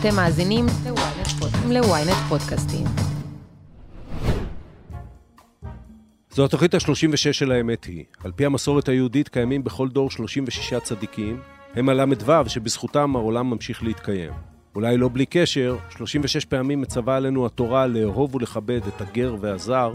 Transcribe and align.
אתם 0.00 0.16
מאזינים 0.16 0.66
ל-ynet 1.68 2.28
פודקאסטים. 2.28 2.86
זו 6.30 6.44
התוכנית 6.44 6.74
ה-36 6.74 7.32
של 7.32 7.52
האמת 7.52 7.84
היא. 7.84 8.04
על 8.24 8.32
פי 8.32 8.46
המסורת 8.46 8.88
היהודית 8.88 9.28
קיימים 9.28 9.64
בכל 9.64 9.88
דור 9.88 10.10
36 10.10 10.74
צדיקים, 10.74 11.40
הם 11.74 11.88
הל"ו 11.88 12.48
שבזכותם 12.48 13.16
העולם 13.16 13.50
ממשיך 13.50 13.82
להתקיים. 13.82 14.32
אולי 14.74 14.96
לא 14.96 15.08
בלי 15.12 15.26
קשר, 15.26 15.76
36 15.90 16.44
פעמים 16.44 16.80
מצווה 16.80 17.16
עלינו 17.16 17.46
התורה 17.46 17.86
לאהוב 17.86 18.34
ולכבד 18.34 18.80
את 18.88 19.00
הגר 19.00 19.36
והזר, 19.40 19.92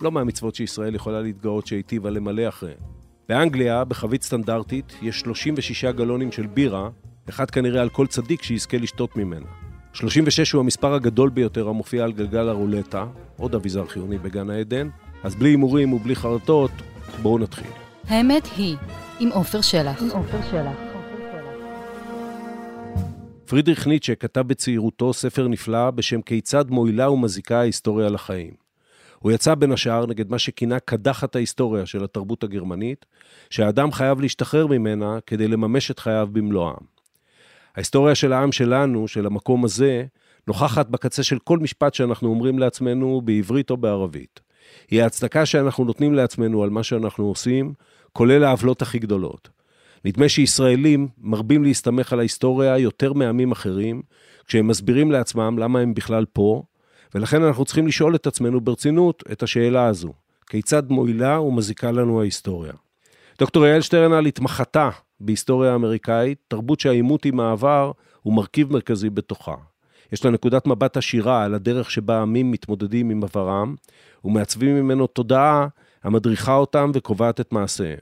לא 0.00 0.12
מהמצוות 0.12 0.54
שישראל 0.54 0.94
יכולה 0.94 1.20
להתגאות 1.20 1.66
שהיטיבה 1.66 2.10
למלא 2.10 2.48
אחריהן. 2.48 2.78
באנגליה, 3.28 3.84
בחבית 3.84 4.22
סטנדרטית, 4.22 4.92
יש 5.02 5.20
36 5.20 5.84
גלונים 5.84 6.32
של 6.32 6.46
בירה, 6.46 6.88
אחד 7.28 7.50
כנראה 7.50 7.82
על 7.82 7.88
כל 7.88 8.06
צדיק 8.06 8.42
שיזכה 8.42 8.78
לשתות 8.78 9.16
ממנה. 9.16 9.46
36 9.92 10.52
הוא 10.52 10.60
המספר 10.60 10.94
הגדול 10.94 11.30
ביותר 11.30 11.68
המופיע 11.68 12.04
על 12.04 12.12
גלגל 12.12 12.48
הרולטה, 12.48 13.06
עוד 13.36 13.54
אביזר 13.54 13.86
חיוני 13.86 14.18
בגן 14.18 14.50
העדן, 14.50 14.88
אז 15.22 15.34
בלי 15.34 15.48
הימורים 15.48 15.92
ובלי 15.92 16.16
חרטות, 16.16 16.70
בואו 17.22 17.38
נתחיל. 17.38 17.70
האמת 18.08 18.48
היא, 18.56 18.76
עם 19.20 19.28
עופר 19.28 19.60
שלח. 19.60 20.02
עם 20.02 20.10
עופר 20.10 20.38
שלח. 20.50 20.76
פרידריך 23.46 23.86
ניטשה 23.86 24.14
כתב 24.14 24.40
בצעירותו 24.40 25.12
ספר 25.12 25.48
נפלא 25.48 25.90
בשם 25.90 26.22
כיצד 26.22 26.70
מועילה 26.70 27.10
ומזיקה 27.10 27.60
ההיסטוריה 27.60 28.08
לחיים. 28.08 28.54
הוא 29.18 29.32
יצא 29.32 29.54
בין 29.54 29.72
השאר 29.72 30.06
נגד 30.06 30.30
מה 30.30 30.38
שכינה 30.38 30.80
קדחת 30.80 31.36
ההיסטוריה 31.36 31.86
של 31.86 32.04
התרבות 32.04 32.44
הגרמנית, 32.44 33.06
שהאדם 33.50 33.92
חייב 33.92 34.20
להשתחרר 34.20 34.66
ממנה 34.66 35.18
כדי 35.26 35.48
לממש 35.48 35.90
את 35.90 35.98
חייו 35.98 36.28
במלואם. 36.32 36.93
ההיסטוריה 37.76 38.14
של 38.14 38.32
העם 38.32 38.52
שלנו, 38.52 39.08
של 39.08 39.26
המקום 39.26 39.64
הזה, 39.64 40.04
נוכחת 40.46 40.88
בקצה 40.88 41.22
של 41.22 41.38
כל 41.38 41.58
משפט 41.58 41.94
שאנחנו 41.94 42.28
אומרים 42.28 42.58
לעצמנו 42.58 43.22
בעברית 43.24 43.70
או 43.70 43.76
בערבית. 43.76 44.40
היא 44.90 45.02
ההצדקה 45.02 45.46
שאנחנו 45.46 45.84
נותנים 45.84 46.14
לעצמנו 46.14 46.62
על 46.62 46.70
מה 46.70 46.82
שאנחנו 46.82 47.24
עושים, 47.24 47.72
כולל 48.12 48.44
העוולות 48.44 48.82
הכי 48.82 48.98
גדולות. 48.98 49.48
נדמה 50.04 50.28
שישראלים 50.28 51.08
מרבים 51.18 51.64
להסתמך 51.64 52.12
על 52.12 52.18
ההיסטוריה 52.18 52.78
יותר 52.78 53.12
מעמים 53.12 53.52
אחרים, 53.52 54.02
כשהם 54.46 54.68
מסבירים 54.68 55.10
לעצמם 55.10 55.58
למה 55.58 55.80
הם 55.80 55.94
בכלל 55.94 56.24
פה, 56.32 56.62
ולכן 57.14 57.42
אנחנו 57.42 57.64
צריכים 57.64 57.86
לשאול 57.86 58.14
את 58.14 58.26
עצמנו 58.26 58.60
ברצינות 58.60 59.24
את 59.32 59.42
השאלה 59.42 59.86
הזו, 59.86 60.12
כיצד 60.46 60.90
מועילה 60.90 61.40
ומזיקה 61.40 61.92
לנו 61.92 62.20
ההיסטוריה. 62.20 62.72
דוקטור 63.38 63.66
יעל 63.66 63.80
שטרנל 63.80 64.26
התמחתה 64.26 64.90
בהיסטוריה 65.20 65.72
האמריקאית, 65.72 66.38
תרבות 66.48 66.80
שהעימות 66.80 67.24
עם 67.24 67.40
העבר 67.40 67.92
הוא 68.22 68.34
מרכיב 68.34 68.72
מרכזי 68.72 69.10
בתוכה. 69.10 69.54
יש 70.12 70.24
לה 70.24 70.30
נקודת 70.30 70.66
מבט 70.66 70.96
עשירה 70.96 71.44
על 71.44 71.54
הדרך 71.54 71.90
שבה 71.90 72.22
עמים 72.22 72.50
מתמודדים 72.50 73.10
עם 73.10 73.24
עברם, 73.24 73.74
ומעצבים 74.24 74.76
ממנו 74.76 75.06
תודעה 75.06 75.66
המדריכה 76.02 76.54
אותם 76.54 76.90
וקובעת 76.94 77.40
את 77.40 77.52
מעשיהם. 77.52 77.98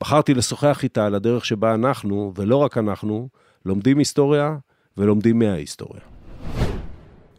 בחרתי 0.00 0.34
לשוחח 0.34 0.80
איתה 0.82 1.06
על 1.06 1.14
הדרך 1.14 1.44
שבה 1.44 1.74
אנחנו, 1.74 2.32
ולא 2.36 2.56
רק 2.56 2.78
אנחנו, 2.78 3.28
לומדים 3.66 3.98
היסטוריה 3.98 4.56
ולומדים 4.96 5.38
מההיסטוריה. 5.38 6.02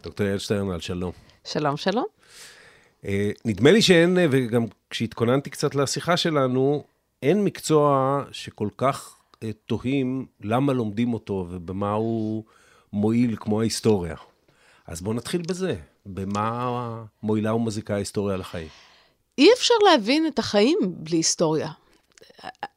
דוקטור 0.04 0.28
יעל 0.28 0.38
שטרנל, 0.38 0.80
שלום. 0.80 1.12
שלום, 1.44 1.78
שלום. 1.78 2.06
אה, 3.06 3.32
נדמה 3.46 3.72
לי 3.72 3.82
שאין, 3.82 4.18
וגם 4.32 4.66
כשהתכוננתי 4.90 5.50
קצת 5.50 5.76
לשיחה 5.76 6.18
שלנו, 6.18 6.84
אין 7.22 7.44
מקצוע 7.44 8.24
שכל 8.32 8.70
כך 8.78 9.18
אה, 9.44 9.52
תוהים 9.66 10.26
למה 10.42 10.74
לומדים 10.74 11.14
אותו 11.14 11.48
ובמה 11.50 11.92
הוא 11.92 12.44
מועיל 12.94 13.36
כמו 13.40 13.62
ההיסטוריה. 13.62 14.16
אז 14.88 15.02
בואו 15.02 15.16
נתחיל 15.16 15.42
בזה. 15.42 15.76
במה 16.06 17.04
מועילה 17.24 17.54
ומזיקה 17.54 17.94
ההיסטוריה 17.94 18.38
לחיים? 18.38 18.68
אי 19.38 19.54
אפשר 19.54 19.74
להבין 19.92 20.28
את 20.28 20.40
החיים 20.40 20.78
בלי 20.84 21.18
היסטוריה. 21.18 21.70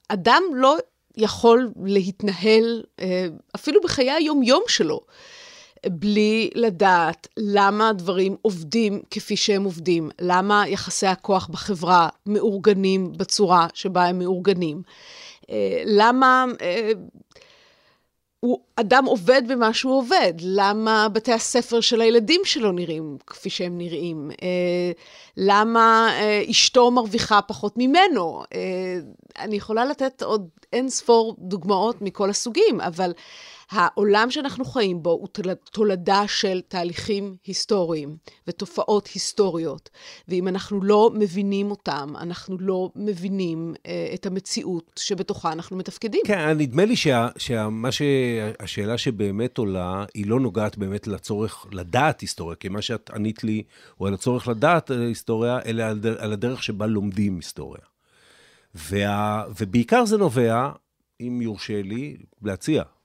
אדם 0.09 0.43
לא 0.55 0.77
יכול 1.17 1.71
להתנהל, 1.85 2.83
אה, 3.01 3.27
אפילו 3.55 3.81
בחיי 3.81 4.11
היום-יום 4.11 4.63
שלו, 4.69 5.01
בלי 5.91 6.51
לדעת 6.55 7.29
למה 7.37 7.89
הדברים 7.89 8.37
עובדים 8.43 9.03
כפי 9.11 9.37
שהם 9.37 9.65
עובדים, 9.65 10.11
למה 10.21 10.69
יחסי 10.69 11.07
הכוח 11.07 11.47
בחברה 11.47 12.09
מאורגנים 12.27 13.13
בצורה 13.17 13.67
שבה 13.75 14.05
הם 14.05 14.19
מאורגנים, 14.19 14.83
אה, 15.51 15.83
למה 15.87 16.45
אה, 16.61 16.91
הוא 18.41 18.61
אדם 18.77 19.05
עובד 19.05 19.43
במה 19.49 19.75
שהוא 19.75 19.99
עובד, 19.99 20.33
למה 20.41 21.09
בתי 21.09 21.33
הספר 21.33 21.81
של 21.81 22.01
הילדים 22.01 22.41
שלו 22.45 22.73
נראים 22.73 23.17
כפי 23.27 23.51
שהם 23.51 23.79
נראים, 23.79 24.31
אה, 24.43 24.93
למה 25.37 26.11
אשתו 26.51 26.91
מרוויחה 26.91 27.43
פחות 27.43 27.75
ממנו. 27.77 28.43
אני 29.39 29.57
יכולה 29.57 29.85
לתת 29.85 30.23
עוד 30.23 30.49
אין 30.73 30.89
ספור 30.89 31.37
דוגמאות 31.39 32.03
מכל 32.03 32.31
הסוגים, 32.31 32.81
אבל... 32.81 33.13
העולם 33.71 34.31
שאנחנו 34.31 34.65
חיים 34.65 35.03
בו 35.03 35.11
הוא 35.11 35.29
תולדה 35.71 36.23
של 36.27 36.61
תהליכים 36.69 37.37
היסטוריים 37.45 38.17
ותופעות 38.49 39.07
היסטוריות, 39.15 39.91
ואם 40.29 40.49
אנחנו 40.49 40.83
לא 40.83 41.11
מבינים 41.15 41.71
אותם, 41.71 42.13
אנחנו 42.21 42.57
לא 42.61 42.91
מבינים 42.97 43.75
אה, 43.87 44.11
את 44.15 44.27
המציאות 44.27 44.91
שבתוכה 44.97 45.53
אנחנו 45.53 45.77
מתפקדים. 45.77 46.21
כן, 46.27 46.49
נדמה 46.49 46.85
לי 46.85 46.97
שה, 46.97 47.29
שה, 47.37 47.69
שהשאלה 47.91 48.99
שבאמת 48.99 49.59
עולה, 49.59 50.05
היא 50.15 50.27
לא 50.27 50.41
נוגעת 50.41 50.79
באמת 50.79 51.07
לצורך 51.07 51.67
לדעת 51.73 52.21
היסטוריה, 52.21 52.57
כי 52.57 52.69
מה 52.69 52.83
שאת 52.83 53.11
ענית 53.11 53.45
לי 53.45 53.63
הוא 53.97 54.09
על 54.09 54.15
הצורך 54.15 54.49
לדעת 54.49 54.91
היסטוריה, 54.91 55.59
אלא 55.67 55.83
על, 55.83 56.01
על 56.19 56.33
הדרך 56.33 56.63
שבה 56.63 56.87
לומדים 56.87 57.37
היסטוריה. 57.37 57.83
וה, 58.75 59.45
ובעיקר 59.61 60.05
זה 60.05 60.17
נובע, 60.17 60.71
אם 61.21 61.39
יורשה 61.43 61.83
לי, 61.83 62.17
להציע, 62.43 62.83
אה, 62.83 63.04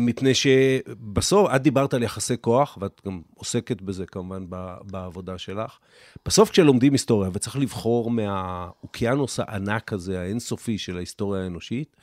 מפני 0.00 0.34
שבסוף, 0.34 1.50
את 1.56 1.62
דיברת 1.62 1.94
על 1.94 2.02
יחסי 2.02 2.34
כוח, 2.40 2.78
ואת 2.80 3.00
גם 3.06 3.20
עוסקת 3.34 3.82
בזה 3.82 4.06
כמובן 4.06 4.44
בעבודה 4.82 5.38
שלך. 5.38 5.78
בסוף 6.26 6.50
כשלומדים 6.50 6.92
היסטוריה, 6.92 7.30
וצריך 7.32 7.56
לבחור 7.56 8.10
מהאוקיינוס 8.10 9.40
הענק 9.40 9.92
הזה, 9.92 10.20
האינסופי 10.20 10.78
של 10.78 10.96
ההיסטוריה 10.96 11.42
האנושית, 11.42 11.96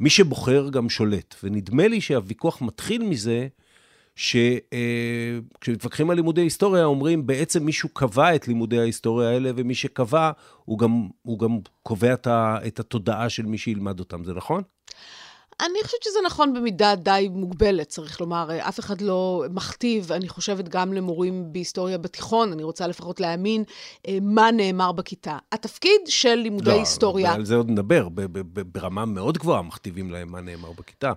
מי 0.00 0.10
שבוחר 0.10 0.68
גם 0.70 0.88
שולט. 0.88 1.34
ונדמה 1.44 1.88
לי 1.88 2.00
שהוויכוח 2.00 2.62
מתחיל 2.62 3.02
מזה, 3.02 3.48
שכשמתווכחים 4.16 6.06
אה, 6.06 6.12
על 6.12 6.16
לימודי 6.16 6.40
היסטוריה, 6.40 6.84
אומרים, 6.84 7.26
בעצם 7.26 7.64
מישהו 7.64 7.88
קבע 7.88 8.34
את 8.34 8.48
לימודי 8.48 8.78
ההיסטוריה 8.78 9.30
האלה, 9.30 9.50
ומי 9.56 9.74
שקבע, 9.74 10.30
הוא 10.64 10.78
גם, 10.78 11.08
הוא 11.22 11.38
גם 11.38 11.58
קובע 11.82 12.14
את 12.66 12.80
התודעה 12.80 13.28
של 13.28 13.46
מי 13.46 13.58
שילמד 13.58 14.00
אותם. 14.00 14.24
זה 14.24 14.34
נכון? 14.34 14.62
אני 15.60 15.78
חושבת 15.84 16.02
שזה 16.02 16.18
נכון 16.26 16.54
במידה 16.54 16.94
די 16.94 17.28
מוגבלת, 17.32 17.88
צריך 17.88 18.20
לומר. 18.20 18.48
אף 18.68 18.80
אחד 18.80 19.00
לא 19.00 19.44
מכתיב, 19.50 20.12
אני 20.12 20.28
חושבת, 20.28 20.68
גם 20.68 20.92
למורים 20.92 21.52
בהיסטוריה 21.52 21.98
בתיכון, 21.98 22.52
אני 22.52 22.62
רוצה 22.62 22.86
לפחות 22.86 23.20
להאמין 23.20 23.64
אה, 24.08 24.18
מה 24.22 24.50
נאמר 24.50 24.92
בכיתה. 24.92 25.38
התפקיד 25.52 26.00
של 26.06 26.34
לימודי 26.34 26.70
לא, 26.70 26.78
היסטוריה... 26.78 27.30
לא, 27.30 27.34
על 27.34 27.44
זה 27.44 27.56
עוד 27.56 27.70
נדבר. 27.70 28.08
ברמה 28.72 29.04
מאוד 29.04 29.38
גבוהה 29.38 29.62
מכתיבים 29.62 30.10
להם 30.10 30.32
מה 30.32 30.40
נאמר 30.40 30.72
בכיתה. 30.72 31.12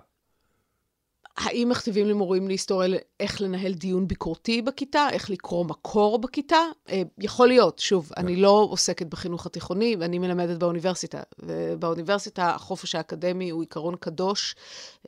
האם 1.36 1.68
מכתיבים 1.68 2.06
למורים 2.06 2.48
להיסטוריה 2.48 2.98
איך 3.20 3.40
לנהל 3.40 3.72
דיון 3.72 4.08
ביקורתי 4.08 4.62
בכיתה, 4.62 5.08
איך 5.12 5.30
לקרוא 5.30 5.64
מקור 5.64 6.18
בכיתה? 6.18 6.58
אה, 6.88 7.02
יכול 7.18 7.48
להיות, 7.48 7.78
שוב, 7.78 8.10
אני 8.16 8.36
לא 8.36 8.66
עוסקת 8.70 9.06
בחינוך 9.06 9.46
התיכוני, 9.46 9.96
ואני 9.98 10.18
מלמדת 10.18 10.58
באוניברסיטה. 10.58 11.20
ובאוניברסיטה 11.38 12.50
החופש 12.50 12.94
האקדמי 12.94 13.50
הוא 13.50 13.62
עיקרון 13.62 13.96
קדוש, 13.96 14.54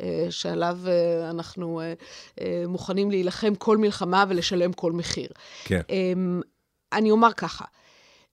אה, 0.01 0.27
שעליו 0.31 0.79
אה, 0.87 1.31
אנחנו 1.31 1.81
מוכנים 2.69 3.11
להילחם 3.11 3.55
כל 3.55 3.77
מלחמה 3.77 4.25
ולשלם 4.29 4.73
כל 4.73 4.93
מחיר. 4.93 5.29
כן. 5.65 5.81
אמ, 5.91 6.41
אני 6.93 7.11
אומר 7.11 7.33
ככה, 7.33 7.65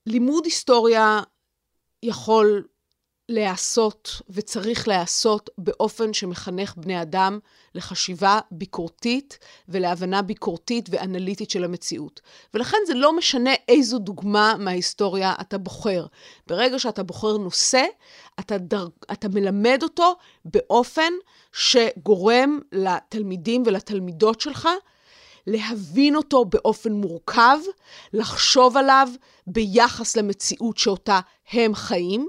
לימוד 0.06 0.44
היסטוריה 0.44 1.20
יכול 2.02 2.64
להיעשות 3.28 4.20
וצריך 4.30 4.88
להיעשות 4.88 5.50
באופן 5.58 6.12
שמחנך 6.12 6.74
בני 6.76 7.02
אדם 7.02 7.38
לחשיבה 7.74 8.40
ביקורתית 8.50 9.38
ולהבנה 9.68 10.22
ביקורתית 10.22 10.88
ואנליטית 10.90 11.50
של 11.50 11.64
המציאות. 11.64 12.20
ולכן 12.54 12.76
זה 12.86 12.94
לא 12.94 13.16
משנה 13.16 13.50
איזו 13.68 13.98
דוגמה 13.98 14.54
מההיסטוריה 14.58 15.34
אתה 15.40 15.58
בוחר. 15.58 16.06
ברגע 16.46 16.78
שאתה 16.78 17.02
בוחר 17.02 17.36
נושא, 17.36 17.84
אתה, 18.40 18.58
דר... 18.58 18.86
אתה 19.12 19.28
מלמד 19.28 19.78
אותו 19.82 20.16
באופן 20.44 21.12
שגורם 21.52 22.60
לתלמידים 22.72 23.62
ולתלמידות 23.66 24.40
שלך 24.40 24.68
להבין 25.46 26.16
אותו 26.16 26.44
באופן 26.44 26.92
מורכב, 26.92 27.58
לחשוב 28.12 28.76
עליו 28.76 29.08
ביחס 29.46 30.16
למציאות 30.16 30.78
שאותה 30.78 31.20
הם 31.52 31.74
חיים. 31.74 32.28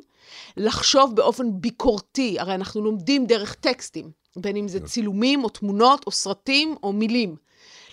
לחשוב 0.58 1.16
באופן 1.16 1.46
ביקורתי, 1.54 2.40
הרי 2.40 2.56
אנחנו 2.56 2.82
לומדים 2.82 3.26
דרך 3.26 3.54
טקסטים. 3.54 4.26
בין 4.38 4.56
אם 4.56 4.68
זה 4.68 4.80
צילומים 4.80 5.44
או 5.44 5.50
תמונות 5.50 6.04
או 6.08 6.12
סרטים 6.12 6.76
או 6.84 6.94
מילים. 6.94 7.36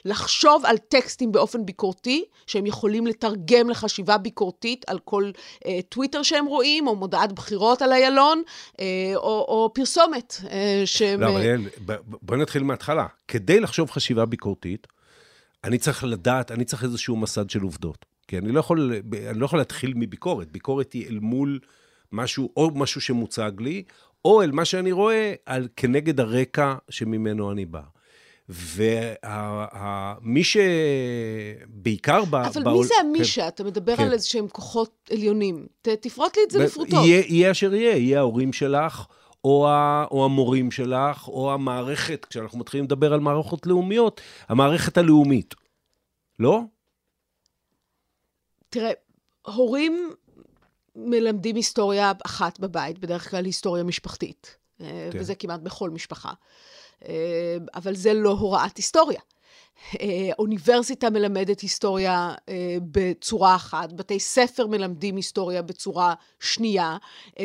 לחשוב 0.05 0.63
על 0.67 0.79
טקסטים 0.79 1.33
באופן 1.33 1.67
ביקורתי, 1.67 2.25
שהם 2.47 2.67
יכולים 2.67 3.07
לתרגם 3.07 3.71
לחשיבה 3.71 4.19
ביקורתית 4.19 4.85
על 4.89 4.99
כל 4.99 5.31
אה, 5.67 5.81
טוויטר 5.89 6.23
שהם 6.23 6.47
רואים, 6.47 6.87
או 6.87 6.97
מודעת 6.97 7.33
בחירות 7.33 7.83
על 7.83 7.93
איילון, 7.93 8.43
אה, 8.81 9.13
או, 9.15 9.23
או 9.23 9.71
פרסומת 9.75 10.37
אה, 10.51 10.83
שהם... 10.85 11.21
לא, 11.21 11.29
אבל 11.29 11.43
יעל, 11.43 11.61
בואי 12.07 12.41
נתחיל 12.41 12.63
מההתחלה. 12.63 13.07
כדי 13.29 13.61
לחשוב 13.61 13.91
חשיבה 13.91 14.27
ביקורתית, 14.27 14.87
אני 15.65 15.79
צריך 15.79 16.05
לדעת, 16.05 16.51
אני 16.51 16.65
צריך 16.65 16.85
איזשהו 16.85 17.17
מסד 17.17 17.51
של 17.51 17.61
עובדות. 17.61 18.07
כי 18.29 18.39
אני 18.39 18.53
לא 18.53 18.61
יכול, 18.61 18.93
אני 19.31 19.39
לא 19.39 19.45
יכול 19.45 19.59
להתחיל 19.59 19.93
מביקורת. 19.97 20.53
ביקורת 20.53 20.93
היא 20.93 21.09
אל 21.09 21.19
מול 21.19 21.59
משהו, 22.13 22.51
או 22.57 22.71
משהו 22.75 23.01
שמוצג 23.01 23.53
לי, 23.59 23.83
או 24.25 24.43
אל 24.43 24.51
מה 24.51 24.65
שאני 24.65 24.93
רואה 24.93 25.35
על, 25.47 25.69
כנגד 25.77 26.21
הרקע 26.21 26.75
שממנו 26.91 27.53
אני 27.53 27.67
בא. 27.67 27.83
ומי 28.49 30.43
שבעיקר 30.45 32.25
ב... 32.25 32.35
אבל 32.35 32.63
בעול... 32.63 32.79
מי 32.79 32.85
זה 32.85 32.95
המי 33.01 33.19
כן. 33.35 33.49
אתה 33.49 33.65
מדבר 33.65 33.97
כן. 33.97 34.03
על 34.03 34.13
איזה 34.13 34.29
שהם 34.29 34.49
כוחות 34.49 35.11
עליונים. 35.13 35.67
ת, 35.83 35.89
תפרוט 35.89 36.37
לי 36.37 36.43
את 36.47 36.51
זה 36.51 36.59
לפרוטות. 36.59 37.05
יהיה, 37.05 37.23
יהיה 37.29 37.51
אשר 37.51 37.75
יהיה, 37.75 37.97
יהיה 37.97 38.19
ההורים 38.19 38.53
שלך, 38.53 39.07
או, 39.45 39.69
ה, 39.69 40.05
או 40.11 40.25
המורים 40.25 40.71
שלך, 40.71 41.29
או 41.29 41.53
המערכת, 41.53 42.25
כשאנחנו 42.25 42.59
מתחילים 42.59 42.85
לדבר 42.85 43.13
על 43.13 43.21
מערכות 43.21 43.67
לאומיות, 43.67 44.21
המערכת 44.49 44.99
הלאומית. 44.99 45.55
לא? 46.39 46.61
תראה, 48.69 48.91
הורים 49.47 50.11
מלמדים 50.97 51.57
היסטוריה 51.57 52.13
אחת 52.27 52.61
בבית, 52.61 52.99
בדרך 52.99 53.31
כלל 53.31 53.45
היסטוריה 53.45 53.85
משפחתית. 53.85 54.57
אה, 54.81 55.09
כן. 55.13 55.19
וזה 55.21 55.35
כמעט 55.35 55.61
בכל 55.61 55.91
משפחה. 55.91 56.33
אה, 57.09 57.57
אבל 57.75 57.95
זה 57.95 58.15
לא 58.15 58.31
הוראת 58.31 58.77
היסטוריה. 58.77 59.21
אה, 60.01 60.31
אוניברסיטה 60.39 61.11
מלמדת 61.11 61.61
היסטוריה 61.61 62.35
אה, 62.49 62.77
בצורה 62.83 63.55
אחת, 63.55 63.93
בתי 63.93 64.21
ספר 64.21 64.67
מלמדים 64.67 65.17
היסטוריה 65.17 65.63
בצורה 65.63 66.15
שנייה, 66.41 66.97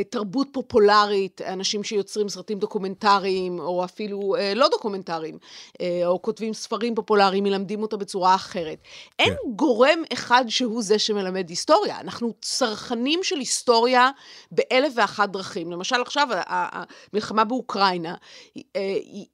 תרבות 0.09 0.47
פופולרית, 0.51 1.41
אנשים 1.41 1.83
שיוצרים 1.83 2.29
סרטים 2.29 2.59
דוקומנטריים, 2.59 3.59
או 3.59 3.83
אפילו 3.85 4.35
לא 4.56 4.68
דוקומנטריים, 4.68 5.38
או 6.06 6.21
כותבים 6.21 6.53
ספרים 6.53 6.95
פופולריים, 6.95 7.44
מלמדים 7.44 7.81
אותה 7.81 7.97
בצורה 7.97 8.35
אחרת. 8.35 8.77
כן. 8.81 9.23
אין 9.23 9.33
גורם 9.56 10.03
אחד 10.13 10.45
שהוא 10.47 10.83
זה 10.83 11.00
שמלמד 11.00 11.50
היסטוריה. 11.50 12.00
אנחנו 12.00 12.33
צרכנים 12.41 13.19
של 13.23 13.38
היסטוריה 13.38 14.09
באלף 14.51 14.94
ואחת 14.95 15.30
דרכים. 15.30 15.71
למשל 15.71 16.01
עכשיו, 16.01 16.27
המלחמה 16.47 17.44
באוקראינה 17.44 18.15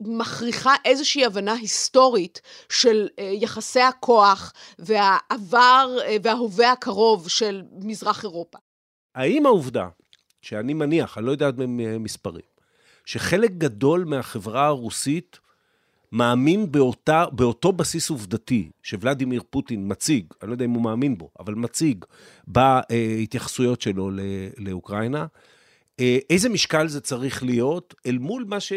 מכריחה 0.01 0.75
איזושהי 0.86 1.25
הבנה 1.25 1.54
היסטורית 1.54 2.42
של 2.83 3.07
אה, 3.19 3.31
יחסי 3.33 3.81
הכוח 3.81 4.53
והעבר 4.80 5.97
אה, 6.06 6.15
וההווה 6.24 6.71
הקרוב 6.71 7.30
של 7.30 7.63
מזרח 7.71 8.24
אירופה. 8.24 8.57
האם 9.15 9.45
העובדה, 9.45 9.88
שאני 10.41 10.74
מניח, 10.74 11.18
אני 11.18 11.25
לא 11.25 11.31
יודע 11.31 11.50
מספרים, 12.00 12.45
שחלק 13.06 13.51
גדול 13.51 14.03
מהחברה 14.03 14.65
הרוסית 14.65 15.39
מאמין 16.12 16.71
באותה, 16.71 17.25
באותו 17.31 17.71
בסיס 17.71 18.09
עובדתי 18.09 18.69
שוולדימיר 18.83 19.41
פוטין 19.50 19.91
מציג, 19.91 20.25
אני 20.41 20.50
לא 20.50 20.53
יודע 20.53 20.65
אם 20.65 20.71
הוא 20.71 20.83
מאמין 20.83 21.18
בו, 21.18 21.29
אבל 21.39 21.53
מציג 21.53 22.06
בהתייחסויות 22.47 23.81
שלו 23.81 24.12
לאוקראינה, 24.57 25.25
אה, 26.00 26.18
איזה 26.29 26.50
משקל 26.50 26.88
זה 26.88 27.01
צריך 27.01 27.44
להיות 27.44 27.95
אל 28.06 28.18
מול 28.18 28.45
מה 28.47 28.59
ש... 28.59 28.74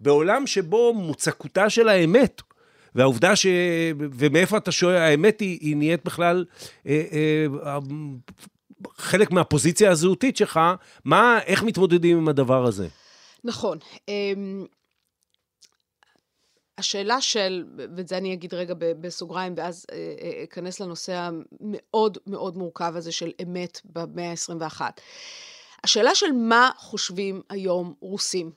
בעולם 0.00 0.46
שבו 0.46 0.94
מוצקותה 0.94 1.70
של 1.70 1.88
האמת 1.88 2.42
והעובדה 2.94 3.36
ש... 3.36 3.46
ומאיפה 3.98 4.56
אתה 4.56 4.72
שואל, 4.72 4.96
האמת 4.96 5.40
היא, 5.40 5.58
היא 5.60 5.76
נהיית 5.76 6.04
בכלל 6.04 6.44
אה, 6.86 7.02
אה, 7.12 7.78
חלק 8.96 9.30
מהפוזיציה 9.30 9.90
הזהותית 9.90 10.36
שלך, 10.36 10.60
מה, 11.04 11.38
איך 11.46 11.62
מתמודדים 11.62 12.18
עם 12.18 12.28
הדבר 12.28 12.64
הזה? 12.64 12.88
נכון. 13.44 13.78
אה, 14.08 14.32
השאלה 16.78 17.20
של, 17.20 17.64
ואת 17.96 18.08
זה 18.08 18.16
אני 18.16 18.32
אגיד 18.32 18.54
רגע 18.54 18.74
בסוגריים, 18.78 19.54
ואז 19.56 19.86
אה, 19.92 19.96
אה, 19.96 20.44
אכנס 20.44 20.80
לנושא 20.80 21.12
המאוד 21.12 22.18
מאוד 22.26 22.56
מורכב 22.56 22.92
הזה 22.96 23.12
של 23.12 23.32
אמת 23.42 23.80
במאה 23.84 24.30
ה-21. 24.30 24.80
השאלה 25.84 26.14
של 26.14 26.32
מה 26.32 26.70
חושבים 26.76 27.42
היום 27.50 27.94
רוסים 28.00 28.50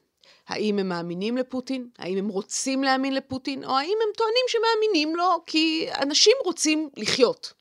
האם 0.48 0.80
הם 0.80 0.90
מאמינים 0.90 1.38
לפוטין? 1.38 1.88
האם 2.00 2.18
הם 2.18 2.28
רוצים 2.28 2.84
להאמין 2.84 3.16
לפוטין? 3.16 3.64
או 3.64 3.70
האם 3.70 3.98
הם 4.08 4.14
טוענים 4.18 4.46
שמאמינים 4.48 5.16
לו 5.16 5.44
כי 5.46 5.88
אנשים 6.02 6.36
רוצים 6.46 6.90
לחיות? 6.98 7.54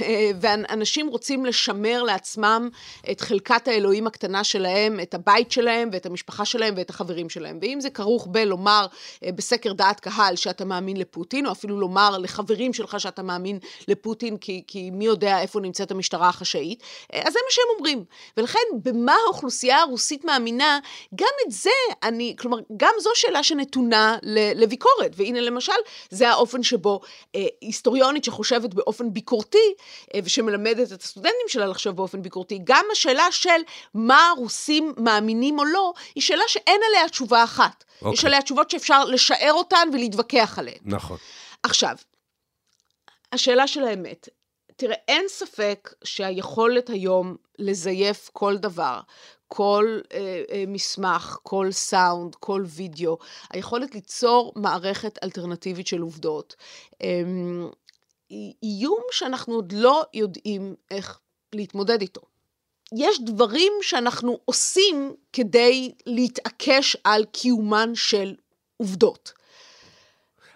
ואנשים 0.40 1.08
רוצים 1.08 1.46
לשמר 1.46 2.02
לעצמם 2.02 2.68
את 3.10 3.20
חלקת 3.20 3.68
האלוהים 3.68 4.06
הקטנה 4.06 4.44
שלהם, 4.44 5.00
את 5.00 5.14
הבית 5.14 5.52
שלהם 5.52 5.88
ואת 5.92 6.06
המשפחה 6.06 6.44
שלהם 6.44 6.74
ואת 6.76 6.90
החברים 6.90 7.28
שלהם. 7.28 7.58
ואם 7.62 7.80
זה 7.80 7.90
כרוך 7.90 8.26
בלומר 8.30 8.86
אה, 9.24 9.32
בסקר 9.32 9.72
דעת 9.72 10.00
קהל 10.00 10.36
שאתה 10.36 10.64
מאמין 10.64 10.96
לפוטין, 10.96 11.46
או 11.46 11.52
אפילו 11.52 11.80
לומר 11.80 12.18
לחברים 12.18 12.72
שלך 12.72 13.00
שאתה 13.00 13.22
מאמין 13.22 13.58
לפוטין, 13.88 14.36
כי, 14.36 14.62
כי 14.66 14.90
מי 14.90 15.04
יודע 15.04 15.40
איפה 15.40 15.60
נמצאת 15.60 15.90
המשטרה 15.90 16.28
החשאית, 16.28 16.82
אה, 17.12 17.22
אז 17.26 17.32
זה 17.32 17.38
מה 17.46 17.50
שהם 17.50 17.64
אומרים. 17.76 18.04
ולכן, 18.36 18.58
במה 18.82 19.14
האוכלוסייה 19.26 19.80
הרוסית 19.80 20.24
מאמינה, 20.24 20.78
גם 21.14 21.32
את 21.46 21.52
זה 21.52 21.70
אני, 22.02 22.21
כלומר, 22.38 22.58
גם 22.76 22.94
זו 23.00 23.10
שאלה 23.14 23.42
שנתונה 23.42 24.18
לביקורת. 24.54 25.12
והנה 25.16 25.40
למשל, 25.40 25.72
זה 26.10 26.28
האופן 26.28 26.62
שבו 26.62 27.00
אה, 27.34 27.46
היסטוריונית 27.60 28.24
שחושבת 28.24 28.74
באופן 28.74 29.12
ביקורתי, 29.12 29.74
אה, 30.14 30.20
ושמלמדת 30.24 30.92
את 30.92 31.02
הסטודנטים 31.02 31.48
שלה 31.48 31.66
לחשוב 31.66 31.96
באופן 31.96 32.22
ביקורתי, 32.22 32.60
גם 32.64 32.84
השאלה 32.92 33.26
של 33.30 33.60
מה 33.94 34.28
הרוסים 34.28 34.94
מאמינים 34.96 35.58
או 35.58 35.64
לא, 35.64 35.92
היא 36.14 36.22
שאלה 36.22 36.44
שאין 36.48 36.80
עליה 36.88 37.08
תשובה 37.08 37.44
אחת. 37.44 37.84
Okay. 37.84 38.08
יש 38.08 38.18
אוקיי. 38.18 38.26
עליה 38.26 38.42
תשובות 38.42 38.70
שאפשר 38.70 39.04
לשער 39.04 39.52
אותן 39.52 39.88
ולהתווכח 39.92 40.58
עליהן. 40.58 40.78
נכון. 40.84 41.16
עכשיו, 41.62 41.96
השאלה 43.32 43.66
של 43.66 43.84
האמת. 43.84 44.28
תראה, 44.76 44.96
אין 45.08 45.24
ספק 45.28 45.94
שהיכולת 46.04 46.90
היום 46.90 47.36
לזייף 47.58 48.30
כל 48.32 48.56
דבר, 48.56 49.00
כל 49.54 49.98
אה, 50.12 50.42
אה, 50.50 50.64
מסמך, 50.66 51.38
כל 51.42 51.68
סאונד, 51.70 52.34
כל 52.34 52.64
וידאו, 52.66 53.18
היכולת 53.50 53.94
ליצור 53.94 54.52
מערכת 54.56 55.18
אלטרנטיבית 55.24 55.86
של 55.86 56.00
עובדות, 56.00 56.56
אה, 57.02 57.08
איום 58.62 59.00
שאנחנו 59.10 59.54
עוד 59.54 59.72
לא 59.72 60.02
יודעים 60.14 60.74
איך 60.90 61.18
להתמודד 61.52 62.00
איתו. 62.00 62.20
יש 62.96 63.20
דברים 63.20 63.72
שאנחנו 63.82 64.38
עושים 64.44 65.14
כדי 65.32 65.92
להתעקש 66.06 66.96
על 67.04 67.24
קיומן 67.24 67.90
של 67.94 68.34
עובדות. 68.76 69.32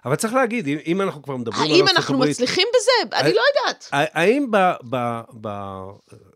אבל 0.07 0.17
צריך 0.17 0.35
להגיד, 0.35 0.69
אם 0.87 1.03
אנחנו 1.03 1.23
כבר 1.23 1.37
מדברים 1.37 1.63
על 1.63 1.67
הברית... 1.67 1.89
האם 1.89 1.97
אנחנו 1.97 2.19
מצליחים 2.19 2.69
בזה? 2.77 3.17
אני 3.17 3.35
לא 3.35 3.43
יודעת. 3.55 3.89
האם 3.93 4.51
ב, 4.51 4.57
ב, 4.91 5.21
ב... 5.41 5.49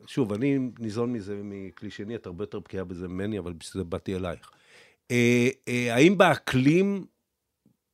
שוב, 0.06 0.32
אני 0.32 0.58
ניזון 0.78 1.12
מזה 1.12 1.40
מכלי 1.44 1.90
שני, 1.90 2.14
את 2.14 2.26
הרבה 2.26 2.42
יותר 2.42 2.58
בקיאה 2.58 2.84
בזה 2.84 3.08
ממני, 3.08 3.38
אבל 3.38 3.52
בשביל 3.52 3.84
זה 3.84 3.90
באתי 3.90 4.16
אלייך. 4.16 4.50
אה, 5.10 5.48
אה, 5.68 5.94
האם 5.94 6.18
באקלים 6.18 7.04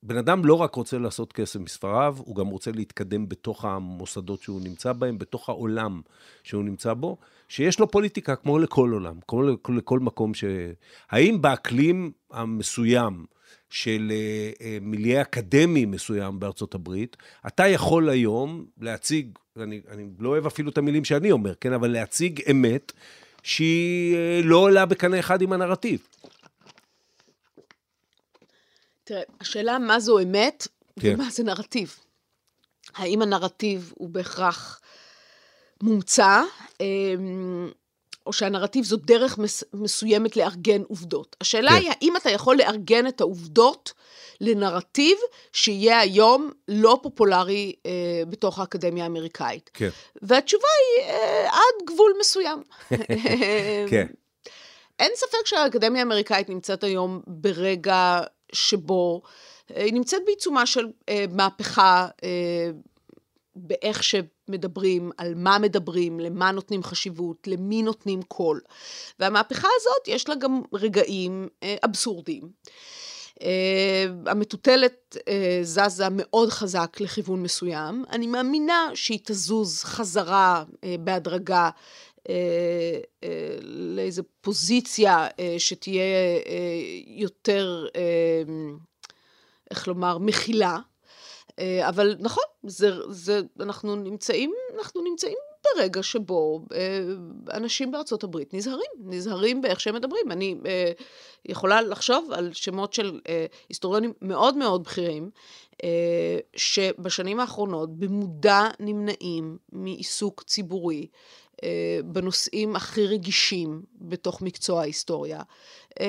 בן 0.07 0.17
אדם 0.17 0.45
לא 0.45 0.53
רק 0.53 0.75
רוצה 0.75 0.97
לעשות 0.97 1.33
כסף 1.33 1.59
מספריו, 1.59 2.15
הוא 2.19 2.35
גם 2.35 2.47
רוצה 2.47 2.71
להתקדם 2.71 3.29
בתוך 3.29 3.65
המוסדות 3.65 4.41
שהוא 4.41 4.61
נמצא 4.61 4.93
בהם, 4.93 5.17
בתוך 5.17 5.49
העולם 5.49 6.01
שהוא 6.43 6.63
נמצא 6.63 6.93
בו, 6.93 7.17
שיש 7.47 7.79
לו 7.79 7.91
פוליטיקה 7.91 8.35
כמו 8.35 8.59
לכל 8.59 8.89
עולם, 8.93 9.15
כמו 9.27 9.43
לכל, 9.43 9.73
לכל 9.77 9.99
מקום 9.99 10.33
ש... 10.33 10.43
האם 11.09 11.41
באקלים 11.41 12.11
המסוים 12.31 13.25
של 13.69 14.11
אה, 14.11 14.51
אה, 14.61 14.77
מיליה 14.81 15.21
אקדמי 15.21 15.85
מסוים 15.85 16.39
בארצות 16.39 16.75
הברית, 16.75 17.17
אתה 17.47 17.67
יכול 17.67 18.09
היום 18.09 18.65
להציג, 18.81 19.27
אני, 19.59 19.81
אני 19.91 20.07
לא 20.19 20.29
אוהב 20.29 20.45
אפילו 20.45 20.69
את 20.71 20.77
המילים 20.77 21.05
שאני 21.05 21.31
אומר, 21.31 21.53
כן, 21.61 21.73
אבל 21.73 21.91
להציג 21.91 22.41
אמת 22.51 22.91
שהיא 23.43 24.15
אה, 24.15 24.41
לא 24.43 24.57
עולה 24.57 24.85
בקנה 24.85 25.19
אחד 25.19 25.41
עם 25.41 25.53
הנרטיב. 25.53 26.07
תראה, 29.07 29.21
השאלה 29.41 29.79
מה 29.79 29.99
זו 29.99 30.19
אמת 30.19 30.67
כן. 30.99 31.13
ומה 31.13 31.29
זה 31.29 31.43
נרטיב. 31.43 31.95
האם 32.95 33.21
הנרטיב 33.21 33.93
הוא 33.95 34.09
בהכרח 34.09 34.81
מומצא, 35.81 36.41
אמ, 36.81 37.69
או 38.25 38.33
שהנרטיב 38.33 38.85
זו 38.85 38.97
דרך 38.97 39.37
מס, 39.37 39.63
מסוימת 39.73 40.37
לארגן 40.37 40.81
עובדות. 40.81 41.35
השאלה 41.41 41.71
כן. 41.71 41.75
היא, 41.75 41.89
האם 41.89 42.17
אתה 42.17 42.29
יכול 42.29 42.57
לארגן 42.57 43.07
את 43.07 43.21
העובדות 43.21 43.93
לנרטיב 44.41 45.17
שיהיה 45.53 45.99
היום 45.99 46.51
לא 46.67 46.99
פופולרי 47.03 47.75
אה, 47.85 47.91
בתוך 48.29 48.59
האקדמיה 48.59 49.03
האמריקאית? 49.03 49.69
כן. 49.73 49.89
והתשובה 50.21 50.67
היא, 50.79 51.05
אה, 51.09 51.49
עד 51.49 51.85
גבול 51.87 52.13
מסוים. 52.19 52.63
כן. 53.91 54.07
אין 54.99 55.11
ספק 55.15 55.45
שהאקדמיה 55.45 56.01
האמריקאית 56.01 56.49
נמצאת 56.49 56.83
היום 56.83 57.21
ברגע 57.27 58.21
שבו 58.51 59.21
היא 59.69 59.93
נמצאת 59.93 60.21
בעיצומה 60.25 60.65
של 60.65 60.87
מהפכה 61.31 62.07
באיך 63.55 64.03
שמדברים, 64.03 65.11
על 65.17 65.33
מה 65.35 65.57
מדברים, 65.59 66.19
למה 66.19 66.51
נותנים 66.51 66.83
חשיבות, 66.83 67.47
למי 67.47 67.81
נותנים 67.81 68.21
קול. 68.21 68.61
והמהפכה 69.19 69.67
הזאת, 69.79 70.07
יש 70.07 70.29
לה 70.29 70.35
גם 70.35 70.61
רגעים 70.73 71.47
אבסורדיים. 71.85 72.49
Uh, 73.37 73.39
המטוטלת 74.25 75.17
uh, 75.17 75.21
זזה 75.61 76.07
מאוד 76.11 76.49
חזק 76.49 76.97
לכיוון 76.99 77.43
מסוים. 77.43 78.05
אני 78.11 78.27
מאמינה 78.27 78.89
שהיא 78.93 79.19
תזוז 79.23 79.83
חזרה 79.83 80.63
uh, 80.67 80.85
בהדרגה 80.99 81.69
לאיזו 83.61 84.23
פוזיציה 84.41 85.27
uh, 85.27 85.31
שתהיה 85.57 86.01
יותר, 87.07 87.87
איך 89.71 89.87
לומר, 89.87 90.17
מכילה. 90.17 90.77
אה, 91.59 91.89
אבל 91.89 92.15
נכון, 92.19 92.43
זה, 92.63 92.91
זה, 93.09 93.41
אנחנו, 93.59 93.95
נמצאים, 93.95 94.53
אנחנו 94.77 95.01
נמצאים 95.01 95.37
ברגע 95.75 96.03
שבו 96.03 96.65
אה, 96.73 96.99
אנשים 97.53 97.91
בארצות 97.91 98.23
הברית 98.23 98.53
נזהרים, 98.53 98.91
נזהרים 98.99 99.61
באיך 99.61 99.79
שהם 99.79 99.95
מדברים. 99.95 100.31
אני 100.31 100.55
אה, 100.65 100.91
יכולה 101.45 101.81
לחשוב 101.81 102.31
על 102.31 102.53
שמות 102.53 102.93
של 102.93 103.19
היסטוריונים 103.69 104.13
מאוד 104.21 104.57
מאוד 104.57 104.83
בכירים, 104.83 105.29
שבשנים 106.55 107.39
האחרונות 107.39 107.99
במודע 107.99 108.67
נמנעים 108.79 109.57
מעיסוק 109.71 110.43
ציבורי 110.43 111.07
בנושאים 112.05 112.75
הכי 112.75 113.07
רגישים 113.07 113.81
בתוך 114.01 114.41
מקצוע 114.41 114.81
ההיסטוריה, 114.81 115.41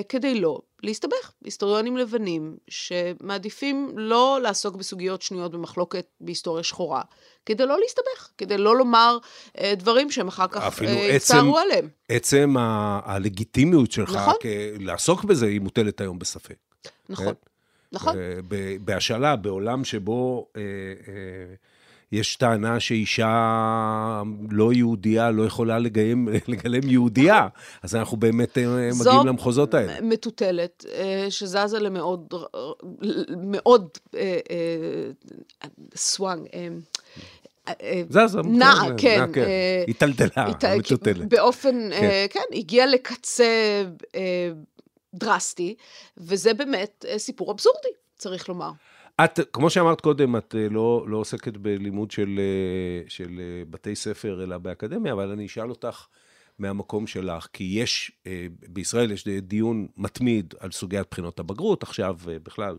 כדי 0.08 0.40
לא 0.40 0.60
להסתבך. 0.82 1.32
היסטוריונים 1.44 1.96
לבנים 1.96 2.56
שמעדיפים 2.68 3.92
לא 3.96 4.38
לעסוק 4.42 4.76
בסוגיות 4.76 5.22
שנויות 5.22 5.52
במחלוקת 5.52 6.06
בהיסטוריה 6.20 6.64
שחורה, 6.64 7.02
כדי 7.46 7.66
לא 7.66 7.78
להסתבך, 7.80 8.28
כדי 8.38 8.58
לא 8.58 8.76
לומר 8.76 9.18
אה, 9.58 9.74
דברים 9.76 10.10
שהם 10.10 10.28
אחר 10.28 10.46
כך 10.50 10.82
יצטערו 10.82 11.56
אה, 11.58 11.62
עליהם. 11.62 11.88
עצם 12.08 12.56
ה- 12.58 13.00
הלגיטימיות 13.04 13.92
שלך 13.92 14.16
נכון. 14.16 14.34
לעסוק 14.80 15.24
בזה 15.24 15.46
היא 15.46 15.60
מוטלת 15.60 16.00
היום 16.00 16.18
בספק. 16.18 16.56
נכון, 17.08 17.26
כן? 17.26 17.32
נכון. 17.92 18.16
בהשאלה, 18.84 19.36
בעולם 19.36 19.84
שבו... 19.84 20.48
אה, 20.56 20.62
אה, 20.62 21.54
יש 22.12 22.36
טענה 22.36 22.80
שאישה 22.80 24.22
לא 24.50 24.72
יהודייה 24.72 25.30
לא 25.30 25.42
יכולה 25.42 25.78
לגיים, 25.78 26.28
לגלם 26.48 26.88
יהודייה, 26.88 27.48
אז 27.82 27.94
אנחנו 27.94 28.16
באמת 28.16 28.58
אה, 28.58 28.90
מגיעים 29.00 29.26
למחוזות 29.26 29.74
האלה. 29.74 29.94
זו 29.98 30.04
מטוטלת 30.04 30.84
אה, 30.92 31.26
שזזה 31.30 31.78
למאוד, 31.78 32.34
מאוד 33.36 33.88
סוואנג. 35.96 36.46
אה, 37.68 38.02
זזה, 38.10 38.38
נעה, 38.44 38.86
כן. 38.98 39.32
כן. 39.32 39.46
היטלטלה, 39.86 40.28
המטוטלת. 40.62 41.28
באופן, 41.28 41.90
כן. 41.90 42.26
כן, 42.30 42.40
הגיע 42.52 42.86
לקצה 42.86 43.84
דרסטי, 45.14 45.74
וזה 46.18 46.54
באמת 46.54 47.04
סיפור 47.16 47.52
אבסורדי, 47.52 47.88
צריך 48.16 48.48
לומר. 48.48 48.70
את, 49.24 49.40
כמו 49.52 49.70
שאמרת 49.70 50.00
קודם, 50.00 50.36
את 50.36 50.54
אה, 50.58 50.68
לא, 50.70 51.04
לא 51.08 51.16
עוסקת 51.16 51.56
בלימוד 51.56 52.10
של, 52.10 52.38
אה, 52.38 53.08
של 53.08 53.40
אה, 53.40 53.62
בתי 53.70 53.94
ספר, 53.94 54.44
אלא 54.44 54.58
באקדמיה, 54.58 55.12
אבל 55.12 55.30
אני 55.30 55.46
אשאל 55.46 55.70
אותך 55.70 56.06
מהמקום 56.58 57.06
שלך, 57.06 57.46
כי 57.52 57.64
יש, 57.64 58.12
בישראל 58.68 59.12
יש 59.12 59.28
דיון 59.28 59.86
מתמיד 59.96 60.54
על 60.60 60.70
סוגיית 60.70 61.06
בחינות 61.10 61.40
הבגרות, 61.40 61.82
עכשיו 61.82 62.16
בכלל 62.42 62.76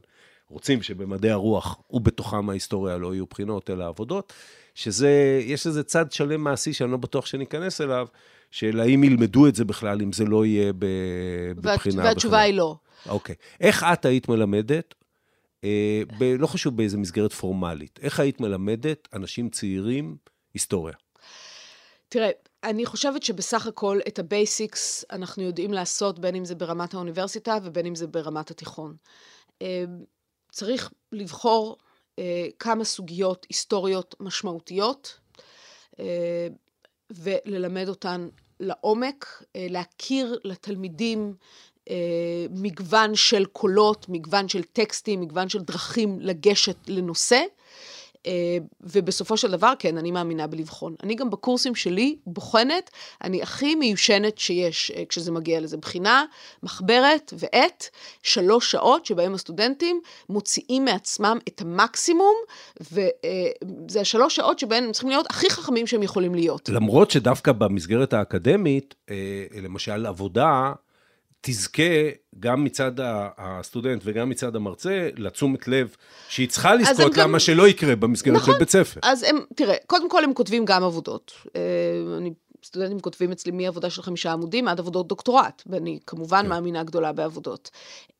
רוצים 0.50 0.82
שבמדעי 0.82 1.32
הרוח 1.32 1.80
ובתוכם 1.90 2.50
ההיסטוריה 2.50 2.98
לא 2.98 3.14
יהיו 3.14 3.26
בחינות, 3.26 3.70
אלא 3.70 3.88
עבודות, 3.88 4.34
שזה, 4.76 5.42
יש 5.44 5.68
איזה 5.68 5.84
צד 5.84 6.12
שלם 6.12 6.44
מעשי 6.44 6.74
שאני 6.74 6.92
לא 6.92 6.98
בטוח 6.98 7.26
שניכנס 7.26 7.82
אליו, 7.82 8.08
של 8.52 8.80
האם 8.80 9.04
ילמדו 9.04 9.48
את 9.48 9.56
זה 9.56 9.66
בכלל, 9.66 10.02
אם 10.02 10.14
זה 10.14 10.26
לא 10.26 10.46
יהיה 10.46 10.74
בבחינה. 11.56 12.04
והתשובה. 12.04 12.40
היא 12.40 12.54
לא. 12.54 12.76
אוקיי. 13.10 13.36
איך 13.62 13.86
את 13.94 14.06
היית 14.06 14.30
מלמדת 14.30 14.96
ב, 16.20 16.24
לא 16.24 16.48
חשוב 16.48 16.78
באיזה 16.78 16.98
מסגרת 16.98 17.34
פורמלית. 17.34 18.00
איך 18.02 18.20
היית 18.20 18.42
מלמדת 18.42 19.08
אנשים 19.14 19.50
צעירים 19.50 20.18
היסטוריה? 20.54 20.96
תראה, 22.10 22.30
אני 22.64 22.86
חושבת 22.86 23.24
שבסך 23.24 23.68
הכל 23.68 24.00
את 24.08 24.20
ה 24.20 24.32
basics 24.32 25.06
אנחנו 25.12 25.44
יודעים 25.44 25.74
לעשות, 25.74 26.20
בין 26.20 26.36
אם 26.36 26.46
זה 26.46 26.56
ברמת 26.56 26.94
האוניברסיטה 26.94 27.58
ובין 27.64 27.86
אם 27.86 27.96
זה 27.96 28.08
ברמת 28.08 28.52
התיכון. 28.52 28.96
אה, 29.62 29.84
צריך 30.52 30.92
לבחור 31.12 31.78
אה, 32.20 32.48
כמה 32.60 32.84
סוגיות 32.84 33.46
היסטוריות 33.50 34.16
משמעותיות 34.20 35.20
אה, 36.00 36.48
וללמד 37.12 37.90
אותן 37.90 38.30
לעומק, 38.60 39.44
להכיר 39.56 40.40
לתלמידים 40.44 41.20
אה, 41.20 41.34
מגוון 42.50 43.16
של 43.16 43.46
קולות, 43.46 44.06
מגוון 44.10 44.48
של 44.48 44.64
טקסטים, 44.64 45.22
מגוון 45.22 45.50
של 45.50 45.60
דרכים 45.60 46.18
לגשת 46.22 46.78
לנושא. 46.88 47.42
אה, 48.26 48.58
ובסופו 48.82 49.38
של 49.38 49.52
דבר, 49.52 49.74
כן, 49.80 49.98
אני 49.98 50.12
מאמינה 50.12 50.48
בלבחון. 50.48 50.96
אני 51.04 51.16
גם 51.16 51.30
בקורסים 51.30 51.76
שלי 51.76 52.16
בוחנת, 52.26 52.90
אני 53.24 53.42
הכי 53.42 53.76
מיושנת 53.76 54.38
שיש 54.38 54.92
אה, 54.92 55.04
כשזה 55.10 55.32
מגיע 55.32 55.60
לזה. 55.60 55.78
בחינה, 55.78 56.24
מחברת 56.64 57.34
ועט, 57.38 57.86
שלוש 58.24 58.72
שעות 58.72 59.06
שבהם 59.06 59.34
הסטודנטים 59.34 60.02
מוציאים 60.30 60.86
מעצמם 60.86 61.38
את 61.48 61.62
המקסימום, 61.62 62.36
וזה 62.82 64.02
השלוש 64.02 64.36
שעות 64.36 64.60
שבהן 64.60 64.84
הם 64.84 64.92
צריכים 64.92 65.10
להיות 65.10 65.26
הכי 65.30 65.50
חכמים 65.50 65.88
שהם 65.88 66.04
יכולים 66.04 66.36
להיות. 66.36 66.70
למרות 66.70 67.12
שדווקא 67.12 67.52
במסגרת 67.52 68.14
האקדמית, 68.14 68.96
למשל 69.62 70.06
עבודה, 70.06 70.72
תזכה 71.42 71.84
גם 72.40 72.64
מצד 72.64 72.92
הסטודנט 73.38 74.02
וגם 74.06 74.30
מצד 74.30 74.56
המרצה 74.56 75.10
לתשומת 75.18 75.68
לב 75.68 75.96
שהיא 76.30 76.50
צריכה 76.50 76.76
לזכות 76.76 77.18
למה 77.18 77.34
גם... 77.34 77.40
שלא 77.40 77.68
יקרה 77.68 77.96
במסגרת 77.96 78.36
נכון, 78.36 78.54
של 78.54 78.60
בית 78.60 78.70
ספר. 78.70 79.00
אז 79.04 79.24
הם, 79.24 79.40
תראה, 79.56 79.76
קודם 79.88 80.10
כל 80.10 80.24
הם 80.24 80.34
כותבים 80.34 80.66
גם 80.66 80.84
עבודות. 80.84 81.32
אה, 81.56 81.62
אני, 82.18 82.34
סטודנטים 82.64 83.00
כותבים 83.00 83.32
אצלי 83.32 83.52
מעבודה 83.52 83.90
של 83.90 84.02
חמישה 84.02 84.32
עמודים 84.32 84.68
עד 84.68 84.80
עבודות 84.80 85.08
דוקטורט, 85.08 85.64
ואני 85.66 86.00
כמובן 86.08 86.42
כן. 86.44 86.50
מאמינה 86.50 86.84
גדולה 86.84 87.14
בעבודות. 87.14 87.70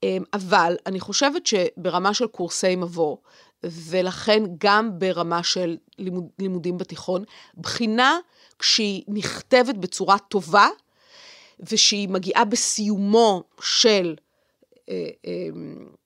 אה, 0.04 0.18
אבל 0.34 0.76
אני 0.86 1.00
חושבת 1.00 1.46
שברמה 1.46 2.14
של 2.14 2.28
קורסי 2.28 2.76
מבוא, 2.76 3.18
ולכן 3.64 4.44
גם 4.58 5.00
ברמה 5.00 5.44
של 5.44 5.78
לימוד, 5.98 6.28
לימודים 6.40 6.78
בתיכון, 6.78 7.24
בחינה 7.58 8.18
כשהיא 8.60 9.04
נכתבת 9.08 9.76
בצורה 9.76 10.18
טובה, 10.18 10.68
ושהיא 11.72 12.10
מגיעה 12.10 12.46
בסיומו 12.46 13.44
של, 13.62 14.16
אה, 14.90 15.08
אה, 15.26 15.48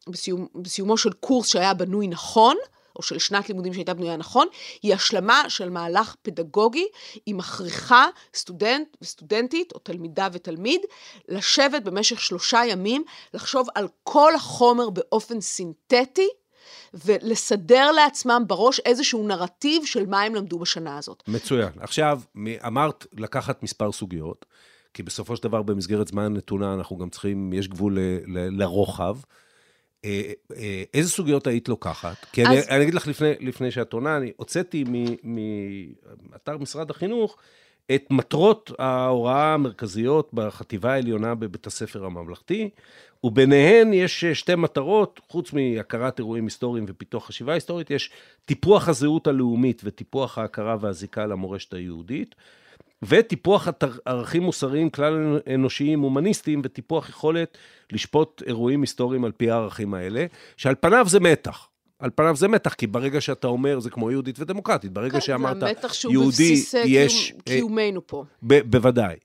בסיום, 0.07 0.47
בסיומו 0.55 0.97
של 0.97 1.13
קורס 1.13 1.47
שהיה 1.47 1.73
בנוי 1.73 2.07
נכון, 2.07 2.57
או 2.95 3.03
של 3.03 3.19
שנת 3.19 3.49
לימודים 3.49 3.73
שהייתה 3.73 3.93
בנויה 3.93 4.17
נכון, 4.17 4.47
היא 4.81 4.93
השלמה 4.93 5.49
של 5.49 5.69
מהלך 5.69 6.15
פדגוגי, 6.21 6.87
היא 7.25 7.35
מכריחה 7.35 8.07
סטודנט 8.35 8.87
וסטודנטית, 9.01 9.71
או 9.71 9.79
תלמידה 9.79 10.27
ותלמיד, 10.33 10.81
לשבת 11.29 11.83
במשך 11.83 12.21
שלושה 12.21 12.61
ימים, 12.67 13.03
לחשוב 13.33 13.67
על 13.75 13.87
כל 14.03 14.35
החומר 14.35 14.89
באופן 14.89 15.41
סינתטי, 15.41 16.29
ולסדר 16.93 17.91
לעצמם 17.91 18.43
בראש 18.47 18.79
איזשהו 18.79 19.27
נרטיב 19.27 19.85
של 19.85 20.05
מה 20.05 20.21
הם 20.21 20.35
למדו 20.35 20.59
בשנה 20.59 20.97
הזאת. 20.97 21.23
מצוין. 21.27 21.71
עכשיו, 21.79 22.21
אמרת 22.67 23.05
לקחת 23.13 23.63
מספר 23.63 23.91
סוגיות. 23.91 24.45
כי 24.93 25.03
בסופו 25.03 25.35
של 25.35 25.43
דבר 25.43 25.61
במסגרת 25.61 26.07
זמן 26.07 26.33
נתונה 26.33 26.73
אנחנו 26.73 26.97
גם 26.97 27.09
צריכים, 27.09 27.53
יש 27.53 27.67
גבול 27.67 27.99
ל, 27.99 27.99
ל, 28.37 28.61
לרוחב. 28.61 29.17
אה, 30.05 30.31
אה, 30.55 30.83
איזה 30.93 31.09
סוגיות 31.09 31.47
היית 31.47 31.69
לוקחת? 31.69 32.25
כי 32.31 32.41
אז... 32.41 32.47
אני, 32.47 32.61
אני 32.69 32.83
אגיד 32.83 32.93
לך 32.93 33.07
לפני, 33.07 33.33
לפני 33.39 33.71
שאת 33.71 33.93
עונה, 33.93 34.17
אני 34.17 34.31
הוצאתי 34.37 34.83
מאתר 35.23 36.57
משרד 36.57 36.89
החינוך 36.89 37.37
את 37.95 38.05
מטרות 38.11 38.71
ההוראה 38.79 39.53
המרכזיות 39.53 40.33
בחטיבה 40.33 40.93
העליונה 40.93 41.35
בבית 41.35 41.67
הספר 41.67 42.05
הממלכתי, 42.05 42.69
וביניהן 43.23 43.93
יש 43.93 44.25
שתי 44.25 44.55
מטרות, 44.55 45.19
חוץ 45.29 45.53
מהכרת 45.53 46.19
אירועים 46.19 46.43
היסטוריים 46.43 46.85
ופיתוח 46.87 47.27
חשיבה 47.27 47.53
היסטורית, 47.53 47.91
יש 47.91 48.11
טיפוח 48.45 48.89
הזהות 48.89 49.27
הלאומית 49.27 49.81
וטיפוח 49.85 50.37
ההכרה 50.37 50.77
והזיקה 50.79 51.25
למורשת 51.25 51.73
היהודית. 51.73 52.35
וטיפוח 53.07 53.67
ערכים 54.05 54.43
מוסריים 54.43 54.89
כלל 54.89 55.39
אנושיים 55.53 55.99
הומניסטיים 55.99 56.61
וטיפוח 56.63 57.09
יכולת 57.09 57.57
לשפוט 57.91 58.41
אירועים 58.47 58.81
היסטוריים 58.81 59.25
על 59.25 59.31
פי 59.31 59.51
הערכים 59.51 59.93
האלה, 59.93 60.25
שעל 60.57 60.75
פניו 60.79 61.05
זה 61.09 61.19
מתח. 61.19 61.67
על 61.99 62.09
פניו 62.15 62.35
זה 62.35 62.47
מתח, 62.47 62.73
כי 62.73 62.87
ברגע 62.87 63.21
שאתה 63.21 63.47
אומר, 63.47 63.79
זה 63.79 63.89
כמו 63.89 64.11
יהודית 64.11 64.39
ודמוקרטית, 64.39 64.91
ברגע 64.91 65.13
כן, 65.13 65.21
שאמרת, 65.21 65.55
יהודי, 65.55 65.71
יש... 65.71 65.77
המתח 65.77 65.93
שהוא 65.93 66.25
בבסיס 66.25 66.75
אה, 66.75 67.05
קיומנו 67.45 68.07
פה. 68.07 68.23
ב- 68.43 68.71
בוודאי. 68.71 69.15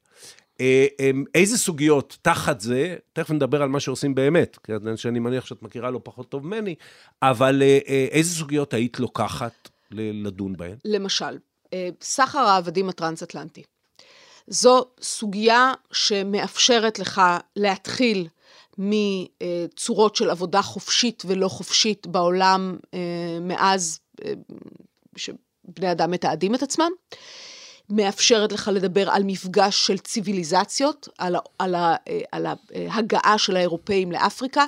אה, 0.60 0.86
איזה 1.34 1.58
סוגיות 1.58 2.18
תחת 2.22 2.60
זה, 2.60 2.96
תכף 3.12 3.30
נדבר 3.30 3.62
על 3.62 3.68
מה 3.68 3.80
שעושים 3.80 4.14
באמת, 4.14 4.58
שאני 4.96 5.18
מניח 5.18 5.46
שאת 5.46 5.62
מכירה 5.62 5.90
לא 5.90 6.00
פחות 6.02 6.28
טוב 6.28 6.46
ממני, 6.46 6.74
אבל 7.22 7.62
איזה 8.10 8.34
סוגיות 8.34 8.74
היית 8.74 9.00
לוקחת 9.00 9.68
לדון 9.90 10.56
בהן? 10.56 10.76
למשל, 10.84 11.38
סחר 12.02 12.38
העבדים 12.38 12.88
הטרנס-אטלנטי. 12.88 13.62
זו 14.46 14.84
סוגיה 15.02 15.72
שמאפשרת 15.92 16.98
לך 16.98 17.20
להתחיל 17.56 18.28
מצורות 18.78 20.16
של 20.16 20.30
עבודה 20.30 20.62
חופשית 20.62 21.22
ולא 21.26 21.48
חופשית 21.48 22.06
בעולם 22.06 22.76
מאז 23.40 24.00
שבני 25.16 25.92
אדם 25.92 26.10
מתעדים 26.10 26.54
את 26.54 26.62
עצמם. 26.62 26.90
מאפשרת 27.90 28.52
לך 28.52 28.70
לדבר 28.74 29.10
על 29.10 29.22
מפגש 29.24 29.86
של 29.86 29.98
ציוויליזציות, 29.98 31.08
על, 31.18 31.36
על, 31.58 31.74
על 32.32 32.46
ההגעה 32.90 33.38
של 33.38 33.56
האירופאים 33.56 34.12
לאפריקה, 34.12 34.64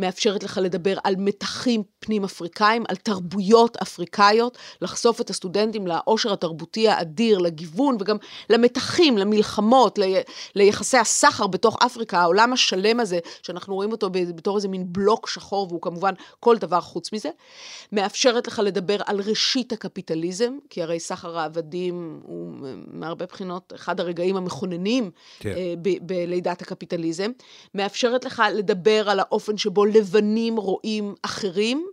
מאפשרת 0.00 0.42
לך 0.42 0.58
לדבר 0.62 0.96
על 1.04 1.14
מתחים 1.18 1.82
פנים-אפריקאים, 1.98 2.84
על 2.88 2.96
תרבויות 2.96 3.76
אפריקאיות, 3.76 4.58
לחשוף 4.82 5.20
את 5.20 5.30
הסטודנטים 5.30 5.86
לעושר 5.86 6.32
התרבותי 6.32 6.88
האדיר, 6.88 7.38
לגיוון 7.38 7.96
וגם 8.00 8.16
למתחים, 8.50 9.18
למלחמות, 9.18 9.98
ל, 9.98 10.02
ליחסי 10.54 10.96
הסחר 10.96 11.46
בתוך 11.46 11.76
אפריקה, 11.86 12.18
העולם 12.18 12.52
השלם 12.52 13.00
הזה, 13.00 13.18
שאנחנו 13.42 13.74
רואים 13.74 13.92
אותו 13.92 14.10
בתור 14.10 14.56
איזה 14.56 14.68
מין 14.68 14.84
בלוק 14.92 15.28
שחור, 15.28 15.66
והוא 15.68 15.82
כמובן 15.82 16.14
כל 16.40 16.56
דבר 16.58 16.80
חוץ 16.80 17.12
מזה. 17.12 17.30
מאפשרת 17.92 18.46
לך 18.46 18.60
לדבר 18.64 18.96
על 19.06 19.20
ראשית 19.20 19.72
הקפיטליזם, 19.72 20.58
כי 20.70 20.82
הרי 20.82 21.00
סחר 21.00 21.38
העבדים 21.38 22.20
הוא 22.22 22.55
מהרבה 22.92 23.26
בחינות 23.26 23.72
אחד 23.74 24.00
הרגעים 24.00 24.36
המכוננים 24.36 25.10
כן. 25.40 25.52
אה, 25.56 25.74
בלידת 26.00 26.62
הקפיטליזם. 26.62 27.30
מאפשרת 27.74 28.24
לך 28.24 28.42
לדבר 28.54 29.10
על 29.10 29.20
האופן 29.20 29.56
שבו 29.56 29.84
לבנים 29.84 30.56
רואים 30.56 31.14
אחרים. 31.22 31.86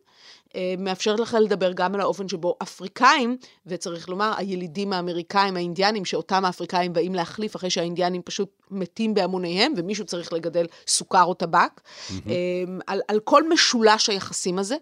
אה, 0.55 0.74
מאפשרת 0.77 1.20
לך 1.20 1.38
לדבר 1.41 1.72
גם 1.74 1.96
על 1.96 2.01
האופן 2.01 2.29
שבו 2.29 2.55
אפריקאים, 2.62 3.38
וצריך 3.65 4.10
לומר, 4.10 4.34
הילידים 4.38 4.93
האמריקאים, 4.93 5.55
האינדיאנים, 5.55 6.05
שאותם 6.05 6.46
האפריקאים 6.46 6.93
באים 6.93 7.15
להחליף 7.15 7.55
אחרי 7.55 7.70
שהאינדיאנים 7.70 8.22
פשוט 8.22 8.50
מתים 8.72 9.13
בהמוניהם, 9.13 9.74
ומישהו 9.77 10.05
צריך 10.05 10.34
לגדל 10.34 10.65
סוכר 10.88 11.24
או 11.24 11.34
טבק, 11.34 11.82
mm-hmm. 11.82 12.29
על, 12.88 13.01
על 13.08 13.20
כל 13.20 13.50
משולש 13.50 14.10
היחסים 14.10 14.60
הזה. 14.60 14.75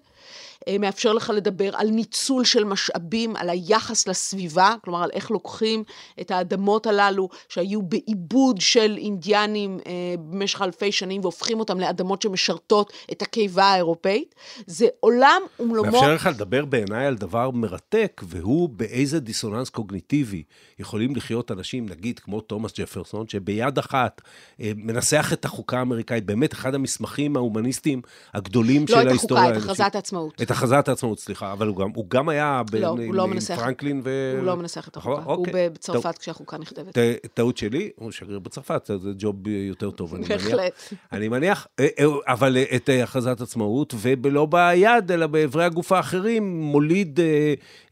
אה, 0.68 0.78
מאפשר 0.78 1.14
לך 1.14 1.30
לדבר 1.36 1.70
על 1.74 1.90
ניצול 1.90 2.46
של 2.46 2.64
משאבים, 2.64 3.36
על 3.36 3.50
היחס 3.50 4.08
לסביבה, 4.08 4.76
כלומר 4.84 5.04
על 5.04 5.10
איך 5.14 5.32
לוקחים 5.32 5.84
את 6.22 6.32
האדמות 6.32 6.88
הללו 6.88 7.30
שהיו 7.50 7.82
בעיבוד 7.82 8.62
של 8.62 8.98
אינדיאנים 8.98 9.80
אה, 9.88 9.92
במשך 10.20 10.62
אלפי 10.62 10.92
שנים 10.92 11.22
והופכים 11.22 11.60
אותם 11.60 11.80
לאדמות 11.80 12.22
שמשרתות 12.22 12.94
את 13.12 13.22
הקיבה 13.22 13.66
האירופאית. 13.66 14.36
זה 14.68 14.88
עולם 15.00 15.42
ומלומות... 15.60 15.94
מאפשר 15.94 16.14
לך 16.14 16.30
לדבר 16.34 16.66
בעיניי 16.66 17.06
על 17.06 17.16
דבר 17.16 17.52
מרתק, 17.52 18.22
והוא 18.24 18.70
באיזה 18.70 19.20
דיסוננס 19.20 19.70
קוגניטיבי 19.70 20.44
יכולים 20.80 21.16
לחיות 21.16 21.52
אנשים, 21.52 21.90
נגיד 21.90 22.20
כמו 22.20 22.42
תומאס 22.42 22.72
ג'פרסון, 22.80 23.28
שביד 23.28 23.78
אחת 23.78 24.22
אה, 24.62 24.72
מנסח 24.76 25.30
את 25.34 25.46
החוקה 25.46 25.80
האמריקאית, 25.80 26.26
באמת 26.26 26.54
אחד 26.54 26.76
המסמכים 26.76 27.36
ההומניסטיים 27.36 28.02
הגדולים 28.34 28.86
לא 28.90 29.02
של 29.02 29.08
ההיסטוריה. 29.08 29.44
לא 29.44 29.50
את 29.50 29.58
החוקה, 29.58 29.72
את 29.72 29.78
הכרזת 29.78 29.96
העצמאות. 29.96 30.42
את 30.42 30.51
הכרזת 30.52 30.88
העצמאות, 30.88 31.20
סליחה, 31.20 31.54
אבל 31.54 31.68
הוא 31.68 31.78
גם, 31.78 31.90
הוא 31.96 32.06
גם 32.08 32.30
היה 32.30 32.62
לא, 32.74 32.96
בין, 32.96 33.08
הוא 33.08 33.16
לא 33.16 33.24
עם 33.24 33.40
פרנקלין 33.40 34.02
ו... 34.04 34.34
הוא 34.38 34.46
לא 34.46 34.58
מנסח 34.58 34.88
את 34.88 34.98
החוקה, 34.98 35.24
אוקיי. 35.26 35.66
הוא 35.66 35.74
בצרפת. 35.74 36.18
כשהחוקה 36.18 36.58
נכתבת. 36.58 36.98
טעות 37.34 37.58
שלי, 37.58 37.92
הוא 37.96 38.12
שגריר 38.12 38.40
בצרפת, 38.40 38.92
זה 38.98 39.10
ג'וב 39.18 39.48
יותר 39.48 39.92
טוב, 39.92 40.16
אני 40.16 40.24
מניח. 40.26 40.44
בהחלט. 40.44 40.94
אני 41.12 41.28
מניח, 41.28 41.68
אה, 41.80 41.88
אה, 42.00 42.06
אבל 42.28 42.58
את 42.76 42.90
הכרזת 43.04 43.42
עצמאות, 43.42 43.94
ולא 44.02 44.46
ביד, 44.46 45.12
אלא 45.12 45.28
באיברי 45.28 45.66
הגוף 45.66 45.92
האחרים, 45.92 46.62
מוליד, 46.62 47.20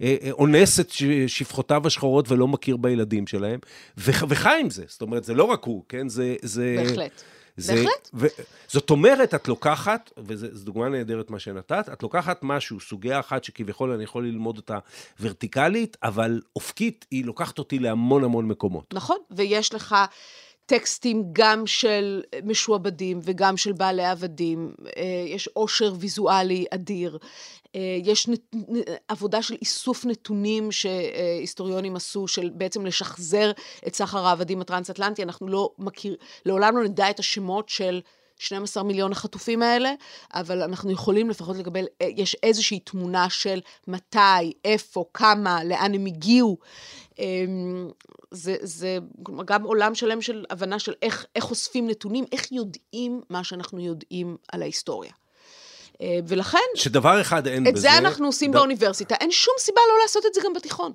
אה, 0.01 0.17
אונס 0.31 0.79
את 0.79 0.91
שפחותיו 1.27 1.87
השחורות 1.87 2.31
ולא 2.31 2.47
מכיר 2.47 2.77
בילדים 2.77 3.27
שלהם, 3.27 3.59
וחי 3.97 4.57
עם 4.61 4.69
זה. 4.69 4.83
זאת 4.87 5.01
אומרת, 5.01 5.23
זה 5.23 5.33
לא 5.33 5.43
רק 5.43 5.63
הוא, 5.63 5.83
כן? 5.89 6.09
זה... 6.09 6.35
זה... 6.41 6.75
בהחלט. 6.77 7.23
זה, 7.57 7.73
בהחלט. 7.75 8.09
ו, 8.13 8.27
זאת 8.67 8.89
אומרת, 8.89 9.33
את 9.33 9.47
לוקחת, 9.47 10.11
וזו 10.17 10.47
דוגמה 10.63 10.89
נהדרת 10.89 11.29
מה 11.29 11.39
שנתת, 11.39 11.89
את 11.93 12.03
לוקחת 12.03 12.39
משהו, 12.43 12.79
סוגיה 12.79 13.19
אחת 13.19 13.43
שכביכול 13.43 13.91
אני 13.91 14.03
יכול 14.03 14.27
ללמוד 14.27 14.57
אותה 14.57 14.79
ורטיקלית, 15.19 15.97
אבל 16.03 16.41
אופקית, 16.55 17.05
היא 17.11 17.25
לוקחת 17.25 17.59
אותי 17.59 17.79
להמון 17.79 18.23
המון 18.23 18.47
מקומות. 18.47 18.93
נכון, 18.93 19.17
ויש 19.31 19.73
לך... 19.73 19.95
טקסטים 20.69 21.23
גם 21.33 21.67
של 21.67 22.23
משועבדים 22.43 23.19
וגם 23.23 23.57
של 23.57 23.71
בעלי 23.71 24.05
עבדים, 24.05 24.73
אה, 24.97 25.23
יש 25.27 25.47
עושר 25.47 25.93
ויזואלי 25.99 26.65
אדיר, 26.69 27.17
אה, 27.75 27.97
יש 28.03 28.27
נת... 28.27 28.55
עבודה 29.07 29.41
של 29.41 29.55
איסוף 29.61 30.05
נתונים 30.05 30.71
שהיסטוריונים 30.71 31.95
עשו, 31.95 32.27
של 32.27 32.49
בעצם 32.53 32.85
לשחזר 32.85 33.51
את 33.87 33.95
סחר 33.95 34.25
העבדים 34.25 34.61
הטרנס-אטלנטי, 34.61 35.23
אנחנו 35.23 35.47
לא 35.47 35.71
מכיר, 35.77 36.15
לעולם 36.45 36.77
לא 36.77 36.83
נדע 36.83 37.09
את 37.09 37.19
השמות 37.19 37.69
של 37.69 38.01
12 38.39 38.83
מיליון 38.83 39.11
החטופים 39.11 39.61
האלה, 39.61 39.93
אבל 40.33 40.61
אנחנו 40.61 40.91
יכולים 40.91 41.29
לפחות 41.29 41.57
לקבל, 41.57 41.85
אה, 42.01 42.07
יש 42.15 42.35
איזושהי 42.43 42.79
תמונה 42.79 43.29
של 43.29 43.59
מתי, 43.87 44.53
איפה, 44.65 45.05
כמה, 45.13 45.63
לאן 45.63 45.93
הם 45.95 46.05
הגיעו. 46.05 46.57
אמ, 47.19 47.89
זה, 48.31 48.55
זה 48.61 48.97
גם 49.45 49.63
עולם 49.63 49.95
שלם 49.95 50.21
של 50.21 50.45
הבנה 50.49 50.79
של 50.79 50.93
איך, 51.01 51.25
איך 51.35 51.49
אוספים 51.49 51.87
נתונים, 51.87 52.25
איך 52.31 52.51
יודעים 52.51 53.21
מה 53.29 53.43
שאנחנו 53.43 53.79
יודעים 53.79 54.37
על 54.51 54.61
ההיסטוריה. 54.61 55.11
אה, 56.01 56.19
ולכן... 56.27 56.57
שדבר 56.75 57.21
אחד 57.21 57.47
אין 57.47 57.67
את 57.67 57.73
בזה... 57.73 57.87
את 57.87 57.93
זה 57.93 57.97
אנחנו 57.97 58.25
עושים 58.25 58.51
ד... 58.51 58.53
באוניברסיטה, 58.53 59.15
אין 59.15 59.31
שום 59.31 59.53
סיבה 59.59 59.81
לא 59.89 60.01
לעשות 60.01 60.25
את 60.25 60.33
זה 60.33 60.41
גם 60.45 60.53
בתיכון. 60.53 60.93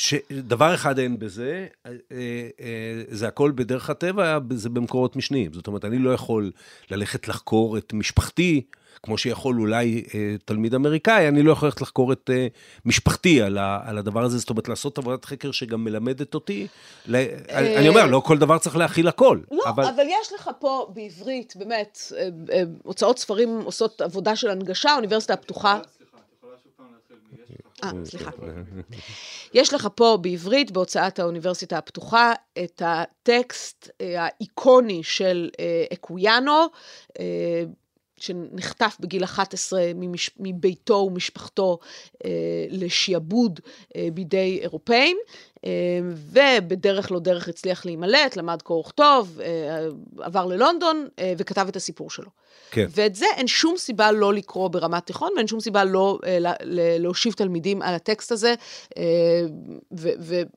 שדבר 0.00 0.74
אחד 0.74 0.98
אין 0.98 1.18
בזה, 1.18 1.66
אה, 1.86 1.92
אה, 2.12 3.02
זה 3.08 3.28
הכל 3.28 3.52
בדרך 3.54 3.90
הטבע, 3.90 4.38
זה 4.50 4.68
במקורות 4.68 5.16
משניים. 5.16 5.52
זאת 5.52 5.66
אומרת, 5.66 5.84
אני 5.84 5.98
לא 5.98 6.10
יכול 6.10 6.50
ללכת 6.90 7.28
לחקור 7.28 7.78
את 7.78 7.92
משפחתי, 7.92 8.62
כמו 9.02 9.18
שיכול 9.18 9.60
אולי 9.60 10.04
אה, 10.14 10.34
תלמיד 10.44 10.74
אמריקאי, 10.74 11.28
אני 11.28 11.42
לא 11.42 11.52
יכול 11.52 11.68
ללכת 11.68 11.80
לחקור 11.80 12.12
את 12.12 12.30
משפחתי 12.84 13.42
על, 13.42 13.58
הדבר 13.98 14.22
הזה, 14.22 14.38
זאת 14.38 14.50
אומרת, 14.50 14.68
לעשות 14.68 14.98
עבודת 14.98 15.24
חקר 15.24 15.50
שגם 15.50 15.84
מלמדת 15.84 16.34
אותי. 16.34 16.66
אני 17.08 17.88
אומר, 17.88 18.06
לא 18.06 18.22
כל 18.24 18.38
דבר 18.38 18.58
צריך 18.58 18.76
להכיל 18.76 19.08
הכל. 19.08 19.38
לא, 19.50 19.62
אבל... 19.68 19.84
אבל 19.84 20.04
יש 20.20 20.32
לך 20.32 20.50
פה 20.58 20.90
בעברית, 20.94 21.54
באמת, 21.56 21.98
הוצאות 22.82 23.18
ספרים 23.18 23.60
עושות 23.64 24.00
עבודה 24.00 24.36
של 24.36 24.50
הנגשה, 24.50 24.90
האוניברסיטה 24.90 25.34
הפתוחה. 25.34 25.78
אה, 27.84 27.90
סליחה. 28.04 28.30
יש 29.54 29.74
לך 29.74 29.88
פה 29.94 30.18
בעברית, 30.20 30.70
בהוצאת 30.70 31.18
האוניברסיטה 31.18 31.78
הפתוחה, 31.78 32.32
את 32.64 32.82
הטקסט 32.84 33.90
אה, 34.00 34.24
האיקוני 34.24 35.02
של 35.02 35.50
אה, 35.60 35.84
אקוויאנו, 35.92 36.66
אה, 37.20 37.64
שנחטף 38.16 38.96
בגיל 39.00 39.24
11 39.24 39.82
ממש... 39.94 40.30
מביתו 40.38 40.94
ומשפחתו 40.94 41.78
לשיעבוד 42.70 43.60
בידי 44.14 44.58
אירופאים. 44.62 45.16
ובדרך 46.32 47.12
לא 47.12 47.20
דרך 47.20 47.48
הצליח 47.48 47.86
להימלט, 47.86 48.36
למד 48.36 48.62
קורא 48.62 48.80
וכתוב, 48.80 49.40
עבר 50.18 50.46
ללונדון 50.46 51.08
וכתב 51.36 51.66
את 51.68 51.76
הסיפור 51.76 52.10
שלו. 52.10 52.30
כן. 52.70 52.86
ואת 52.90 53.14
זה 53.14 53.26
אין 53.36 53.46
שום 53.46 53.76
סיבה 53.76 54.12
לא 54.12 54.34
לקרוא 54.34 54.68
ברמת 54.68 55.06
תיכון, 55.06 55.32
ואין 55.36 55.46
שום 55.46 55.60
סיבה 55.60 55.84
לא 55.84 56.18
אה, 56.26 56.38
להושיב 56.98 57.32
תלמידים 57.32 57.82
על 57.82 57.94
הטקסט 57.94 58.32
הזה, 58.32 58.54
אה, 58.96 59.02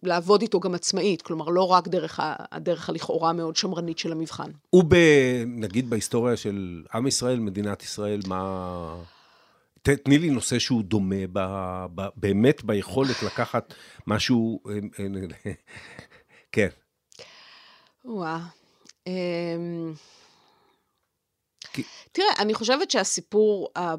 ולעבוד 0.04 0.42
איתו 0.42 0.60
גם 0.60 0.76
עצמאית, 0.76 1.22
כלומר, 1.22 1.50
לא 1.50 1.63
רק 1.63 1.88
דרך 1.88 2.20
הדרך 2.52 2.89
הלכאורה 2.89 3.34
מאוד 3.34 3.56
שמרנית 3.56 4.00
של 4.00 4.12
המבחן. 4.12 4.52
ונגיד 4.76 5.89
בהיסטוריה 5.89 6.38
של 6.38 6.84
עם 6.94 7.08
ישראל, 7.08 7.39
מדינת 7.39 7.84
ישראל, 7.84 8.20
מה... 8.28 8.96
תני 9.84 10.17
לי 10.17 10.30
נושא 10.30 10.60
שהוא 10.60 10.84
דומה, 10.84 11.28
ב, 11.34 11.39
ב, 11.96 12.02
באמת 12.15 12.63
ביכולת 12.63 13.24
לקחת 13.24 13.74
משהו... 14.08 14.60
אה, 14.69 14.74
אה, 15.00 15.54
כן. 16.52 16.69
וואה. 18.06 18.39
אמ, 19.08 19.93
תראה, 22.12 22.28
אני 22.39 22.54
חושבת 22.54 22.91
שהסיפור, 22.91 23.69
אה, 23.78 23.96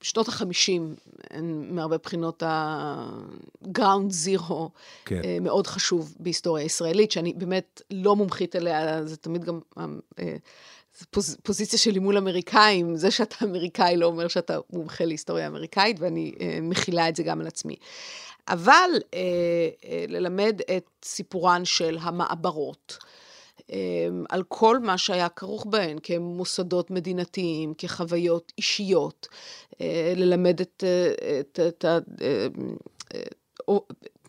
שנות 0.00 0.28
החמישים 0.28 0.94
הן 1.30 1.74
מהרבה 1.74 1.98
בחינות 1.98 2.42
ה-ground 2.42 4.12
zero 4.26 4.54
כן. 5.04 5.20
אה, 5.24 5.38
מאוד 5.40 5.66
חשוב 5.66 6.14
בהיסטוריה 6.20 6.62
הישראלית, 6.62 7.10
שאני 7.10 7.32
באמת 7.32 7.82
לא 7.90 8.16
מומחית 8.16 8.56
אליה, 8.56 9.06
זה 9.06 9.16
תמיד 9.16 9.44
גם, 9.44 9.60
אה, 10.18 10.36
פוז, 11.10 11.36
פוזיציה 11.42 11.78
שלי 11.78 11.98
מול 11.98 12.16
אמריקאים, 12.16 12.96
זה 12.96 13.10
שאתה 13.10 13.44
אמריקאי 13.44 13.96
לא 13.96 14.06
אומר 14.06 14.28
שאתה 14.28 14.58
מומחה 14.72 15.04
להיסטוריה 15.04 15.46
אמריקאית, 15.46 16.00
ואני 16.00 16.32
אה, 16.40 16.58
מכילה 16.62 17.08
את 17.08 17.16
זה 17.16 17.22
גם 17.22 17.40
על 17.40 17.46
עצמי. 17.46 17.76
אבל 18.48 18.90
אה, 19.14 19.20
אה, 19.84 20.04
ללמד 20.08 20.60
את 20.76 20.84
סיפורן 21.04 21.64
של 21.64 21.98
המעברות. 22.00 22.98
אה, 23.72 24.08
על 24.28 24.42
כל 24.48 24.78
מה 24.78 24.98
שהיה 24.98 25.28
כרוך 25.28 25.66
בהן, 25.66 25.98
כמוסדות 26.02 26.90
מדינתיים, 26.90 27.74
כחוויות 27.78 28.52
אישיות, 28.58 29.28
אה, 29.80 30.12
ללמד 30.16 30.60
את, 30.60 30.84
אה, 30.86 31.40
את, 31.40 31.60
את, 31.68 31.84
את, 31.84 32.08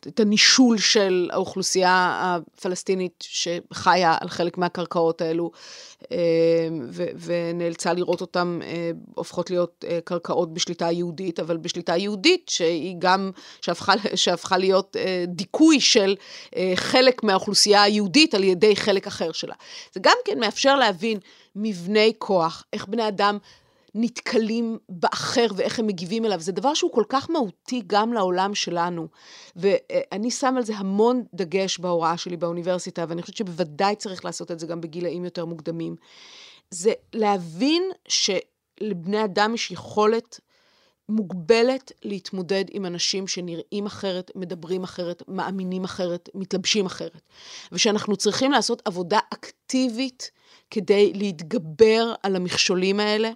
את 0.08 0.20
הנישול 0.20 0.78
של 0.78 1.30
האוכלוסייה 1.34 2.20
הפלסטינית 2.22 3.24
שחיה 3.28 4.18
על 4.22 4.30
חלק 4.30 4.58
מהקרקעות 4.58 5.22
האלו, 5.22 5.52
אה, 6.12 6.18
ונאלצה 7.20 7.94
לראות 7.94 8.22
אותן 8.22 8.60
אה, 8.64 8.92
הופכות 9.16 9.50
להיות 9.50 9.86
אה, 9.88 10.00
קרקעות 10.04 10.54
בשליטה 10.54 10.92
יהודית, 10.92 11.40
אבל 11.40 11.58
בשליטה 11.58 11.98
יהודית 11.98 12.50
שהיא 12.50 12.96
גם, 13.00 13.32
שהפכה, 13.62 13.94
שהפכה 14.16 14.58
להיות 14.58 14.96
דיכוי 15.28 15.80
של 15.80 16.16
חלק 16.76 17.24
מהאוכלוסייה 17.24 17.84
היהודית 17.84 18.34
על 18.34 18.44
ידי 18.44 18.76
חלק 18.76 19.08
אחר 19.08 19.32
שלה. 19.32 19.56
זה 19.94 20.00
גם 20.04 20.18
כן 20.26 20.40
מאפשר 20.40 20.76
להבין 20.76 21.20
מבני 21.56 22.14
כוח, 22.18 22.64
איך 22.74 22.86
בני 22.86 23.08
אדם 23.08 23.38
נתקלים 23.98 24.78
באחר 24.90 25.48
ואיך 25.56 25.80
הם 25.80 25.88
מגיבים 25.88 26.26
אליו. 26.26 26.40
זה 26.40 26.52
דבר 26.52 26.74
שהוא 26.74 26.92
כל 26.92 27.04
כך 27.10 27.30
מהותי 27.30 27.82
גם 27.88 28.14
לעולם 28.14 28.56
שלנו. 28.56 29.08
ואני 29.56 30.32
שם 30.32 30.54
על 30.58 30.64
זה 30.64 30.78
המון 30.78 31.24
דגש 31.34 31.80
בהוראה 31.80 32.18
שלי 32.18 32.38
באוניברסיטה, 32.38 33.06
ואני 33.10 33.22
חושבת 33.22 33.38
שבוודאי 33.38 33.96
צריך 33.96 34.26
לעשות 34.26 34.52
את 34.52 34.60
זה 34.60 34.68
גם 34.68 34.82
בגילאים 34.82 35.26
יותר 35.26 35.46
מוקדמים. 35.46 35.96
זה 36.72 36.94
להבין 37.14 37.84
שלבני 38.08 39.24
אדם 39.24 39.54
יש 39.54 39.72
יכולת 39.72 40.40
מוגבלת 41.10 41.92
להתמודד 42.04 42.66
עם 42.72 42.86
אנשים 42.86 43.28
שנראים 43.28 43.86
אחרת, 43.86 44.32
מדברים 44.36 44.84
אחרת, 44.84 45.24
מאמינים 45.28 45.84
אחרת, 45.84 46.30
מתלבשים 46.34 46.86
אחרת. 46.86 47.22
ושאנחנו 47.72 48.16
צריכים 48.16 48.52
לעשות 48.52 48.82
עבודה 48.86 49.20
אקטיבית 49.34 50.32
כדי 50.72 51.14
להתגבר 51.16 52.14
על 52.24 52.36
המכשולים 52.36 53.00
האלה 53.00 53.32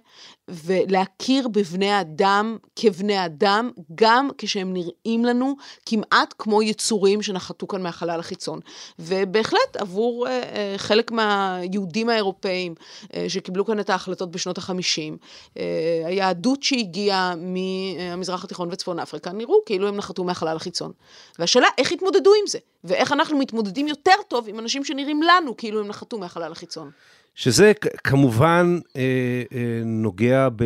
ולהכיר 0.48 1.48
בבני 1.48 2.00
אדם 2.00 2.56
כבני 2.76 3.24
אדם, 3.24 3.70
גם 3.94 4.28
כשהם 4.38 4.72
נראים 4.72 5.24
לנו 5.24 5.56
כמעט 5.86 6.34
כמו 6.38 6.62
יצורים 6.62 7.22
שנחתו 7.22 7.66
כאן 7.66 7.82
מהחלל 7.82 8.20
החיצון. 8.20 8.60
ובהחלט 8.98 9.76
עבור 9.78 10.26
אה, 10.26 10.32
אה, 10.32 10.74
חלק 10.76 11.10
מהיהודים 11.10 12.08
האירופאים 12.08 12.74
אה, 13.14 13.24
שקיבלו 13.28 13.66
כאן 13.66 13.80
את 13.80 13.90
ההחלטות 13.90 14.30
בשנות 14.30 14.58
החמישים, 14.58 15.16
אה, 15.58 16.02
היהדות 16.06 16.62
שהגיעה 16.62 17.34
מהמזרח 17.36 18.44
התיכון 18.44 18.68
וצפון 18.72 18.98
אפריקה, 18.98 19.32
נראו 19.32 19.58
כאילו 19.66 19.88
הם 19.88 19.96
נחתו 19.96 20.24
מהחלל 20.24 20.56
החיצון. 20.56 20.92
והשאלה, 21.38 21.66
איך 21.78 21.92
התמודדו 21.92 22.30
עם 22.40 22.46
זה? 22.46 22.58
ואיך 22.84 23.12
אנחנו 23.12 23.38
מתמודדים 23.38 23.88
יותר 23.88 24.14
טוב 24.28 24.48
עם 24.48 24.58
אנשים 24.58 24.84
שנראים 24.84 25.22
לנו 25.22 25.56
כאילו 25.56 25.80
הם 25.80 25.86
נחתו 25.86 26.18
מהחלל 26.18 26.52
החיצון. 26.52 26.90
שזה 27.34 27.72
כמובן 28.04 28.78
אה, 28.96 29.42
אה, 29.52 29.82
נוגע 29.84 30.48
ב, 30.56 30.64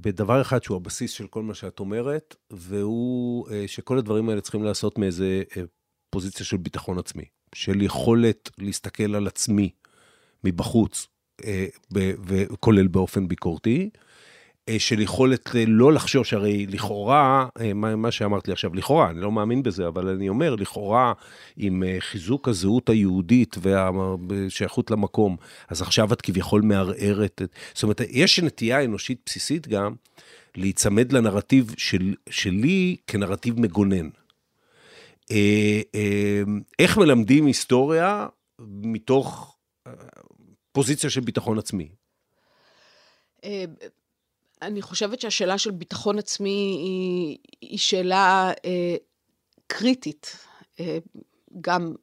בדבר 0.00 0.40
אחד 0.40 0.62
שהוא 0.62 0.76
הבסיס 0.76 1.10
של 1.10 1.26
כל 1.26 1.42
מה 1.42 1.54
שאת 1.54 1.80
אומרת, 1.80 2.36
והוא 2.50 3.50
אה, 3.50 3.64
שכל 3.66 3.98
הדברים 3.98 4.28
האלה 4.28 4.40
צריכים 4.40 4.64
לעשות 4.64 4.98
מאיזה 4.98 5.42
אה, 5.56 5.62
פוזיציה 6.10 6.46
של 6.46 6.56
ביטחון 6.56 6.98
עצמי, 6.98 7.24
של 7.54 7.82
יכולת 7.82 8.50
להסתכל 8.58 9.14
על 9.14 9.26
עצמי 9.26 9.70
מבחוץ, 10.44 11.06
אה, 11.44 11.66
ב, 11.94 12.12
וכולל 12.24 12.86
באופן 12.86 13.28
ביקורתי, 13.28 13.90
אה, 13.94 14.00
של 14.78 15.00
יכולת 15.00 15.56
אה, 15.56 15.64
לא 15.66 15.92
לחשוש, 15.92 16.32
הרי 16.32 16.66
לכאורה, 16.66 17.48
אה, 17.60 17.72
מה, 17.72 17.96
מה 17.96 18.10
שאמרת 18.10 18.48
לי 18.48 18.52
עכשיו, 18.52 18.74
לכאורה, 18.74 19.10
אני 19.10 19.20
לא 19.20 19.32
מאמין 19.32 19.62
בזה, 19.62 19.88
אבל 19.88 20.08
אני 20.08 20.28
אומר, 20.28 20.54
לכאורה, 20.54 21.12
עם 21.56 21.82
חיזוק 21.98 22.48
הזהות 22.48 22.88
היהודית 22.88 23.56
והשייכות 23.60 24.90
למקום, 24.90 25.36
אז 25.68 25.82
עכשיו 25.82 26.12
את 26.12 26.22
כביכול 26.22 26.62
מערערת. 26.62 27.42
זאת 27.74 27.82
אומרת, 27.82 28.00
יש 28.08 28.40
נטייה 28.40 28.84
אנושית 28.84 29.20
בסיסית 29.26 29.68
גם 29.68 29.94
להיצמד 30.56 31.12
לנרטיב 31.12 31.74
של, 31.76 32.14
שלי 32.30 32.96
כנרטיב 33.06 33.60
מגונן. 33.60 34.08
איך 36.78 36.98
מלמדים 36.98 37.46
היסטוריה 37.46 38.26
מתוך 38.82 39.56
פוזיציה 40.72 41.10
של 41.10 41.20
ביטחון 41.20 41.58
עצמי? 41.58 41.88
אני 44.62 44.82
חושבת 44.82 45.20
שהשאלה 45.20 45.58
של 45.58 45.70
ביטחון 45.70 46.18
עצמי 46.18 46.50
היא, 46.50 47.38
היא 47.60 47.78
שאלה 47.78 48.52
אה, 48.64 48.96
קריטית, 49.66 50.36
אה, 50.80 50.98
גם 51.60 51.94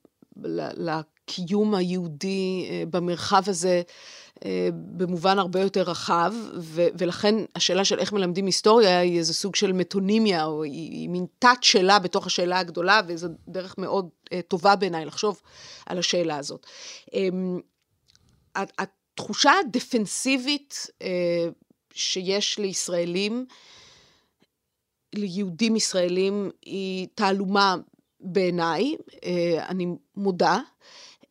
לקיום 0.77 1.75
היהודי 1.75 2.67
אה, 2.69 2.83
במרחב 2.89 3.43
הזה 3.47 3.81
אה, 4.45 4.69
במובן 4.73 5.39
הרבה 5.39 5.61
יותר 5.61 5.81
רחב, 5.81 6.33
ו, 6.57 6.87
ולכן 6.97 7.35
השאלה 7.55 7.85
של 7.85 7.99
איך 7.99 8.13
מלמדים 8.13 8.45
היסטוריה 8.45 8.99
היא 8.99 9.17
איזה 9.17 9.33
סוג 9.33 9.55
של 9.55 9.73
מטונימיה, 9.73 10.45
או 10.45 10.63
היא, 10.63 10.91
היא 10.91 11.09
מין 11.09 11.25
תת-שאלה 11.39 11.99
בתוך 11.99 12.27
השאלה 12.27 12.59
הגדולה, 12.59 13.01
וזו 13.07 13.27
דרך 13.47 13.77
מאוד 13.77 14.09
אה, 14.33 14.41
טובה 14.41 14.75
בעיניי 14.75 15.05
לחשוב 15.05 15.41
על 15.85 15.99
השאלה 15.99 16.37
הזאת. 16.37 16.65
אה, 17.13 17.29
התחושה 18.55 19.51
הדפנסיבית 19.59 20.87
אה, 21.01 21.47
שיש 21.97 22.59
לישראלים, 22.59 23.45
ליהודים 25.15 25.75
ישראלים, 25.75 26.49
היא 26.65 27.07
תעלומה 27.15 27.75
בעיניי, 28.19 28.95
אה, 29.23 29.65
אני 29.69 29.87
מודה. 30.15 30.59